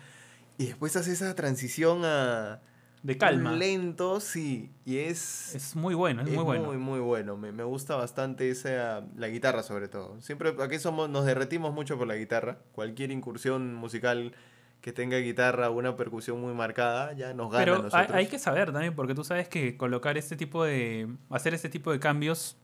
Y 0.58 0.68
después 0.68 0.96
hace 0.96 1.12
esa 1.12 1.36
transición 1.36 2.06
a... 2.06 2.62
De 3.02 3.18
calma. 3.18 3.52
lento, 3.52 4.22
sí. 4.22 4.72
Y 4.86 5.00
es... 5.00 5.54
Es 5.54 5.76
muy 5.76 5.94
bueno, 5.94 6.22
es, 6.22 6.30
muy 6.30 6.42
bueno. 6.46 6.64
Muy, 6.68 6.78
muy 6.78 7.00
bueno. 7.02 7.36
Me, 7.36 7.52
me 7.52 7.66
gusta 7.66 7.98
bastante 7.98 8.50
esa, 8.50 9.04
la 9.18 9.28
guitarra 9.28 9.62
sobre 9.62 9.90
todo. 9.90 10.22
Siempre 10.22 10.56
aquí 10.62 10.80
somos, 10.80 11.10
nos 11.10 11.26
derretimos 11.26 11.74
mucho 11.74 11.98
por 11.98 12.08
la 12.08 12.16
guitarra. 12.16 12.60
Cualquier 12.72 13.12
incursión 13.12 13.74
musical 13.74 14.34
que 14.84 14.92
tenga 14.92 15.18
guitarra 15.18 15.70
o 15.70 15.74
una 15.80 15.96
percusión 15.96 16.42
muy 16.42 16.54
marcada 16.54 17.14
ya 17.14 17.34
nos 17.34 17.50
gana 17.50 17.62
a 17.62 17.66
Pero 17.66 17.76
hay, 17.78 17.82
nosotros. 17.84 18.12
hay 18.18 18.28
que 18.28 18.38
saber 18.38 18.74
también, 18.74 18.94
porque 18.94 19.16
tú 19.16 19.24
sabes 19.24 19.48
que 19.48 19.78
colocar 19.78 20.18
este 20.18 20.36
tipo 20.36 20.66
de. 20.66 21.08
hacer 21.30 21.54
este 21.54 21.70
tipo 21.70 21.92
de 21.94 22.00
cambios 22.00 22.58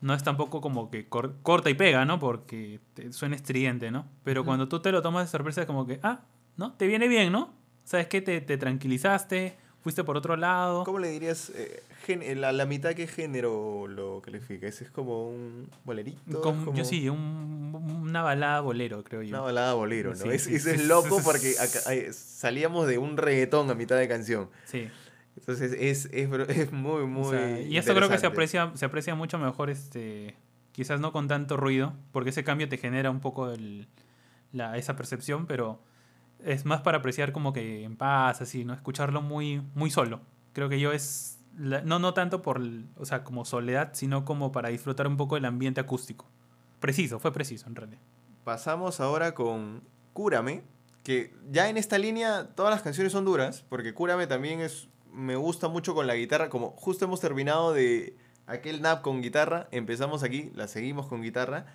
no 0.00 0.14
es 0.14 0.22
tampoco 0.24 0.62
como 0.62 0.90
que 0.90 1.06
cor- 1.06 1.34
corta 1.42 1.68
y 1.68 1.74
pega, 1.74 2.06
¿no? 2.06 2.18
Porque 2.18 2.80
te 2.94 3.12
suena 3.12 3.36
estridente, 3.36 3.90
¿no? 3.90 4.06
Pero 4.24 4.42
cuando 4.46 4.68
tú 4.68 4.80
te 4.80 4.90
lo 4.90 5.02
tomas 5.02 5.26
de 5.26 5.30
sorpresa, 5.30 5.60
es 5.60 5.66
como 5.66 5.86
que, 5.86 6.00
ah, 6.02 6.22
¿no? 6.56 6.72
Te 6.72 6.86
viene 6.86 7.06
bien, 7.08 7.30
¿no? 7.30 7.52
¿Sabes 7.84 8.06
qué? 8.06 8.22
Te, 8.22 8.40
te 8.40 8.56
tranquilizaste, 8.56 9.58
fuiste 9.82 10.04
por 10.04 10.16
otro 10.16 10.36
lado. 10.36 10.84
¿Cómo 10.84 10.98
le 10.98 11.08
dirías? 11.10 11.50
eh, 11.54 11.82
gen- 12.04 12.40
la, 12.40 12.52
la 12.52 12.66
mitad, 12.66 12.92
¿qué 12.94 13.06
género 13.06 13.86
lo 13.88 14.20
califica? 14.22 14.66
¿Ese 14.66 14.84
es 14.84 14.90
como 14.90 15.28
un 15.28 15.68
bolerito? 15.84 16.40
Con- 16.40 16.58
¿Es 16.58 16.64
como 16.64 16.76
Yo 16.76 16.84
sí, 16.84 17.08
un- 17.08 18.00
una 18.02 18.22
balada 18.22 18.60
bolero, 18.60 19.02
creo 19.04 19.22
yo. 19.22 19.28
Una 19.30 19.40
balada 19.40 19.74
bolero, 19.74 20.10
¿no? 20.10 20.16
Sí, 20.16 20.28
es, 20.30 20.42
sí, 20.44 20.54
eso 20.56 20.68
sí, 20.68 20.74
es 20.74 20.80
sí, 20.82 20.86
loco 20.86 21.20
porque 21.24 21.54
acá- 21.60 21.80
ay, 21.86 22.06
salíamos 22.12 22.86
de 22.86 22.98
un 22.98 23.16
reggaetón 23.16 23.70
a 23.70 23.74
mitad 23.74 23.96
de 23.96 24.08
canción. 24.08 24.48
Sí. 24.64 24.88
Entonces 25.36 25.72
es, 25.72 26.06
es, 26.12 26.28
es 26.48 26.72
muy, 26.72 27.06
muy. 27.06 27.22
O 27.26 27.30
sea, 27.30 27.60
y 27.60 27.76
esto 27.76 27.94
creo 27.94 28.08
que 28.08 28.18
se 28.18 28.26
aprecia, 28.26 28.72
se 28.74 28.84
aprecia 28.84 29.14
mucho 29.14 29.38
mejor, 29.38 29.70
este, 29.70 30.36
quizás 30.72 31.00
no 31.00 31.12
con 31.12 31.28
tanto 31.28 31.56
ruido, 31.56 31.94
porque 32.12 32.30
ese 32.30 32.44
cambio 32.44 32.68
te 32.68 32.76
genera 32.76 33.10
un 33.10 33.20
poco 33.20 33.50
el- 33.50 33.86
la, 34.52 34.76
esa 34.76 34.96
percepción, 34.96 35.46
pero 35.46 35.80
es 36.44 36.64
más 36.64 36.80
para 36.82 36.98
apreciar 36.98 37.32
como 37.32 37.52
que 37.52 37.84
en 37.84 37.96
paz, 37.96 38.40
así, 38.40 38.64
¿no? 38.64 38.74
Escucharlo 38.74 39.22
muy, 39.22 39.62
muy 39.74 39.90
solo. 39.90 40.20
Creo 40.52 40.68
que 40.68 40.80
yo 40.80 40.92
es, 40.92 41.38
no, 41.54 41.98
no 41.98 42.14
tanto 42.14 42.42
por, 42.42 42.60
o 42.96 43.04
sea, 43.04 43.24
como 43.24 43.44
soledad, 43.44 43.90
sino 43.92 44.24
como 44.24 44.52
para 44.52 44.68
disfrutar 44.68 45.06
un 45.06 45.16
poco 45.16 45.36
del 45.36 45.44
ambiente 45.44 45.80
acústico. 45.80 46.26
Preciso, 46.80 47.18
fue 47.18 47.32
preciso 47.32 47.68
en 47.68 47.76
realidad. 47.76 48.00
Pasamos 48.44 49.00
ahora 49.00 49.34
con 49.34 49.82
Cúrame, 50.12 50.62
que 51.04 51.34
ya 51.50 51.68
en 51.68 51.76
esta 51.76 51.98
línea 51.98 52.48
todas 52.54 52.72
las 52.72 52.82
canciones 52.82 53.12
son 53.12 53.24
duras, 53.24 53.64
porque 53.68 53.94
Cúrame 53.94 54.26
también 54.26 54.60
es 54.60 54.88
me 55.12 55.36
gusta 55.36 55.68
mucho 55.68 55.94
con 55.94 56.06
la 56.06 56.14
guitarra, 56.14 56.48
como 56.48 56.70
justo 56.72 57.04
hemos 57.04 57.20
terminado 57.20 57.72
de 57.72 58.16
aquel 58.46 58.82
nap 58.82 59.02
con 59.02 59.22
guitarra, 59.22 59.68
empezamos 59.70 60.22
aquí, 60.22 60.50
la 60.54 60.68
seguimos 60.68 61.06
con 61.06 61.22
guitarra 61.22 61.66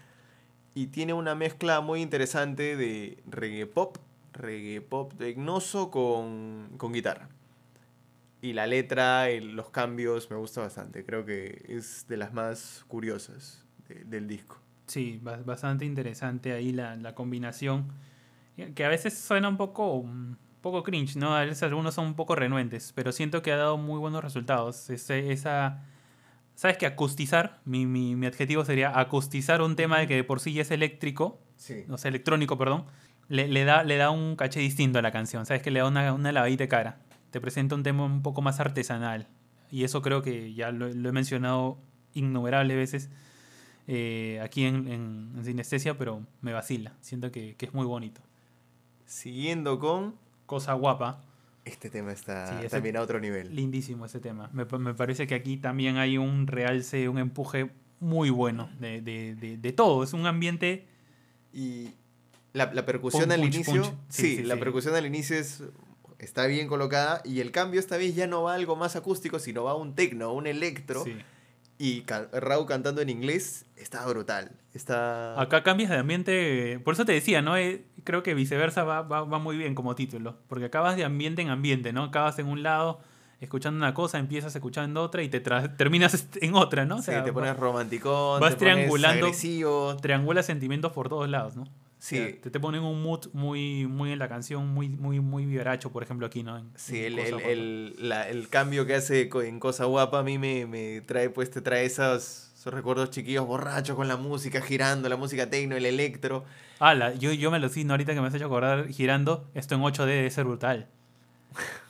y 0.74 0.88
tiene 0.88 1.14
una 1.14 1.36
mezcla 1.36 1.82
muy 1.82 2.02
interesante 2.02 2.76
de 2.76 3.24
reggae 3.26 3.66
pop, 3.66 3.98
reggae 4.36 4.82
pop 4.82 5.14
tecnoso 5.18 5.90
con, 5.92 6.70
con 6.78 6.94
guitarra. 6.94 7.30
Y 8.42 8.54
la 8.54 8.68
letra, 8.68 9.30
el- 9.30 9.56
los 9.56 9.70
cambios, 9.70 10.30
me 10.30 10.36
gusta 10.38 10.62
bastante. 10.62 11.04
Creo 11.06 11.26
que 11.26 11.66
es 11.68 12.06
de 12.08 12.18
las 12.18 12.34
más 12.34 12.86
curiosas 12.88 13.66
de- 13.88 14.04
del 14.06 14.28
disco. 14.28 14.60
Sí, 14.88 15.20
ba- 15.24 15.38
bastante 15.44 15.86
interesante 15.86 16.52
ahí 16.54 16.72
la, 16.72 16.96
la 16.96 17.16
combinación. 17.16 17.88
Que 18.76 18.86
a 18.86 18.90
veces 18.90 19.18
suena 19.18 19.50
un 19.50 19.58
poco, 19.58 19.94
un 19.96 20.38
poco 20.62 20.84
cringe, 20.84 21.16
¿no? 21.18 21.36
A 21.36 21.42
veces 21.44 21.64
algunos 21.64 21.96
son 21.96 22.06
un 22.06 22.14
poco 22.16 22.36
renuentes, 22.36 22.94
pero 22.94 23.12
siento 23.12 23.42
que 23.42 23.52
ha 23.52 23.58
dado 23.58 23.78
muy 23.78 24.00
buenos 24.00 24.24
resultados. 24.24 24.90
Ese- 24.90 25.32
esa, 25.32 25.84
¿Sabes 26.54 26.78
que 26.78 26.86
acustizar? 26.86 27.60
Mi, 27.66 27.86
mi, 27.86 28.16
mi 28.16 28.28
adjetivo 28.28 28.64
sería 28.64 28.98
acustizar 28.98 29.62
un 29.62 29.76
tema 29.76 30.00
de 30.00 30.08
que 30.08 30.16
de 30.16 30.24
por 30.24 30.40
sí 30.40 30.54
ya 30.54 30.62
es 30.62 30.72
eléctrico, 30.72 31.42
Sí. 31.58 31.84
o 31.90 31.98
sea, 31.98 32.08
electrónico, 32.08 32.58
perdón. 32.58 32.86
Le, 33.28 33.48
le 33.48 33.64
da, 33.64 33.84
le 33.84 33.98
da 33.98 34.12
un 34.12 34.36
caché 34.36 34.60
distinto 34.60 35.00
a 35.00 35.02
la 35.02 35.12
canción, 35.12 35.46
¿sabes? 35.46 35.62
Que 35.64 35.72
le 35.72 35.80
da 35.80 35.88
una, 35.88 36.14
una 36.14 36.32
lavadita 36.32 36.64
de 36.64 36.68
cara. 36.68 37.00
Te 37.32 37.42
presenta 37.42 37.76
un 37.76 37.84
tema 37.84 38.06
un 38.06 38.22
poco 38.22 38.42
más 38.42 38.60
artesanal. 38.60 39.28
Y 39.72 39.84
eso 39.84 40.02
creo 40.02 40.22
que 40.22 40.54
ya 40.54 40.72
lo, 40.72 40.88
lo 40.90 41.10
he 41.10 41.12
mencionado 41.12 41.78
innumerables 42.14 42.78
veces 42.78 43.10
eh, 43.88 44.40
aquí 44.44 44.64
en, 44.64 44.88
en, 44.88 45.32
en 45.36 45.46
Sinestesia, 45.46 45.98
pero 45.98 46.22
me 46.42 46.54
vacila. 46.54 46.94
Siento 47.02 47.32
que, 47.32 47.56
que 47.56 47.66
es 47.66 47.74
muy 47.74 47.86
bonito. 47.86 48.22
Siguiendo 49.06 49.80
con. 49.80 50.16
Cosa 50.46 50.74
guapa. 50.74 51.24
Este 51.66 51.90
tema 51.90 52.12
está 52.12 52.62
Sí, 52.62 52.68
también 52.68 52.98
a 52.98 53.02
otro 53.02 53.20
nivel. 53.20 53.56
Lindísimo 53.56 54.06
ese 54.06 54.20
tema. 54.20 54.52
Me, 54.54 54.66
me 54.78 54.94
parece 54.94 55.26
que 55.26 55.34
aquí 55.34 55.58
también 55.58 55.98
hay 55.98 56.20
un 56.20 56.46
realce, 56.46 57.10
un 57.10 57.18
empuje 57.18 57.72
muy 58.00 58.30
bueno 58.30 58.70
de, 58.80 59.02
de, 59.02 59.34
de, 59.34 59.58
de 59.58 59.72
todo. 59.74 60.04
Es 60.04 60.14
un 60.14 60.28
ambiente 60.28 60.86
Y 61.52 61.96
la, 62.56 62.74
la 62.74 62.86
percusión 62.86 63.24
Punch, 63.24 63.34
al 63.34 63.40
punch, 63.42 63.56
inicio. 63.56 63.82
punch. 63.84 63.94
Sí, 64.10 64.22
Sí, 64.24 64.36
sí, 64.38 64.44
la 64.44 64.56
sí. 64.56 64.60
percusión 64.60 64.96
al 64.96 65.06
inicio 65.06 65.38
es, 65.38 65.64
está 66.20 66.46
bien 66.48 66.68
colocada. 66.68 67.22
Y 67.24 67.40
el 67.42 67.52
cambio 67.52 67.80
esta 67.80 67.98
vez 67.98 68.16
ya 68.16 68.26
no 68.28 68.44
va 68.44 68.54
a 68.54 68.56
algo 68.56 68.76
más 68.76 68.96
acústico, 68.96 69.40
sino 69.40 69.64
va 69.64 69.72
a 69.72 69.76
un 69.76 69.94
tecno, 69.96 70.34
un 70.34 70.48
electro. 70.48 71.04
Y 71.78 72.02
ca- 72.02 72.30
Raúl 72.32 72.66
cantando 72.68 73.02
en 73.02 73.10
inglés 73.10 73.66
está 73.76 74.06
brutal. 74.08 74.52
Está. 74.74 75.40
Acá 75.42 75.62
cambias 75.64 75.90
de 75.90 75.98
ambiente. 75.98 76.80
Por 76.86 76.94
eso 76.94 77.04
te 77.06 77.12
decía, 77.12 77.42
¿no? 77.42 77.58
Eh, 77.58 77.84
creo 78.06 78.24
que 78.24 78.34
viceversa 78.34 78.84
va, 78.86 79.02
va, 79.02 79.24
va 79.26 79.40
muy 79.40 79.58
bien 79.58 79.76
como 79.76 79.94
título. 79.94 80.38
Porque 80.48 80.66
acabas 80.66 80.96
de 80.96 81.04
ambiente 81.04 81.42
en 81.42 81.50
ambiente, 81.50 81.92
¿no? 81.92 82.04
Acabas 82.06 82.40
en 82.40 82.48
un 82.48 82.64
lado 82.64 83.00
escuchando 83.42 83.78
una 83.78 83.94
cosa, 83.94 84.18
empiezas 84.20 84.56
escuchando 84.56 85.02
otra 85.04 85.22
y 85.22 85.28
te 85.28 85.42
terminas 85.42 86.26
en 86.40 86.56
otra, 86.56 86.86
¿no? 86.86 86.96
O 86.98 87.02
Sí, 87.02 87.12
te 87.26 87.34
pones 87.34 87.58
romanticón, 87.58 88.40
vas 88.40 88.52
te 88.54 88.58
pones 88.66 88.76
triangulando- 88.78 89.26
agresivo. 89.26 89.98
triangula 89.98 90.44
sentimientos 90.44 90.94
por 90.94 91.10
todos 91.10 91.28
lados, 91.30 91.58
¿no? 91.58 91.66
Sí. 91.98 92.38
Te, 92.44 92.50
te 92.52 92.60
ponen 92.60 92.84
un 92.84 93.02
mood 93.02 93.28
muy, 93.34 93.88
muy 93.88 94.12
en 94.12 94.20
la 94.20 94.28
canción, 94.30 94.68
muy, 94.68 94.90
muy, 94.90 95.20
muy 95.22 95.46
vivaracho, 95.46 95.92
por 95.92 96.04
ejemplo, 96.04 96.28
aquí, 96.28 96.44
¿no? 96.44 96.58
En- 96.58 96.70
Sí, 96.76 97.04
en 97.06 97.14
el, 97.18 97.20
el, 97.20 97.40
el- 97.42 98.10
la- 98.10 98.30
el 98.30 98.48
cambio 98.50 98.86
que 98.86 98.96
hace 98.96 99.30
en 99.34 99.60
Cosa 99.60 99.86
Guapa 99.86 100.20
a 100.20 100.24
mí 100.24 100.38
me, 100.38 100.66
me 100.68 101.02
trae, 101.02 101.30
pues 101.30 101.50
te 101.50 101.62
trae 101.62 101.86
esos, 101.86 102.52
esos 102.56 102.74
recuerdos 102.74 103.10
chiquillos 103.10 103.48
borrachos 103.48 103.96
con 103.96 104.08
la 104.08 104.18
música 104.18 104.62
girando, 104.62 105.10
la 105.10 105.16
música 105.18 105.50
tecno, 105.50 105.76
el 105.76 105.86
electro. 105.86 106.44
Ala, 106.80 107.14
yo, 107.16 107.32
yo 107.32 107.50
me 107.50 107.60
lo 107.60 107.70
no 107.86 107.94
ahorita 107.94 108.14
que 108.14 108.22
me 108.22 108.28
has 108.28 108.36
hecho 108.36 108.46
acordar 108.46 108.88
girando. 108.90 109.50
Esto 109.56 109.76
en 109.76 109.82
8D 109.82 110.06
debe 110.06 110.30
ser 110.30 110.44
brutal. 110.46 110.88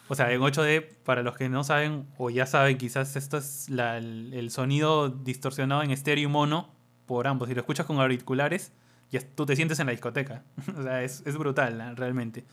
O 0.08 0.14
sea, 0.16 0.32
en 0.32 0.40
8D, 0.40 0.86
para 1.04 1.24
los 1.24 1.36
que 1.36 1.50
no 1.50 1.64
saben 1.64 2.06
o 2.20 2.30
ya 2.30 2.46
saben, 2.46 2.78
quizás 2.78 3.16
esto 3.16 3.38
es 3.38 3.70
la- 3.70 3.98
el, 3.98 4.34
el 4.34 4.52
sonido 4.52 5.10
distorsionado 5.10 5.82
en 5.82 5.90
estéreo 5.92 6.26
y 6.26 6.32
mono 6.32 6.70
por 7.08 7.26
ambos. 7.28 7.50
Si 7.50 7.56
lo 7.56 7.62
escuchas 7.62 7.88
con 7.88 8.00
auriculares, 8.00 8.72
ya 9.12 9.22
tú 9.22 9.46
te 9.46 9.56
sientes 9.56 9.80
en 9.80 9.86
la 9.88 9.92
discoteca. 9.92 10.44
o 10.78 10.84
sea, 10.84 11.04
es, 11.04 11.24
es 11.26 11.38
brutal, 11.38 11.96
realmente. 11.96 12.46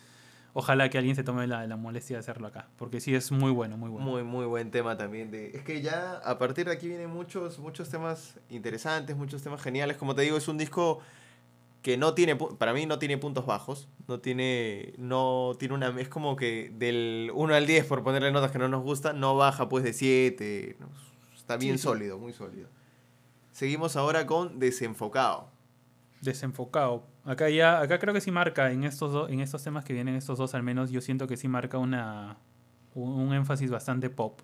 Ojalá 0.54 0.90
que 0.90 0.98
alguien 0.98 1.16
se 1.16 1.24
tome 1.24 1.46
la, 1.46 1.66
la 1.66 1.76
molestia 1.76 2.16
de 2.16 2.20
hacerlo 2.20 2.46
acá, 2.46 2.68
porque 2.76 3.00
sí 3.00 3.14
es 3.14 3.32
muy 3.32 3.50
bueno, 3.50 3.78
muy 3.78 3.88
bueno. 3.88 4.06
Muy, 4.06 4.22
muy 4.22 4.44
buen 4.44 4.70
tema 4.70 4.98
también. 4.98 5.30
De, 5.30 5.56
es 5.56 5.62
que 5.62 5.80
ya 5.80 6.18
a 6.24 6.38
partir 6.38 6.66
de 6.66 6.72
aquí 6.72 6.88
vienen 6.88 7.08
muchos, 7.08 7.58
muchos 7.58 7.88
temas 7.88 8.38
interesantes, 8.50 9.16
muchos 9.16 9.42
temas 9.42 9.62
geniales. 9.62 9.96
Como 9.96 10.14
te 10.14 10.20
digo, 10.22 10.36
es 10.36 10.48
un 10.48 10.58
disco 10.58 11.00
que 11.80 11.96
no 11.96 12.12
tiene, 12.12 12.36
para 12.36 12.74
mí 12.74 12.84
no 12.84 12.98
tiene 12.98 13.16
puntos 13.16 13.46
bajos. 13.46 13.88
No 14.08 14.20
tiene, 14.20 14.92
no 14.98 15.56
tiene 15.58 15.74
una, 15.74 15.88
es 15.98 16.08
como 16.10 16.36
que 16.36 16.70
del 16.76 17.30
1 17.34 17.54
al 17.54 17.66
10, 17.66 17.86
por 17.86 18.02
ponerle 18.02 18.30
notas 18.30 18.50
que 18.50 18.58
no 18.58 18.68
nos 18.68 18.82
gustan, 18.82 19.18
no 19.20 19.34
baja 19.34 19.70
pues 19.70 19.84
de 19.84 19.94
7. 19.94 20.76
no, 20.80 20.88
está 21.34 21.56
bien 21.56 21.78
Sí, 21.78 21.78
sí. 21.78 21.84
sólido, 21.84 22.18
muy 22.18 22.34
sólido. 22.34 22.68
Seguimos 23.52 23.96
ahora 23.96 24.26
con 24.26 24.58
Desenfocado. 24.58 25.48
Desenfocado. 26.22 27.06
Acá 27.24 27.50
ya, 27.50 27.80
acá 27.80 27.98
creo 27.98 28.14
que 28.14 28.20
sí 28.20 28.30
marca 28.30 28.72
en 28.72 28.84
estos 28.84 29.30
en 29.30 29.40
estos 29.40 29.62
temas 29.62 29.84
que 29.84 29.92
vienen 29.92 30.14
estos 30.14 30.38
dos 30.38 30.54
al 30.54 30.62
menos, 30.62 30.90
yo 30.90 31.00
siento 31.00 31.26
que 31.26 31.36
sí 31.36 31.48
marca 31.48 31.78
una 31.78 32.38
un, 32.94 33.10
un 33.10 33.34
énfasis 33.34 33.70
bastante 33.70 34.08
pop. 34.08 34.40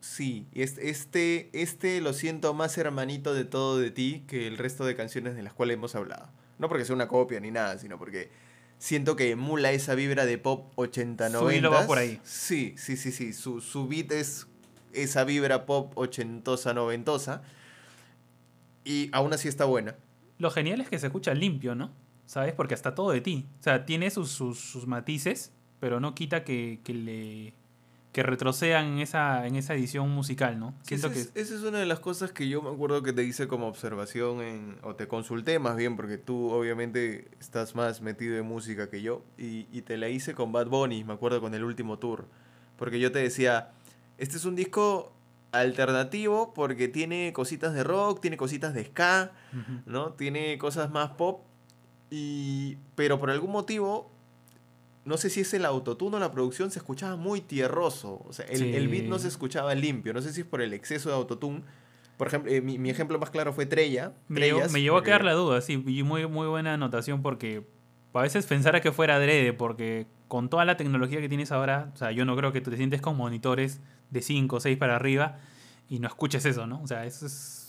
Sí, 0.00 0.46
este, 0.52 1.50
este 1.52 2.00
lo 2.00 2.12
siento 2.12 2.54
más 2.54 2.78
hermanito 2.78 3.34
de 3.34 3.44
todo 3.44 3.78
de 3.78 3.90
ti 3.90 4.24
que 4.28 4.46
el 4.46 4.56
resto 4.56 4.84
de 4.84 4.94
canciones 4.94 5.34
de 5.34 5.42
las 5.42 5.52
cuales 5.52 5.76
hemos 5.76 5.94
hablado. 5.94 6.28
No 6.58 6.68
porque 6.68 6.84
sea 6.84 6.94
una 6.94 7.08
copia 7.08 7.40
ni 7.40 7.50
nada, 7.50 7.78
sino 7.78 7.98
porque 7.98 8.30
siento 8.78 9.16
que 9.16 9.30
emula 9.30 9.72
esa 9.72 9.94
vibra 9.94 10.24
de 10.24 10.38
pop 10.38 10.72
80-90. 10.76 11.38
Su 11.38 11.50
hilo 11.50 11.70
va 11.70 11.86
por 11.86 11.98
ahí. 11.98 12.20
Sí, 12.22 12.74
sí, 12.78 12.96
sí, 12.96 13.10
sí. 13.10 13.32
Su, 13.32 13.60
su 13.60 13.88
beat 13.88 14.12
es 14.12 14.46
esa 14.92 15.24
vibra 15.24 15.66
pop 15.66 15.92
ochentosa, 15.96 16.74
noventosa. 16.74 17.42
Y 18.84 19.10
aún 19.12 19.32
así 19.32 19.48
está 19.48 19.64
buena. 19.64 19.96
Lo 20.38 20.50
genial 20.50 20.80
es 20.80 20.88
que 20.88 20.98
se 20.98 21.06
escucha 21.06 21.34
limpio, 21.34 21.74
¿no? 21.74 21.90
¿Sabes? 22.26 22.52
Porque 22.54 22.74
está 22.74 22.94
todo 22.94 23.10
de 23.10 23.20
ti. 23.20 23.46
O 23.60 23.62
sea, 23.62 23.86
tiene 23.86 24.10
sus, 24.10 24.30
sus, 24.30 24.58
sus 24.58 24.86
matices, 24.86 25.52
pero 25.80 26.00
no 26.00 26.14
quita 26.14 26.44
que, 26.44 26.80
que 26.84 26.94
le 26.94 27.54
que 28.12 28.22
retrocedan 28.22 28.86
en 28.86 28.98
esa, 28.98 29.46
en 29.46 29.54
esa 29.56 29.74
edición 29.74 30.10
musical, 30.10 30.58
¿no? 30.58 30.74
Siento 30.82 31.08
esa, 31.08 31.14
que 31.14 31.20
es, 31.20 31.30
esa 31.34 31.54
es 31.54 31.62
una 31.62 31.78
de 31.78 31.86
las 31.86 32.00
cosas 32.00 32.32
que 32.32 32.48
yo 32.48 32.62
me 32.62 32.70
acuerdo 32.70 33.02
que 33.02 33.12
te 33.12 33.22
hice 33.22 33.46
como 33.48 33.68
observación 33.68 34.40
en, 34.40 34.78
o 34.82 34.94
te 34.96 35.06
consulté 35.06 35.58
más 35.58 35.76
bien, 35.76 35.94
porque 35.94 36.16
tú 36.16 36.50
obviamente 36.50 37.28
estás 37.38 37.74
más 37.74 38.00
metido 38.00 38.36
en 38.36 38.46
música 38.46 38.88
que 38.88 39.02
yo, 39.02 39.22
y, 39.36 39.66
y 39.72 39.82
te 39.82 39.96
la 39.98 40.08
hice 40.08 40.34
con 40.34 40.52
Bad 40.52 40.68
Bunny, 40.68 41.04
me 41.04 41.12
acuerdo 41.12 41.40
con 41.40 41.54
el 41.54 41.62
último 41.62 41.98
tour, 41.98 42.26
porque 42.76 42.98
yo 42.98 43.12
te 43.12 43.18
decía, 43.18 43.72
este 44.16 44.36
es 44.36 44.44
un 44.44 44.56
disco 44.56 45.12
alternativo 45.52 46.52
porque 46.54 46.88
tiene 46.88 47.32
cositas 47.32 47.74
de 47.74 47.84
rock, 47.84 48.20
tiene 48.20 48.36
cositas 48.36 48.74
de 48.74 48.84
ska. 48.84 49.32
¿no? 49.86 50.12
Tiene 50.12 50.58
cosas 50.58 50.90
más 50.90 51.10
pop 51.10 51.44
Y, 52.10 52.76
pero 52.94 53.18
por 53.18 53.30
algún 53.30 53.50
motivo, 53.50 54.10
no 55.04 55.16
sé 55.16 55.30
si 55.30 55.40
es 55.40 55.54
el 55.54 55.64
autotune 55.64 56.16
o 56.16 56.18
la 56.18 56.32
producción, 56.32 56.70
se 56.70 56.78
escuchaba 56.78 57.16
muy 57.16 57.40
tierroso. 57.40 58.24
O 58.28 58.32
sea, 58.32 58.46
el, 58.46 58.62
el 58.74 58.88
beat 58.88 59.04
no 59.04 59.18
se 59.18 59.28
escuchaba 59.28 59.74
limpio. 59.74 60.12
No 60.12 60.22
sé 60.22 60.32
si 60.32 60.42
es 60.42 60.46
por 60.46 60.60
el 60.60 60.72
exceso 60.72 61.08
de 61.08 61.16
autotune. 61.16 61.62
Por 62.16 62.26
ejemplo, 62.26 62.50
eh, 62.50 62.60
mi, 62.60 62.78
mi, 62.78 62.90
ejemplo 62.90 63.18
más 63.18 63.30
claro 63.30 63.52
fue 63.52 63.64
Trella. 63.64 64.12
Me, 64.26 64.40
llevó, 64.40 64.60
me 64.70 64.82
llevó 64.82 64.96
a 64.96 65.04
quedar 65.04 65.24
la 65.24 65.34
duda, 65.34 65.60
sí. 65.60 65.82
Y 65.86 66.02
muy, 66.02 66.26
muy 66.26 66.48
buena 66.48 66.74
anotación 66.74 67.22
porque 67.22 67.64
a 68.12 68.22
veces 68.22 68.46
pensara 68.46 68.80
que 68.80 68.90
fuera 68.90 69.16
adrede, 69.16 69.52
porque 69.52 70.06
con 70.26 70.48
toda 70.48 70.64
la 70.64 70.76
tecnología 70.76 71.20
que 71.20 71.28
tienes 71.28 71.52
ahora, 71.52 71.90
o 71.94 71.96
sea, 71.96 72.10
yo 72.10 72.24
no 72.24 72.36
creo 72.36 72.52
que 72.52 72.60
tú 72.60 72.70
te 72.70 72.76
sientes 72.76 73.00
con 73.00 73.16
monitores 73.16 73.80
de 74.10 74.22
5 74.22 74.56
o 74.56 74.60
6 74.60 74.76
para 74.78 74.96
arriba 74.96 75.38
y 75.88 75.98
no 75.98 76.08
escuches 76.08 76.44
eso, 76.44 76.66
¿no? 76.66 76.82
O 76.82 76.86
sea, 76.86 77.04
eso 77.04 77.26
es 77.26 77.68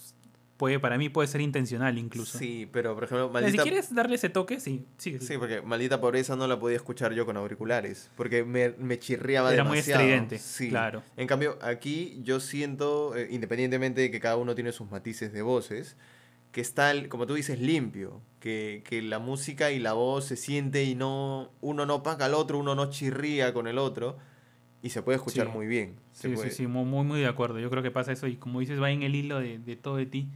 puede, 0.60 0.78
para 0.78 0.98
mí 0.98 1.08
puede 1.08 1.30
ser 1.30 1.40
intencional 1.40 1.98
incluso. 1.98 2.38
Sí, 2.38 2.70
pero 2.72 2.94
por 2.94 3.06
ejemplo, 3.06 3.30
maldita... 3.30 3.64
Si 3.64 3.70
quieres 3.70 3.96
darle 3.96 4.16
ese 4.16 4.28
toque, 4.28 4.60
sí, 4.60 4.86
sí, 4.98 5.18
sí. 5.18 5.38
porque 5.38 5.62
maldita 5.62 6.02
pobreza 6.02 6.36
no 6.36 6.46
la 6.48 6.60
podía 6.60 6.76
escuchar 6.76 7.14
yo 7.14 7.26
con 7.26 7.38
auriculares, 7.38 8.12
porque 8.18 8.44
me, 8.44 8.72
me 8.78 9.00
chirriaba 9.00 9.54
Era 9.54 9.64
demasiado. 9.64 10.02
muy 10.02 10.10
estridente, 10.12 10.38
sí. 10.38 10.70
claro. 10.70 11.02
En 11.16 11.28
cambio, 11.28 11.58
aquí 11.62 12.20
yo 12.24 12.42
siento, 12.42 13.16
eh, 13.16 13.30
independientemente 13.32 14.02
de 14.02 14.12
que 14.12 14.20
cada 14.20 14.36
uno 14.36 14.54
tiene 14.54 14.74
sus 14.74 14.92
matices 14.92 15.32
de 15.32 15.42
voces, 15.42 15.96
que 16.52 16.60
está, 16.60 16.92
como 17.08 17.26
tú 17.26 17.36
dices, 17.36 17.58
limpio, 17.62 18.22
que, 18.42 18.84
que, 18.86 19.02
la 19.02 19.20
música 19.20 19.72
y 19.72 19.80
la 19.80 19.94
voz 19.94 20.26
se 20.26 20.36
siente 20.36 20.84
y 20.84 20.94
no, 20.94 21.54
uno 21.62 21.86
no 21.86 22.04
paga 22.04 22.26
al 22.26 22.34
otro, 22.34 22.58
uno 22.58 22.76
no 22.76 22.90
chirría 22.90 23.54
con 23.54 23.66
el 23.68 23.78
otro 23.78 24.18
y 24.82 24.90
se 24.90 25.02
puede 25.02 25.18
escuchar 25.18 25.50
muy 25.50 25.68
bien. 25.68 25.96
sí, 26.14 26.36
sí, 26.38 26.52
sí, 26.52 26.68
muy, 26.68 26.86
muy 26.86 27.20
de 27.20 27.28
acuerdo. 27.28 27.60
Yo 27.60 27.70
creo 27.70 27.84
que 27.84 27.92
pasa 27.92 28.12
eso 28.12 28.28
y 28.28 28.36
como 28.36 28.60
dices, 28.60 28.82
va 28.82 28.92
en 28.92 29.04
el 29.04 29.16
hilo 29.16 29.40
de, 29.40 29.60
de 29.60 29.76
todo 29.76 29.98
de 29.98 30.06
ti. 30.06 30.30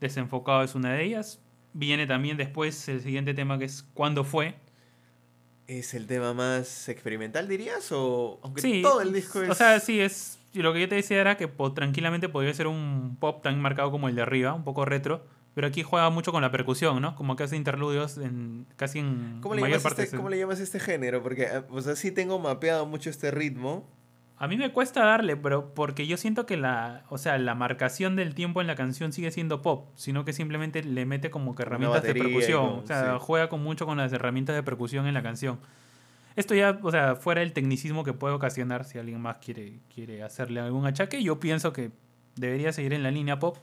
Desenfocado 0.00 0.62
es 0.62 0.74
una 0.74 0.92
de 0.92 1.04
ellas. 1.04 1.40
Viene 1.72 2.06
también 2.06 2.36
después 2.36 2.88
el 2.88 3.00
siguiente 3.00 3.34
tema 3.34 3.58
que 3.58 3.64
es 3.64 3.86
¿Cuándo 3.94 4.24
fue? 4.24 4.54
¿Es 5.66 5.94
el 5.94 6.06
tema 6.06 6.32
más 6.32 6.88
experimental, 6.88 7.48
dirías? 7.48 7.90
O 7.90 8.38
aunque 8.42 8.82
todo 8.82 9.00
el 9.00 9.12
disco 9.12 9.42
es... 9.42 9.50
O 9.50 9.54
sea, 9.54 9.80
sí, 9.80 10.00
es... 10.00 10.38
Lo 10.52 10.72
que 10.72 10.80
yo 10.80 10.88
te 10.88 10.94
decía 10.94 11.20
era 11.20 11.36
que 11.36 11.48
tranquilamente 11.74 12.28
podría 12.28 12.54
ser 12.54 12.66
un 12.66 13.16
pop 13.18 13.42
tan 13.42 13.60
marcado 13.60 13.90
como 13.90 14.08
el 14.08 14.14
de 14.14 14.22
arriba, 14.22 14.54
un 14.54 14.64
poco 14.64 14.84
retro, 14.86 15.26
pero 15.56 15.68
aquí 15.68 15.82
juega 15.82 16.10
mucho 16.10 16.32
con 16.32 16.42
la 16.42 16.50
percusión, 16.50 17.00
¿no? 17.00 17.16
Como 17.16 17.34
que 17.34 17.44
hace 17.44 17.56
interludios 17.56 18.18
en 18.18 18.66
casi 18.76 18.98
en 18.98 19.38
¿Cómo 19.40 19.54
mayor 19.54 19.80
parte. 19.80 20.02
Este, 20.02 20.18
¿Cómo 20.18 20.28
le 20.28 20.38
llamas 20.38 20.60
este 20.60 20.78
género? 20.78 21.22
Porque, 21.22 21.44
eh, 21.44 21.62
o 21.70 21.80
sea, 21.80 21.96
sí 21.96 22.12
tengo 22.12 22.38
mapeado 22.38 22.84
mucho 22.84 23.08
este 23.08 23.30
ritmo, 23.30 23.88
a 24.36 24.48
mí 24.48 24.58
me 24.58 24.70
cuesta 24.70 25.02
darle, 25.02 25.34
pero 25.34 25.72
porque 25.72 26.06
yo 26.06 26.18
siento 26.18 26.44
que 26.44 26.58
la, 26.58 27.04
o 27.08 27.16
sea, 27.16 27.38
la 27.38 27.54
marcación 27.54 28.16
del 28.16 28.34
tiempo 28.34 28.60
en 28.60 28.66
la 28.66 28.74
canción 28.74 29.14
sigue 29.14 29.30
siendo 29.30 29.62
pop, 29.62 29.88
sino 29.94 30.26
que 30.26 30.34
simplemente 30.34 30.84
le 30.84 31.06
mete 31.06 31.30
como 31.30 31.54
que 31.54 31.62
herramientas 31.62 32.02
de 32.02 32.12
percusión, 32.12 32.64
o 32.64 32.86
sea, 32.86 33.18
juega 33.18 33.48
con 33.48 33.62
mucho 33.62 33.86
con 33.86 33.96
las 33.96 34.12
herramientas 34.12 34.54
de 34.54 34.62
percusión 34.62 35.06
en 35.06 35.14
la 35.14 35.22
canción. 35.22 35.58
Esto 36.36 36.54
ya, 36.54 36.78
o 36.82 36.90
sea, 36.90 37.16
fuera 37.16 37.40
el 37.40 37.54
tecnicismo 37.54 38.04
que 38.04 38.12
puede 38.12 38.34
ocasionar 38.34 38.84
si 38.84 38.98
alguien 38.98 39.22
más 39.22 39.38
quiere, 39.38 39.80
quiere 39.94 40.22
hacerle 40.22 40.60
algún 40.60 40.84
achaque, 40.84 41.22
yo 41.22 41.40
pienso 41.40 41.72
que 41.72 41.92
debería 42.34 42.74
seguir 42.74 42.92
en 42.92 43.02
la 43.02 43.10
línea 43.10 43.38
pop. 43.38 43.56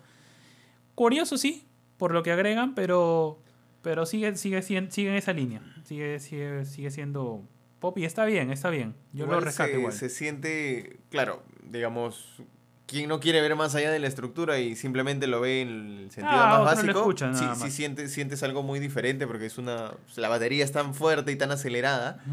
Curioso 0.95 1.37
sí, 1.37 1.67
por 1.97 2.13
lo 2.13 2.23
que 2.23 2.31
agregan, 2.31 2.75
pero 2.75 3.39
pero 3.81 4.05
sigue 4.05 4.35
sigue 4.35 4.61
sigue 4.61 5.09
en 5.09 5.15
esa 5.15 5.33
línea. 5.33 5.61
Sigue 5.83 6.19
sigue 6.19 6.65
sigue 6.65 6.91
siendo 6.91 7.43
pop 7.79 7.97
y 7.97 8.05
está 8.05 8.23
bien, 8.25 8.49
está 8.51 8.69
bien. 8.69 8.95
Yo 9.11 9.25
lo 9.25 9.39
rescato 9.41 9.71
se, 9.71 9.77
igual. 9.77 9.93
Se 9.93 10.09
siente, 10.09 10.99
claro, 11.09 11.43
digamos, 11.69 12.41
quien 12.87 13.09
no 13.09 13.19
quiere 13.19 13.41
ver 13.41 13.57
más 13.57 13.75
allá 13.75 13.91
de 13.91 13.99
la 13.99 14.07
estructura 14.07 14.59
y 14.59 14.77
simplemente 14.77 15.27
lo 15.27 15.41
ve 15.41 15.61
en 15.61 15.69
el 15.69 16.11
sentido 16.11 16.29
ah, 16.29 16.63
más 16.63 16.75
básico, 16.77 17.13
sí, 17.17 17.45
sí 17.55 17.71
sientes, 17.71 18.13
sientes 18.13 18.41
algo 18.41 18.63
muy 18.63 18.79
diferente 18.79 19.27
porque 19.27 19.47
es 19.47 19.57
una 19.57 19.91
la 20.15 20.29
batería 20.29 20.63
es 20.63 20.71
tan 20.71 20.93
fuerte 20.93 21.31
y 21.31 21.35
tan 21.35 21.51
acelerada 21.51 22.23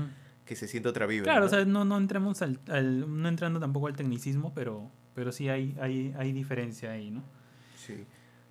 que 0.44 0.54
se 0.54 0.68
siente 0.68 0.88
otra 0.88 1.06
vibra. 1.06 1.32
Claro, 1.32 1.46
o 1.46 1.48
sea, 1.48 1.64
no, 1.64 1.84
no 1.84 1.96
entremos 1.96 2.42
al, 2.42 2.58
no 2.66 3.28
entrando 3.28 3.58
tampoco 3.58 3.88
al 3.88 3.96
tecnicismo, 3.96 4.52
pero, 4.54 4.90
pero 5.14 5.32
sí 5.32 5.48
hay, 5.48 5.76
hay, 5.80 6.14
hay 6.16 6.32
diferencia 6.32 6.92
ahí, 6.92 7.10
¿no? 7.10 7.24
Sí. 7.76 8.04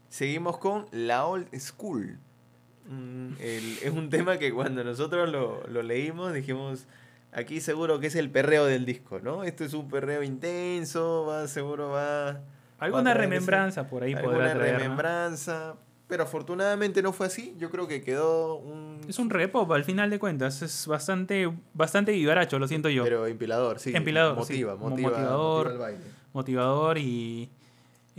Seguimos 0.10 0.58
con 0.58 0.88
la 0.92 1.26
old 1.26 1.48
school. 1.60 2.18
Mm, 2.88 3.34
es 3.40 3.92
un 3.92 4.10
tema 4.10 4.40
que 4.40 4.52
cuando 4.52 4.84
nosotros 4.84 5.30
lo, 5.30 5.66
lo, 5.68 5.84
leímos 5.84 6.34
dijimos, 6.34 6.88
aquí 7.32 7.62
seguro 7.62 8.00
que 8.00 8.08
es 8.08 8.16
el 8.16 8.32
perreo 8.32 8.66
del 8.66 8.86
disco, 8.86 9.20
¿no? 9.20 9.44
Esto 9.44 9.64
es 9.64 9.76
un 9.76 9.88
perreo 9.88 10.24
intenso, 10.24 11.26
va, 11.28 11.48
seguro 11.48 11.90
va... 11.90 12.42
Alguna 12.80 13.14
remembranza 13.14 13.88
por 13.88 14.04
ahí 14.04 14.16
podrá 14.16 14.54
traer, 14.56 14.78
remembranza, 14.78 15.76
pero 16.08 16.24
afortunadamente 16.24 17.04
no 17.04 17.14
fue 17.14 17.28
así. 17.28 17.54
Yo 17.60 17.70
creo 17.70 17.88
que 17.88 18.02
quedó 18.02 18.56
un... 18.56 19.02
Es 19.08 19.20
un 19.20 19.30
repop, 19.30 19.72
al 19.72 19.84
final 19.84 20.10
de 20.10 20.18
cuentas. 20.18 20.64
Es 20.64 20.88
bastante, 20.88 21.52
bastante 21.74 22.14
vivaracho, 22.14 22.58
lo 22.58 22.68
siento 22.68 22.90
yo. 22.90 23.04
Pero 23.04 23.28
empilador, 23.28 23.80
sí. 23.80 23.92
Empilador, 23.94 24.38
motiva, 24.38 24.74
sí. 24.74 24.80
motiva, 24.80 25.10
motivador, 25.10 25.78
baile. 25.78 26.00
motivador 26.34 26.98
y 26.98 27.52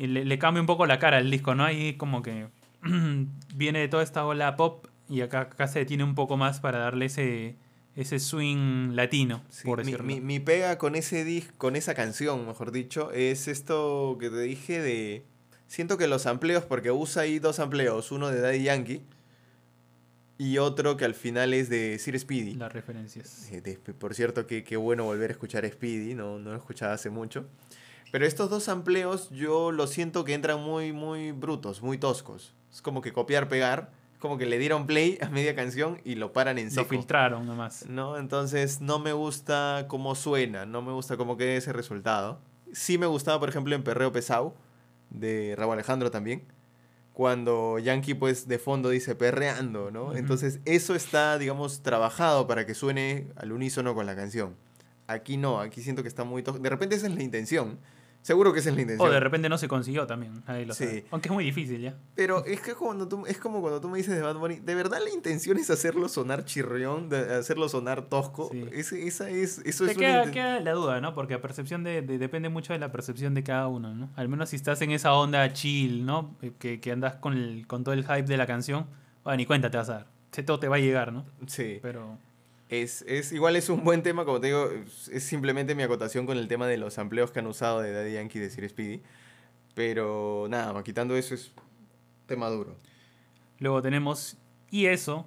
le, 0.07 0.25
le, 0.25 0.39
cambia 0.39 0.61
un 0.61 0.67
poco 0.67 0.87
la 0.87 0.99
cara 0.99 1.19
al 1.19 1.31
disco, 1.31 1.55
¿no? 1.55 1.65
Ahí 1.65 1.95
como 1.95 2.23
que 2.23 2.49
viene 3.55 3.81
de 3.81 3.89
toda 3.89 4.03
esta 4.03 4.25
ola 4.25 4.57
pop 4.57 4.87
y 5.09 5.23
acá, 5.23 5.41
acá 5.41 5.67
se 5.67 5.81
detiene 5.81 6.05
un 6.05 6.15
poco 6.15 6.37
más 6.37 6.61
para 6.61 6.79
darle 6.79 7.07
ese, 7.07 7.57
ese 7.97 8.19
swing 8.19 8.95
latino, 8.95 9.43
por 9.65 9.79
decirlo. 9.79 10.05
Mi, 10.05 10.21
mi, 10.21 10.39
pega 10.39 10.79
con 10.79 10.95
ese 10.95 11.25
disc, 11.25 11.51
con 11.59 11.77
esa 11.77 11.95
canción, 11.95 12.47
mejor 12.47 12.73
dicho, 12.73 13.11
es 13.13 13.49
esto 13.49 14.17
que 14.21 14.31
te 14.31 14.41
dije 14.41 14.81
de... 14.81 15.25
Siento 15.67 15.99
que 15.99 16.09
los 16.09 16.27
amplios, 16.27 16.65
porque 16.65 16.91
usa 16.91 17.23
ahí 17.23 17.39
dos 17.39 17.61
amplios, 17.61 18.11
uno 18.11 18.29
de 18.29 18.41
Daddy 18.41 18.63
Yankee 18.65 19.03
y 20.41 20.57
otro 20.57 20.97
que 20.97 21.05
al 21.05 21.15
final 21.15 21.53
es 21.53 21.69
de 21.69 21.99
Sir 21.99 22.19
Speedy. 22.19 22.55
Las 22.55 22.73
referencias. 22.73 23.51
Eh, 23.53 23.79
por 23.99 24.15
cierto, 24.15 24.47
qué 24.47 24.65
que 24.65 24.77
bueno 24.79 25.05
volver 25.05 25.31
a 25.31 25.33
escuchar 25.35 25.69
Speedy, 25.69 26.15
no, 26.15 26.39
no 26.39 26.53
lo 26.53 26.57
escuchaba 26.57 26.95
hace 26.95 27.11
mucho. 27.11 27.47
Pero 28.11 28.27
estos 28.27 28.51
dos 28.51 28.69
amplios 28.69 29.31
yo 29.31 29.71
lo 29.71 29.87
siento 29.87 30.25
que 30.25 30.35
entran 30.35 30.61
muy, 30.61 30.93
muy 30.93 31.33
brutos, 31.33 31.83
muy 31.83 31.99
toscos. 31.99 32.55
Es 32.73 32.83
como 32.83 33.03
que 33.03 33.13
copiar, 33.13 33.49
pegar. 33.49 33.93
Como 34.19 34.37
que 34.37 34.45
le 34.45 34.59
dieron 34.59 34.87
play 34.87 35.17
a 35.23 35.31
media 35.31 35.55
canción 35.55 36.01
y 36.05 36.17
lo 36.17 36.33
paran 36.33 36.59
en 36.59 36.71
seco. 36.71 36.83
Lo 36.83 36.89
filtraron 36.89 37.47
nomás. 37.47 37.87
¿No? 37.89 38.19
Entonces 38.19 38.81
no 38.81 38.99
me 38.99 39.15
gusta 39.15 39.87
cómo 39.89 40.15
suena, 40.15 40.67
no 40.67 40.83
me 40.83 40.93
gusta 40.93 41.17
cómo 41.17 41.39
queda 41.39 41.55
ese 41.55 41.73
resultado. 41.73 42.39
Sí 42.73 42.99
me 42.99 43.07
gustaba, 43.07 43.41
por 43.41 43.49
ejemplo, 43.49 43.75
en 43.75 43.83
Perreo 43.83 44.13
Pesado, 44.13 44.55
de 45.09 45.55
Raúl 45.57 45.73
Alejandro 45.73 46.11
también. 46.11 46.45
Cuando 47.15 47.79
Yankee, 47.79 48.15
pues, 48.15 48.47
de 48.47 48.59
fondo 48.59 48.91
dice 48.91 49.15
perreando, 49.15 49.91
¿no? 49.91 50.15
Entonces, 50.15 50.61
eso 50.65 50.95
está, 50.95 51.39
digamos, 51.39 51.83
trabajado 51.83 52.47
para 52.47 52.67
que 52.67 52.75
suene 52.75 53.29
al 53.37 53.53
unísono 53.53 53.95
con 53.95 54.05
la 54.07 54.15
canción. 54.15 54.55
Aquí 55.07 55.37
no, 55.37 55.61
aquí 55.61 55.83
siento 55.83 56.03
que 56.03 56.09
está 56.09 56.25
muy... 56.25 56.43
De 56.43 56.71
repente 56.71 56.95
esa 56.95 57.07
es 57.07 57.15
la 57.15 57.23
intención 57.23 57.79
Seguro 58.23 58.53
que 58.53 58.61
esa 58.61 58.69
es 58.69 58.75
la 58.75 58.83
intención. 58.83 59.09
O 59.09 59.13
de 59.13 59.21
repente 59.21 59.49
no 59.49 59.57
se 59.57 59.67
consiguió 59.67 60.07
también. 60.07 60.43
Ahí 60.47 60.65
lo 60.65 60.75
sí. 60.75 61.05
Aunque 61.11 61.29
es 61.29 61.33
muy 61.33 61.45
difícil 61.45 61.81
ya. 61.81 61.95
Pero 62.15 62.45
es 62.45 62.61
que 62.61 62.75
cuando 62.75 63.09
tú, 63.09 63.25
es 63.27 63.39
como 63.39 63.61
cuando 63.61 63.81
tú 63.81 63.89
me 63.89 63.99
dices 63.99 64.15
de 64.15 64.23
Bad 64.23 64.37
Bunny, 64.37 64.57
¿de 64.57 64.75
verdad 64.75 64.99
la 65.03 65.11
intención 65.11 65.57
es 65.59 65.71
hacerlo 65.71 66.09
sonar 66.09 66.45
chirrión, 66.45 67.09
de 67.09 67.35
hacerlo 67.35 67.69
sonar 67.69 68.03
tosco? 68.03 68.51
esa 68.73 69.29
es, 69.31 69.59
eso 69.65 69.87
es 69.87 69.97
queda, 69.97 70.31
queda, 70.31 70.61
la 70.61 70.73
duda, 70.73 71.01
¿no? 71.01 71.15
Porque 71.15 71.35
la 71.35 71.41
percepción 71.41 71.83
de, 71.83 72.03
depende 72.03 72.49
mucho 72.51 72.73
de 72.73 72.79
la 72.79 72.93
percepción 72.93 73.35
de 73.35 73.43
cada 73.43 73.69
uno, 73.69 73.95
¿no? 73.95 74.11
Al 74.17 74.29
menos 74.29 74.51
si 74.51 74.57
estás 74.57 74.83
en 74.83 74.91
esa 74.91 75.15
onda 75.15 75.53
chill, 75.53 76.05
¿no? 76.05 76.37
Que, 76.59 76.81
que 76.81 76.93
andas 76.93 77.17
con, 77.17 77.33
el, 77.33 77.67
con 77.67 77.85
todo 77.85 77.95
el 77.95 78.03
hype 78.05 78.23
de 78.23 78.37
la 78.37 78.47
canción, 78.47 78.87
bueno, 79.25 79.39
ni 79.39 79.47
cuenta 79.47 79.71
te 79.71 79.79
vas 79.79 79.89
a 79.89 79.93
dar. 79.95 80.07
Todo 80.45 80.61
te 80.61 80.69
va 80.69 80.77
a 80.77 80.79
llegar, 80.79 81.13
¿no? 81.13 81.25
Sí. 81.47 81.79
Pero... 81.83 82.19
Es, 82.71 83.03
es, 83.09 83.33
igual 83.33 83.57
es 83.57 83.69
un 83.69 83.83
buen 83.83 84.05
tema, 84.05 84.25
como 84.25 84.41
te 84.41 84.47
digo, 84.47 84.71
es 85.11 85.25
simplemente 85.25 85.75
mi 85.75 85.83
acotación 85.83 86.25
con 86.25 86.39
el 86.39 86.47
tema 86.47 86.69
de 86.69 86.79
los 86.79 86.99
amplios 86.99 87.33
que 87.33 87.41
han 87.41 87.49
usado 87.49 87.81
de 87.81 87.93
Daddy 87.93 88.13
Yankee 88.13 88.39
y 88.39 88.43
de 88.43 88.49
Sir 88.49 88.69
Speedy. 88.69 89.03
Pero 89.75 90.47
nada, 90.49 90.81
quitando 90.85 91.17
eso 91.17 91.35
es 91.35 91.53
tema 92.27 92.49
duro. 92.49 92.77
Luego 93.59 93.83
tenemos 93.83 94.37
Y 94.71 94.87
eso, 94.87 95.27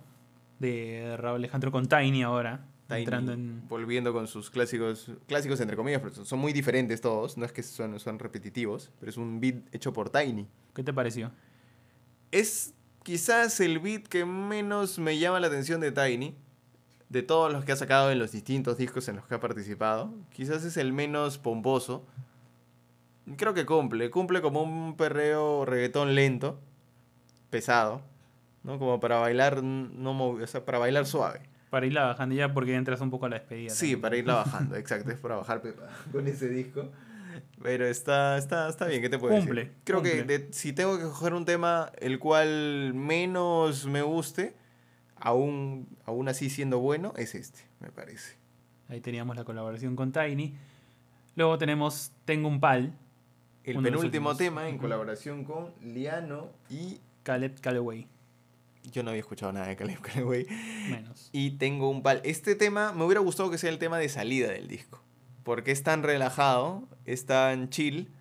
de 0.59 1.17
Raúl 1.17 1.35
Alejandro 1.35 1.69
con 1.69 1.85
Tiny 1.85 2.23
ahora. 2.23 2.65
entrando 2.87 3.33
en... 3.33 3.67
Volviendo 3.67 4.13
con 4.13 4.27
sus 4.27 4.49
clásicos, 4.49 5.11
clásicos 5.27 5.59
entre 5.59 5.75
comillas, 5.75 6.01
pero 6.01 6.23
son 6.23 6.39
muy 6.39 6.53
diferentes 6.53 7.01
todos, 7.01 7.37
no 7.37 7.43
es 7.43 7.51
que 7.51 7.61
son, 7.61 7.99
son 7.99 8.19
repetitivos, 8.19 8.89
pero 9.01 9.09
es 9.09 9.17
un 9.17 9.41
beat 9.41 9.55
hecho 9.73 9.91
por 9.91 10.09
Tiny. 10.09 10.47
¿Qué 10.73 10.81
te 10.81 10.93
pareció? 10.93 11.29
Es 12.31 12.73
quizás 13.03 13.59
el 13.59 13.79
beat 13.79 14.07
que 14.07 14.23
menos 14.23 14.97
me 14.97 15.19
llama 15.19 15.41
la 15.41 15.47
atención 15.47 15.81
de 15.81 15.91
Tiny 15.91 16.37
de 17.13 17.21
todos 17.21 17.53
los 17.53 17.63
que 17.63 17.71
ha 17.71 17.75
sacado 17.75 18.09
en 18.09 18.17
los 18.17 18.31
distintos 18.31 18.75
discos 18.75 19.07
en 19.07 19.17
los 19.17 19.27
que 19.27 19.35
ha 19.35 19.39
participado, 19.39 20.11
quizás 20.31 20.65
es 20.65 20.77
el 20.77 20.93
menos 20.93 21.37
pomposo. 21.37 22.07
Creo 23.37 23.53
que 23.53 23.67
cumple, 23.67 24.09
cumple 24.09 24.41
como 24.41 24.63
un 24.63 24.97
perreo 24.97 25.63
reggaetón 25.63 26.15
lento, 26.15 26.59
pesado, 27.51 28.01
¿no? 28.63 28.79
Como 28.79 28.99
para 28.99 29.17
bailar, 29.17 29.61
no 29.61 30.19
o 30.25 30.47
sea, 30.47 30.65
para 30.65 30.79
bailar 30.79 31.05
suave. 31.05 31.41
Para 31.69 31.85
irla 31.85 32.05
bajando 32.05 32.33
ya 32.33 32.51
porque 32.51 32.75
entras 32.75 32.99
un 32.99 33.11
poco 33.11 33.27
a 33.27 33.29
la 33.29 33.37
despedida. 33.37 33.69
Sí, 33.69 33.95
para 33.95 34.17
irla 34.17 34.33
bajando, 34.45 34.75
exacto, 34.75 35.11
es 35.11 35.17
para 35.19 35.35
bajar 35.35 35.61
con 36.11 36.27
ese 36.27 36.49
disco. 36.49 36.89
Pero 37.61 37.85
está, 37.85 38.39
está, 38.39 38.69
está 38.69 38.87
bien, 38.87 39.03
¿qué 39.03 39.09
te 39.09 39.19
puedo 39.19 39.35
cumple, 39.35 39.65
decir? 39.65 39.77
Creo 39.83 40.01
que 40.01 40.47
si 40.51 40.73
tengo 40.73 40.97
que 40.97 41.03
coger 41.03 41.35
un 41.35 41.45
tema 41.45 41.91
el 41.99 42.17
cual 42.17 42.95
menos 42.95 43.85
me 43.85 44.01
guste, 44.01 44.55
aún, 45.23 45.87
aún 46.05 46.27
así 46.27 46.49
siendo 46.49 46.79
bueno, 46.79 47.13
es 47.15 47.33
este, 47.33 47.61
me 47.79 47.89
parece. 47.89 48.35
Ahí 48.89 48.99
teníamos 48.99 49.35
la 49.37 49.45
colaboración 49.45 49.95
con 49.95 50.11
Tiny. 50.11 50.53
Luego 51.35 51.57
tenemos 51.57 52.11
Tengo 52.25 52.49
un 52.49 52.59
Pal. 52.59 52.93
El 53.63 53.81
penúltimo 53.81 54.35
tema 54.35 54.67
en 54.67 54.77
colaboración 54.77 55.45
con 55.45 55.71
Liano 55.81 56.49
y 56.69 56.99
Caleb 57.23 57.61
Calloway. 57.61 58.05
yo 58.91 59.01
no 59.01 59.11
había 59.11 59.21
escuchado 59.21 59.53
nada 59.53 59.67
de 59.67 59.77
Caleb 59.77 60.01
Calloway. 60.01 60.45
Menos. 60.89 61.29
Y 61.31 61.51
tengo 61.51 61.89
un 61.89 62.03
pal. 62.03 62.19
Este 62.25 62.55
tema 62.55 62.91
me 62.91 63.05
hubiera 63.05 63.21
gustado 63.21 63.49
que 63.49 63.57
sea 63.57 63.69
el 63.69 63.79
tema 63.79 63.97
de 63.97 64.09
salida 64.09 64.51
del 64.51 64.67
disco. 64.67 65.01
Porque 65.43 65.71
es 65.71 65.83
tan 65.83 66.03
relajado, 66.03 66.83
es 67.05 67.25
tan 67.25 67.69
chill. 67.69 68.11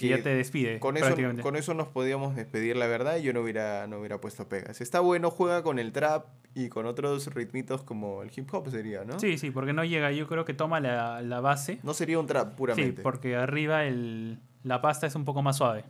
Que 0.00 0.08
ya 0.16 0.22
te 0.22 0.34
despide 0.34 0.78
con 0.80 0.96
eso, 0.96 1.14
con 1.42 1.56
eso 1.56 1.74
nos 1.74 1.88
podíamos 1.88 2.34
despedir, 2.36 2.76
la 2.76 2.86
verdad, 2.86 3.16
y 3.18 3.22
yo 3.22 3.32
no 3.32 3.40
hubiera, 3.40 3.86
no 3.86 3.98
hubiera 3.98 4.20
puesto 4.20 4.48
pegas. 4.48 4.80
Está 4.80 5.00
bueno, 5.00 5.30
juega 5.30 5.62
con 5.62 5.78
el 5.78 5.92
trap 5.92 6.26
y 6.54 6.68
con 6.68 6.86
otros 6.86 7.26
ritmitos 7.34 7.82
como 7.82 8.22
el 8.22 8.30
hip 8.34 8.52
hop 8.52 8.68
sería, 8.70 9.04
¿no? 9.04 9.18
Sí, 9.20 9.38
sí, 9.38 9.50
porque 9.50 9.72
no 9.72 9.84
llega. 9.84 10.10
Yo 10.12 10.26
creo 10.26 10.44
que 10.44 10.54
toma 10.54 10.80
la, 10.80 11.22
la 11.22 11.40
base. 11.40 11.78
No 11.82 11.94
sería 11.94 12.18
un 12.18 12.26
trap 12.26 12.50
Sí, 12.50 12.54
puramente. 12.56 13.02
porque 13.02 13.36
arriba 13.36 13.84
el, 13.84 14.40
la 14.64 14.80
pasta 14.80 15.06
es 15.06 15.14
un 15.14 15.24
poco 15.24 15.42
más 15.42 15.56
suave. 15.56 15.84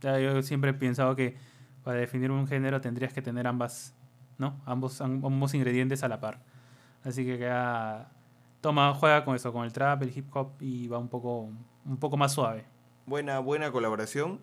Ya, 0.00 0.18
yo 0.18 0.42
siempre 0.42 0.70
he 0.70 0.74
pensado 0.74 1.14
que 1.16 1.36
para 1.84 1.98
definir 1.98 2.30
un 2.30 2.46
género 2.46 2.80
tendrías 2.80 3.12
que 3.12 3.22
tener 3.22 3.46
ambas, 3.46 3.94
¿no? 4.38 4.60
Ambos, 4.66 5.00
am- 5.00 5.24
ambos 5.24 5.54
ingredientes 5.54 6.02
a 6.04 6.08
la 6.08 6.20
par. 6.20 6.40
Así 7.04 7.24
que 7.24 7.38
queda, 7.38 8.12
toma, 8.60 8.94
juega 8.94 9.24
con 9.24 9.34
eso, 9.34 9.52
con 9.52 9.64
el 9.64 9.72
trap, 9.72 10.02
el 10.02 10.16
hip 10.16 10.26
hop 10.36 10.52
y 10.60 10.86
va 10.86 10.98
un 10.98 11.08
poco, 11.08 11.50
un 11.84 11.96
poco 11.98 12.16
más 12.16 12.32
suave. 12.32 12.64
Buena, 13.06 13.38
buena 13.40 13.70
colaboración. 13.72 14.40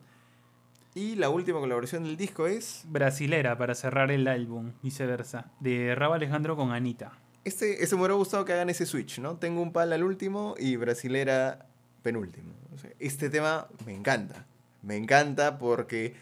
Y 0.96 1.16
la 1.16 1.30
última 1.30 1.60
colaboración 1.60 2.04
del 2.04 2.18
disco 2.18 2.48
es. 2.48 2.84
Brasilera 2.88 3.58
para 3.58 3.76
cerrar 3.76 4.12
el 4.12 4.28
álbum, 4.28 4.72
viceversa, 4.82 5.52
de 5.60 5.94
Rabo 5.96 6.16
Alejandro 6.16 6.56
con 6.56 6.72
Anita. 6.72 7.12
Este, 7.46 7.84
este 7.84 7.96
me 7.96 8.02
hubiera 8.02 8.16
gustado 8.16 8.44
que 8.44 8.54
hagan 8.54 8.70
ese 8.70 8.86
switch, 8.86 9.20
¿no? 9.20 9.38
Tengo 9.38 9.62
un 9.62 9.72
pal 9.72 9.94
al 9.94 10.04
último 10.04 10.56
y 10.58 10.76
brasilera 10.76 11.68
penúltimo. 12.02 12.54
Este 13.00 13.30
tema 13.30 13.68
me 13.86 13.94
encanta. 13.94 14.46
Me 14.82 14.98
encanta 14.98 15.58
porque 15.58 16.16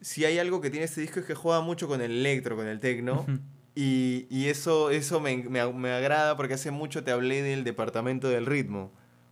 si 0.00 0.24
hay 0.24 0.38
algo 0.38 0.60
que 0.60 0.70
tiene 0.70 0.84
este 0.86 1.00
disco 1.00 1.20
es 1.20 1.26
que 1.26 1.34
juega 1.34 1.60
mucho 1.60 1.88
con 1.88 2.00
el 2.00 2.12
electro, 2.12 2.56
con 2.56 2.66
el 2.68 2.80
techno. 2.80 3.26
Y, 3.74 4.26
y 4.30 4.46
eso, 4.46 4.90
eso 4.90 5.20
me, 5.20 5.36
me- 5.36 5.72
me 5.72 5.90
agrada 5.92 6.36
porque 6.36 6.54
hace 6.54 6.70
mucho 6.70 7.04
te 7.04 7.10
hablé 7.10 7.42
del 7.42 7.64
Departamento 7.64 8.28
del 8.28 8.46
Ritmo, 8.46 8.90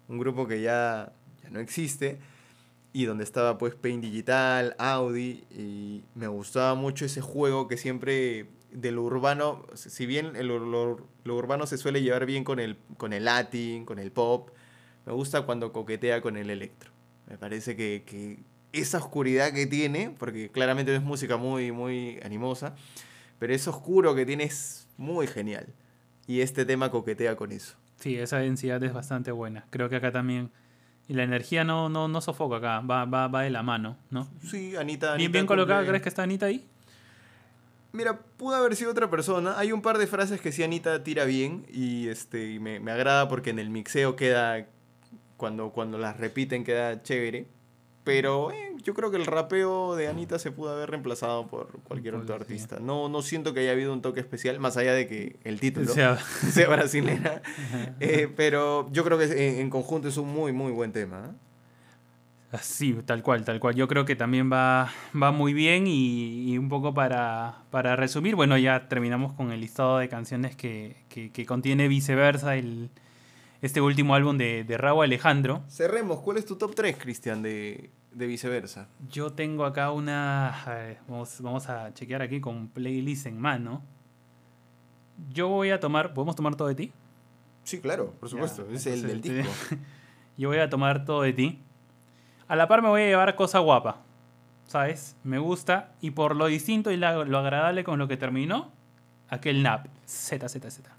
un 0.09 0.19
grupo 0.19 0.47
que 0.47 0.61
ya, 0.61 1.13
ya 1.43 1.49
no 1.51 1.61
existe 1.61 2.19
y 2.95 3.05
donde 3.07 3.25
estaba 3.25 3.59
pues 3.59 3.75
Paint 3.75 4.03
Digital, 4.05 4.75
Audi 4.79 5.45
y 5.51 6.05
me 6.15 6.29
gustaba 6.29 6.75
mucho 6.77 7.05
ese 7.05 7.21
juego 7.21 7.69
que 7.69 7.77
siempre 7.77 8.47
de 8.71 8.93
lo 8.93 9.03
urbano, 9.03 9.67
si 9.75 10.07
bien 10.07 10.37
el- 10.37 10.47
lo, 10.47 10.97
lo 11.25 11.37
urbano 11.37 11.67
se 11.67 11.77
suele 11.77 12.03
llevar 12.03 12.25
bien 12.25 12.45
con 12.45 12.61
el, 12.61 12.79
con 12.97 13.13
el 13.13 13.25
latin, 13.27 13.85
con 13.85 13.99
el 13.99 14.13
pop, 14.13 14.51
me 15.07 15.13
gusta 15.13 15.43
cuando 15.43 15.73
coquetea 15.73 16.23
con 16.23 16.37
el 16.37 16.51
electro. 16.51 16.91
Me 17.29 17.37
parece 17.37 17.75
que, 17.77 18.05
que 18.07 18.39
esa 18.73 18.99
oscuridad 18.99 19.53
que 19.53 19.67
tiene, 19.67 20.15
porque 20.19 20.51
claramente 20.51 20.93
no 20.93 20.99
es 20.99 21.05
música 21.05 21.37
muy, 21.37 21.73
muy 21.73 22.21
animosa, 22.23 22.75
pero 23.41 23.53
ese 23.55 23.71
oscuro 23.71 24.15
que 24.15 24.25
tiene 24.25 24.45
es 24.45 24.87
muy 24.97 25.27
genial. 25.27 25.67
Y 26.29 26.41
este 26.43 26.65
tema 26.65 26.91
coquetea 26.93 27.35
con 27.37 27.51
eso. 27.51 27.77
Sí, 27.99 28.17
esa 28.17 28.39
densidad 28.39 28.83
es 28.85 28.93
bastante 28.93 29.33
buena. 29.33 29.67
Creo 29.71 29.89
que 29.89 29.97
acá 29.97 30.13
también. 30.13 30.51
Y 31.09 31.15
la 31.15 31.23
energía 31.23 31.65
no, 31.65 31.89
no, 31.89 32.09
no 32.09 32.21
sofoca 32.21 32.57
acá, 32.57 32.81
va, 32.81 33.05
va, 33.05 33.29
va 33.29 33.43
de 33.43 33.51
la 33.51 33.63
mano, 33.63 33.97
¿no? 34.11 34.27
Sí, 34.43 34.75
Anita. 34.77 35.17
Bien, 35.17 35.31
bien 35.31 35.47
colocada, 35.47 35.81
cumple- 35.83 35.89
¿crees 35.89 36.03
que 36.03 36.09
está 36.09 36.23
Anita 36.23 36.47
ahí? 36.47 36.67
Mira, 37.93 38.19
pudo 38.37 38.57
haber 38.57 38.75
sido 38.75 38.91
otra 38.91 39.09
persona. 39.09 39.57
Hay 39.59 39.71
un 39.71 39.81
par 39.83 39.99
de 39.99 40.07
frases 40.07 40.41
que 40.41 40.51
sí 40.51 40.63
Anita 40.65 41.05
tira 41.05 41.25
bien 41.25 41.65
y 41.73 42.09
este 42.09 42.51
y 42.53 42.59
me, 42.59 42.81
me 42.81 42.91
agrada 42.91 43.29
porque 43.29 43.51
en 43.51 43.59
el 43.61 43.71
mixeo 43.71 44.17
queda, 44.17 44.67
cuando, 45.37 45.71
cuando 45.71 45.99
las 45.99 46.17
repiten 46.17 46.65
queda 46.65 47.03
chévere. 47.03 47.47
Pero 48.05 48.53
eh, 48.53 48.75
yo 48.83 48.93
creo 48.93 49.11
que 49.11 49.17
el 49.17 49.25
rapeo 49.25 49.97
de 49.97 50.09
Anita 50.09 50.39
se 50.39 50.53
pudo 50.53 50.71
haber 50.71 50.91
reemplazado 50.91 51.47
por 51.47 51.81
cualquier 51.85 52.15
otro 52.15 52.35
artista. 52.35 52.79
No, 52.79 53.09
no 53.09 53.23
siento 53.23 53.55
que 53.55 53.61
haya 53.61 53.73
habido 53.73 53.95
un 53.95 54.03
toque 54.03 54.21
especial, 54.21 54.61
más 54.61 54.77
allá 54.77 54.93
de 54.93 55.09
que 55.09 55.37
el 55.43 55.59
título 55.59 55.91
O 55.91 55.95
sea, 55.95 56.17
sea 56.51 56.69
brasilera. 56.69 57.43
Eh, 58.01 58.29
pero 58.37 58.91
yo 58.93 59.05
creo 59.05 59.19
que 59.19 59.25
en, 59.25 59.61
en 59.61 59.71
conjunto 59.71 60.09
es 60.09 60.17
un 60.17 60.29
muy, 60.29 60.53
muy 60.53 60.73
buen 60.73 60.93
tema. 60.93 61.31
¿eh? 61.31 62.59
Sí, 62.61 62.95
tal 63.07 63.23
cual, 63.23 63.45
tal 63.45 63.59
cual. 63.61 63.75
Yo 63.75 63.89
creo 63.89 64.05
que 64.05 64.17
también 64.17 64.53
va, 64.53 64.93
va 65.21 65.33
muy 65.33 65.55
bien 65.55 65.87
y, 65.87 66.53
y 66.53 66.59
un 66.59 66.69
poco 66.69 66.93
para, 66.93 67.63
para 67.71 67.97
resumir, 67.97 68.37
bueno, 68.37 68.59
ya 68.59 68.89
terminamos 68.89 69.33
con 69.33 69.53
el 69.53 69.61
listado 69.61 69.99
de 69.99 70.09
canciones 70.09 70.55
que, 70.55 70.97
que, 71.09 71.31
que 71.31 71.47
contiene 71.47 71.89
viceversa 71.89 72.57
el, 72.57 72.91
este 73.65 73.81
último 73.81 74.15
álbum 74.15 74.37
de, 74.37 74.63
de 74.65 74.77
Raúl 74.77 75.05
Alejandro. 75.05 75.63
Cerremos. 75.69 76.21
¿Cuál 76.21 76.37
es 76.37 76.45
tu 76.45 76.57
top 76.57 76.75
3, 76.75 76.97
Cristian, 76.99 77.43
de, 77.43 77.91
de 78.13 78.27
viceversa? 78.27 78.89
Yo 79.09 79.33
tengo 79.33 79.65
acá 79.65 79.91
una... 79.91 80.51
a 80.65 80.75
ver, 80.75 80.99
vamos, 81.09 81.41
vamos 81.41 81.69
a 81.71 81.93
chequear 81.95 82.21
aquí 82.21 82.41
con 82.41 82.69
playlist 82.69 83.27
en 83.27 83.39
mano. 83.41 83.83
Yo 85.31 85.49
voy 85.49 85.71
a 85.71 85.81
tomar... 85.81 86.13
¿Podemos 86.13 86.37
tomar 86.37 86.55
todo 86.57 86.69
de 86.69 86.75
ti? 86.75 86.93
Sí, 87.63 87.81
claro, 87.81 88.13
por 88.21 88.29
supuesto. 88.29 88.67
Ya, 88.69 88.75
es 88.77 88.87
el 88.87 89.03
del 89.07 89.21
disco. 89.23 89.51
Yo 90.37 90.49
voy 90.51 90.59
a 90.59 90.69
tomar 90.69 91.05
todo 91.07 91.23
de 91.23 91.33
ti. 91.33 91.63
A 92.49 92.57
la 92.57 92.69
par 92.69 92.83
me 92.83 92.89
voy 92.89 93.01
a 93.03 93.07
llevar 93.07 93.35
cosa 93.37 93.61
guapa. 93.61 94.03
¿Sabes? 94.67 95.17
Me 95.25 95.39
gusta. 95.39 95.93
Y 96.03 96.11
por 96.11 96.37
lo 96.37 96.47
distinto 96.47 96.91
y 96.91 96.99
la- 96.99 97.25
lo 97.25 97.39
agradable 97.39 97.85
con 97.85 97.99
lo 97.99 98.09
que 98.09 98.19
terminó, 98.19 98.73
aquel 99.31 99.63
nap. 99.63 99.87
Z, 100.05 100.47
Z, 100.51 100.71
Z. 100.71 100.91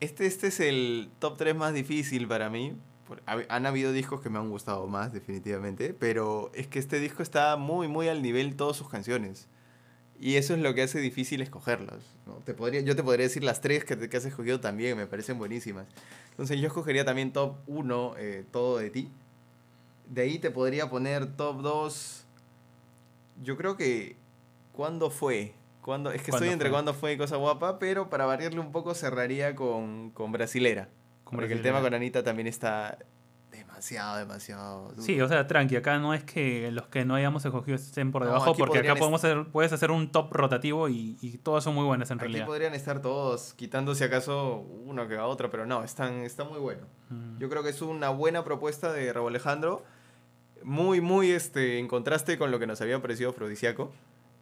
Este, 0.00 0.26
este 0.26 0.48
es 0.48 0.60
el 0.60 1.10
top 1.18 1.36
3 1.36 1.56
más 1.56 1.74
difícil 1.74 2.28
para 2.28 2.50
mí. 2.50 2.76
Han 3.26 3.66
habido 3.66 3.92
discos 3.92 4.20
que 4.20 4.28
me 4.28 4.38
han 4.38 4.50
gustado 4.50 4.86
más, 4.86 5.12
definitivamente. 5.12 5.94
Pero 5.94 6.50
es 6.54 6.66
que 6.66 6.78
este 6.78 7.00
disco 7.00 7.22
está 7.22 7.56
muy, 7.56 7.88
muy 7.88 8.08
al 8.08 8.22
nivel 8.22 8.54
todas 8.56 8.76
sus 8.76 8.88
canciones. 8.88 9.48
Y 10.20 10.34
eso 10.34 10.54
es 10.54 10.60
lo 10.60 10.74
que 10.74 10.82
hace 10.82 11.00
difícil 11.00 11.40
escogerlas. 11.40 11.98
¿no? 12.26 12.34
Te 12.44 12.54
podría, 12.54 12.80
yo 12.80 12.94
te 12.96 13.02
podría 13.02 13.26
decir 13.26 13.44
las 13.44 13.60
tres 13.60 13.84
que, 13.84 14.08
que 14.08 14.16
has 14.16 14.24
escogido 14.24 14.60
también, 14.60 14.96
me 14.96 15.06
parecen 15.06 15.38
buenísimas. 15.38 15.86
Entonces 16.30 16.60
yo 16.60 16.66
escogería 16.68 17.04
también 17.04 17.32
top 17.32 17.56
1, 17.66 18.14
eh, 18.18 18.44
todo 18.50 18.78
de 18.78 18.90
ti. 18.90 19.10
De 20.08 20.22
ahí 20.22 20.38
te 20.38 20.50
podría 20.50 20.90
poner 20.90 21.36
top 21.36 21.62
2. 21.62 22.24
Yo 23.42 23.56
creo 23.56 23.76
que. 23.76 24.16
¿Cuándo 24.72 25.10
fue? 25.10 25.54
¿Cuándo? 25.88 26.10
Es 26.10 26.20
que 26.20 26.30
¿Cuándo 26.30 26.44
estoy 26.44 26.52
entre 26.52 26.70
cuándo 26.70 26.92
fue 26.92 27.14
y 27.14 27.16
cosa 27.16 27.36
guapa, 27.36 27.78
pero 27.78 28.10
para 28.10 28.26
variarle 28.26 28.60
un 28.60 28.72
poco 28.72 28.92
cerraría 28.94 29.56
con, 29.56 30.10
con 30.10 30.32
Brasilera. 30.32 30.90
Porque 31.24 31.54
el 31.54 31.62
tema 31.62 31.80
con 31.80 31.94
Anita 31.94 32.22
también 32.22 32.46
está 32.46 32.98
demasiado, 33.50 34.18
demasiado. 34.18 34.90
duro. 34.90 35.00
Sí, 35.00 35.18
o 35.18 35.26
sea, 35.28 35.46
tranqui. 35.46 35.76
Acá 35.76 35.98
no 35.98 36.12
es 36.12 36.24
que 36.24 36.70
los 36.72 36.88
que 36.88 37.06
no 37.06 37.14
hayamos 37.14 37.42
escogido 37.42 37.76
estén 37.76 38.12
por 38.12 38.22
debajo, 38.26 38.50
aquí 38.50 38.58
porque 38.58 38.80
acá 38.80 38.96
podemos 38.96 39.24
hacer, 39.24 39.46
puedes 39.46 39.72
hacer 39.72 39.90
un 39.90 40.12
top 40.12 40.30
rotativo 40.30 40.90
y, 40.90 41.16
y 41.22 41.38
todas 41.38 41.64
son 41.64 41.74
muy 41.74 41.86
buenas 41.86 42.10
en 42.10 42.18
Aquí 42.18 42.24
realidad. 42.26 42.44
podrían 42.44 42.74
estar 42.74 43.00
todos, 43.00 43.54
quitando 43.54 43.94
si 43.94 44.04
acaso 44.04 44.56
uno 44.84 45.08
que 45.08 45.16
a 45.16 45.24
otro, 45.24 45.50
pero 45.50 45.64
no, 45.64 45.84
están, 45.84 46.16
está 46.16 46.44
muy 46.44 46.58
bueno. 46.58 46.86
Mm. 47.08 47.38
Yo 47.38 47.48
creo 47.48 47.62
que 47.62 47.70
es 47.70 47.80
una 47.80 48.10
buena 48.10 48.44
propuesta 48.44 48.92
de 48.92 49.10
Raúl 49.10 49.28
Alejandro. 49.30 49.82
Muy, 50.62 51.00
muy 51.00 51.30
este, 51.30 51.78
en 51.78 51.88
contraste 51.88 52.36
con 52.36 52.50
lo 52.50 52.58
que 52.58 52.66
nos 52.66 52.78
había 52.82 53.00
parecido 53.00 53.30
Afrodisíaco. 53.30 53.90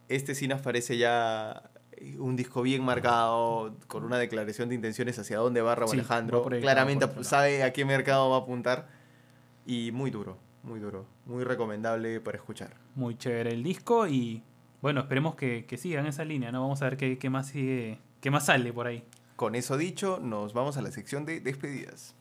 Este 0.09 0.35
sí 0.35 0.47
nos 0.49 0.61
parece 0.61 0.99
ya 0.99 1.71
un 2.19 2.37
disco 2.37 2.63
bien 2.63 2.85
marcado, 2.85 3.75
con 3.89 4.05
una 4.05 4.19
declaración 4.19 4.69
de 4.69 4.75
intenciones 4.75 5.19
hacia 5.19 5.39
dónde 5.39 5.63
va 5.63 5.75
Raúl 5.75 5.91
Sí, 5.91 5.97
Alejandro. 5.99 6.45
va 6.45 6.59
Claramente 6.61 7.09
sabe 7.25 7.63
a 7.63 7.73
qué 7.73 7.85
mercado 7.85 8.31
va 8.31 8.37
a 8.37 8.41
apuntar. 8.41 8.89
Y 9.65 9.91
muy 9.93 10.11
duro, 10.11 10.37
muy 10.63 10.79
duro. 10.79 11.07
Muy 11.25 11.43
recomendable 11.43 12.21
para 12.21 12.37
escuchar. 12.37 12.75
Muy 12.95 13.17
chévere 13.17 13.51
el 13.51 13.63
disco 13.65 14.07
y 14.07 14.43
bueno, 14.83 15.01
esperemos 15.01 15.35
que, 15.35 15.65
que 15.65 15.77
sigan 15.77 16.07
esa 16.07 16.25
línea, 16.25 16.53
¿no? 16.53 16.61
Vamos 16.61 16.83
a 16.83 16.85
ver 16.85 16.97
qué, 16.97 17.19
qué 17.19 17.31
más 17.31 17.49
sigue, 17.49 17.99
qué 18.21 18.31
más 18.31 18.47
sale 18.47 18.73
por 18.73 18.87
ahí. 18.87 19.03
Con 19.35 19.55
eso 19.55 19.77
dicho, 19.77 20.21
nos 20.23 20.53
vamos 20.53 20.77
a 20.77 20.83
la 20.83 20.93
sección 20.93 21.25
de 21.27 21.41
despedidas. 21.41 22.15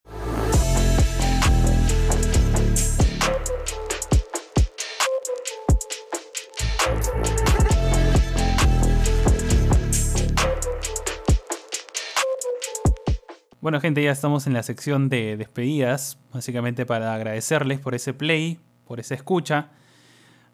Bueno, 13.66 13.82
gente, 13.82 14.03
ya 14.03 14.11
estamos 14.11 14.45
en 14.45 14.53
la 14.53 14.61
sección 14.61 15.09
de 15.09 15.38
despedidas, 15.38 16.20
básicamente 16.32 16.86
para 16.86 17.16
agradecerles 17.16 17.80
por 17.80 17.95
ese 17.95 18.13
play, 18.13 18.59
por 18.86 18.99
esa 18.99 19.16
escucha. 19.16 19.70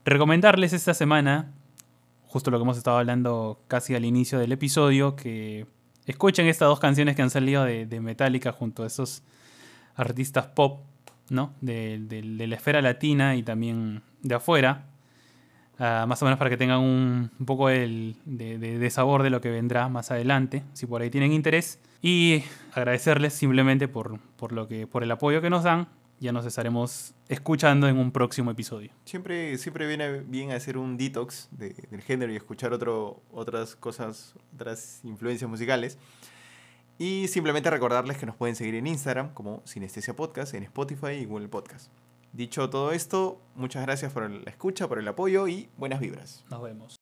Recomendarles 0.05 0.71
esta 0.71 0.93
semana, 0.93 1.51
justo 2.25 2.51
lo 2.51 2.57
que 2.57 2.61
hemos 2.61 2.77
estado 2.77 2.99
hablando 2.99 3.59
casi 3.67 3.95
al 3.95 4.05
inicio 4.05 4.39
del 4.39 4.53
episodio, 4.53 5.17
que 5.17 5.65
escuchen 6.05 6.47
estas 6.47 6.69
dos 6.69 6.79
canciones 6.79 7.17
que 7.17 7.21
han 7.21 7.29
salido 7.29 7.65
de, 7.65 7.99
Metallica 7.99 8.53
junto 8.53 8.83
a 8.83 8.87
esos 8.87 9.23
artistas 9.97 10.45
pop, 10.45 10.79
¿no? 11.27 11.53
De, 11.59 11.99
la 12.23 12.55
esfera 12.55 12.81
latina 12.81 13.35
y 13.35 13.43
también 13.43 14.03
de 14.21 14.35
afuera. 14.35 14.85
Ah, 15.79 16.05
más 16.07 16.21
o 16.21 16.25
menos 16.25 16.37
para 16.37 16.49
que 16.49 16.55
tengan 16.55 16.79
un, 16.79 17.29
un 17.37 17.45
poco 17.45 17.69
el, 17.69 18.15
de 18.23 18.89
sabor 18.89 19.21
de 19.21 19.31
lo 19.31 19.41
que 19.41 19.49
vendrá 19.49 19.89
más 19.89 20.11
adelante, 20.11 20.63
si 20.71 20.85
por 20.85 21.01
ahí 21.01 21.09
tienen 21.09 21.33
interés. 21.33 21.77
Y 22.01 22.43
agradecerles 22.73 23.33
simplemente 23.33 23.87
por, 23.87 24.19
por, 24.37 24.51
lo 24.53 24.67
que, 24.67 24.87
por 24.87 25.03
el 25.03 25.11
apoyo 25.11 25.41
que 25.41 25.49
nos 25.49 25.63
dan. 25.63 25.87
Ya 26.19 26.31
nos 26.31 26.45
estaremos 26.45 27.15
escuchando 27.29 27.87
en 27.87 27.97
un 27.97 28.11
próximo 28.11 28.51
episodio. 28.51 28.91
Siempre, 29.05 29.57
siempre 29.57 29.87
viene 29.87 30.19
bien 30.19 30.51
hacer 30.51 30.77
un 30.77 30.95
detox 30.95 31.47
de- 31.51 31.73
del 31.89 32.01
género 32.01 32.31
y 32.31 32.35
escuchar 32.35 32.73
otro, 32.73 33.23
otras 33.31 33.75
cosas, 33.75 34.35
otras 34.53 35.01
influencias 35.03 35.49
musicales. 35.49 35.97
Y 36.99 37.27
simplemente 37.27 37.71
recordarles 37.71 38.17
que 38.17 38.27
nos 38.27 38.35
pueden 38.35 38.55
seguir 38.55 38.75
en 38.75 38.85
Instagram 38.85 39.33
como 39.33 39.63
Sinestesia 39.65 40.15
Podcast, 40.15 40.53
en 40.53 40.61
Spotify 40.63 41.13
y 41.21 41.25
Google 41.25 41.47
Podcast. 41.47 41.91
Dicho 42.33 42.69
todo 42.69 42.91
esto, 42.91 43.41
muchas 43.55 43.81
gracias 43.81 44.13
por 44.13 44.29
la 44.29 44.49
escucha, 44.51 44.87
por 44.87 44.99
el 44.99 45.07
apoyo 45.07 45.47
y 45.47 45.69
buenas 45.77 45.99
vibras. 45.99 46.45
Nos 46.51 46.61
vemos. 46.61 46.95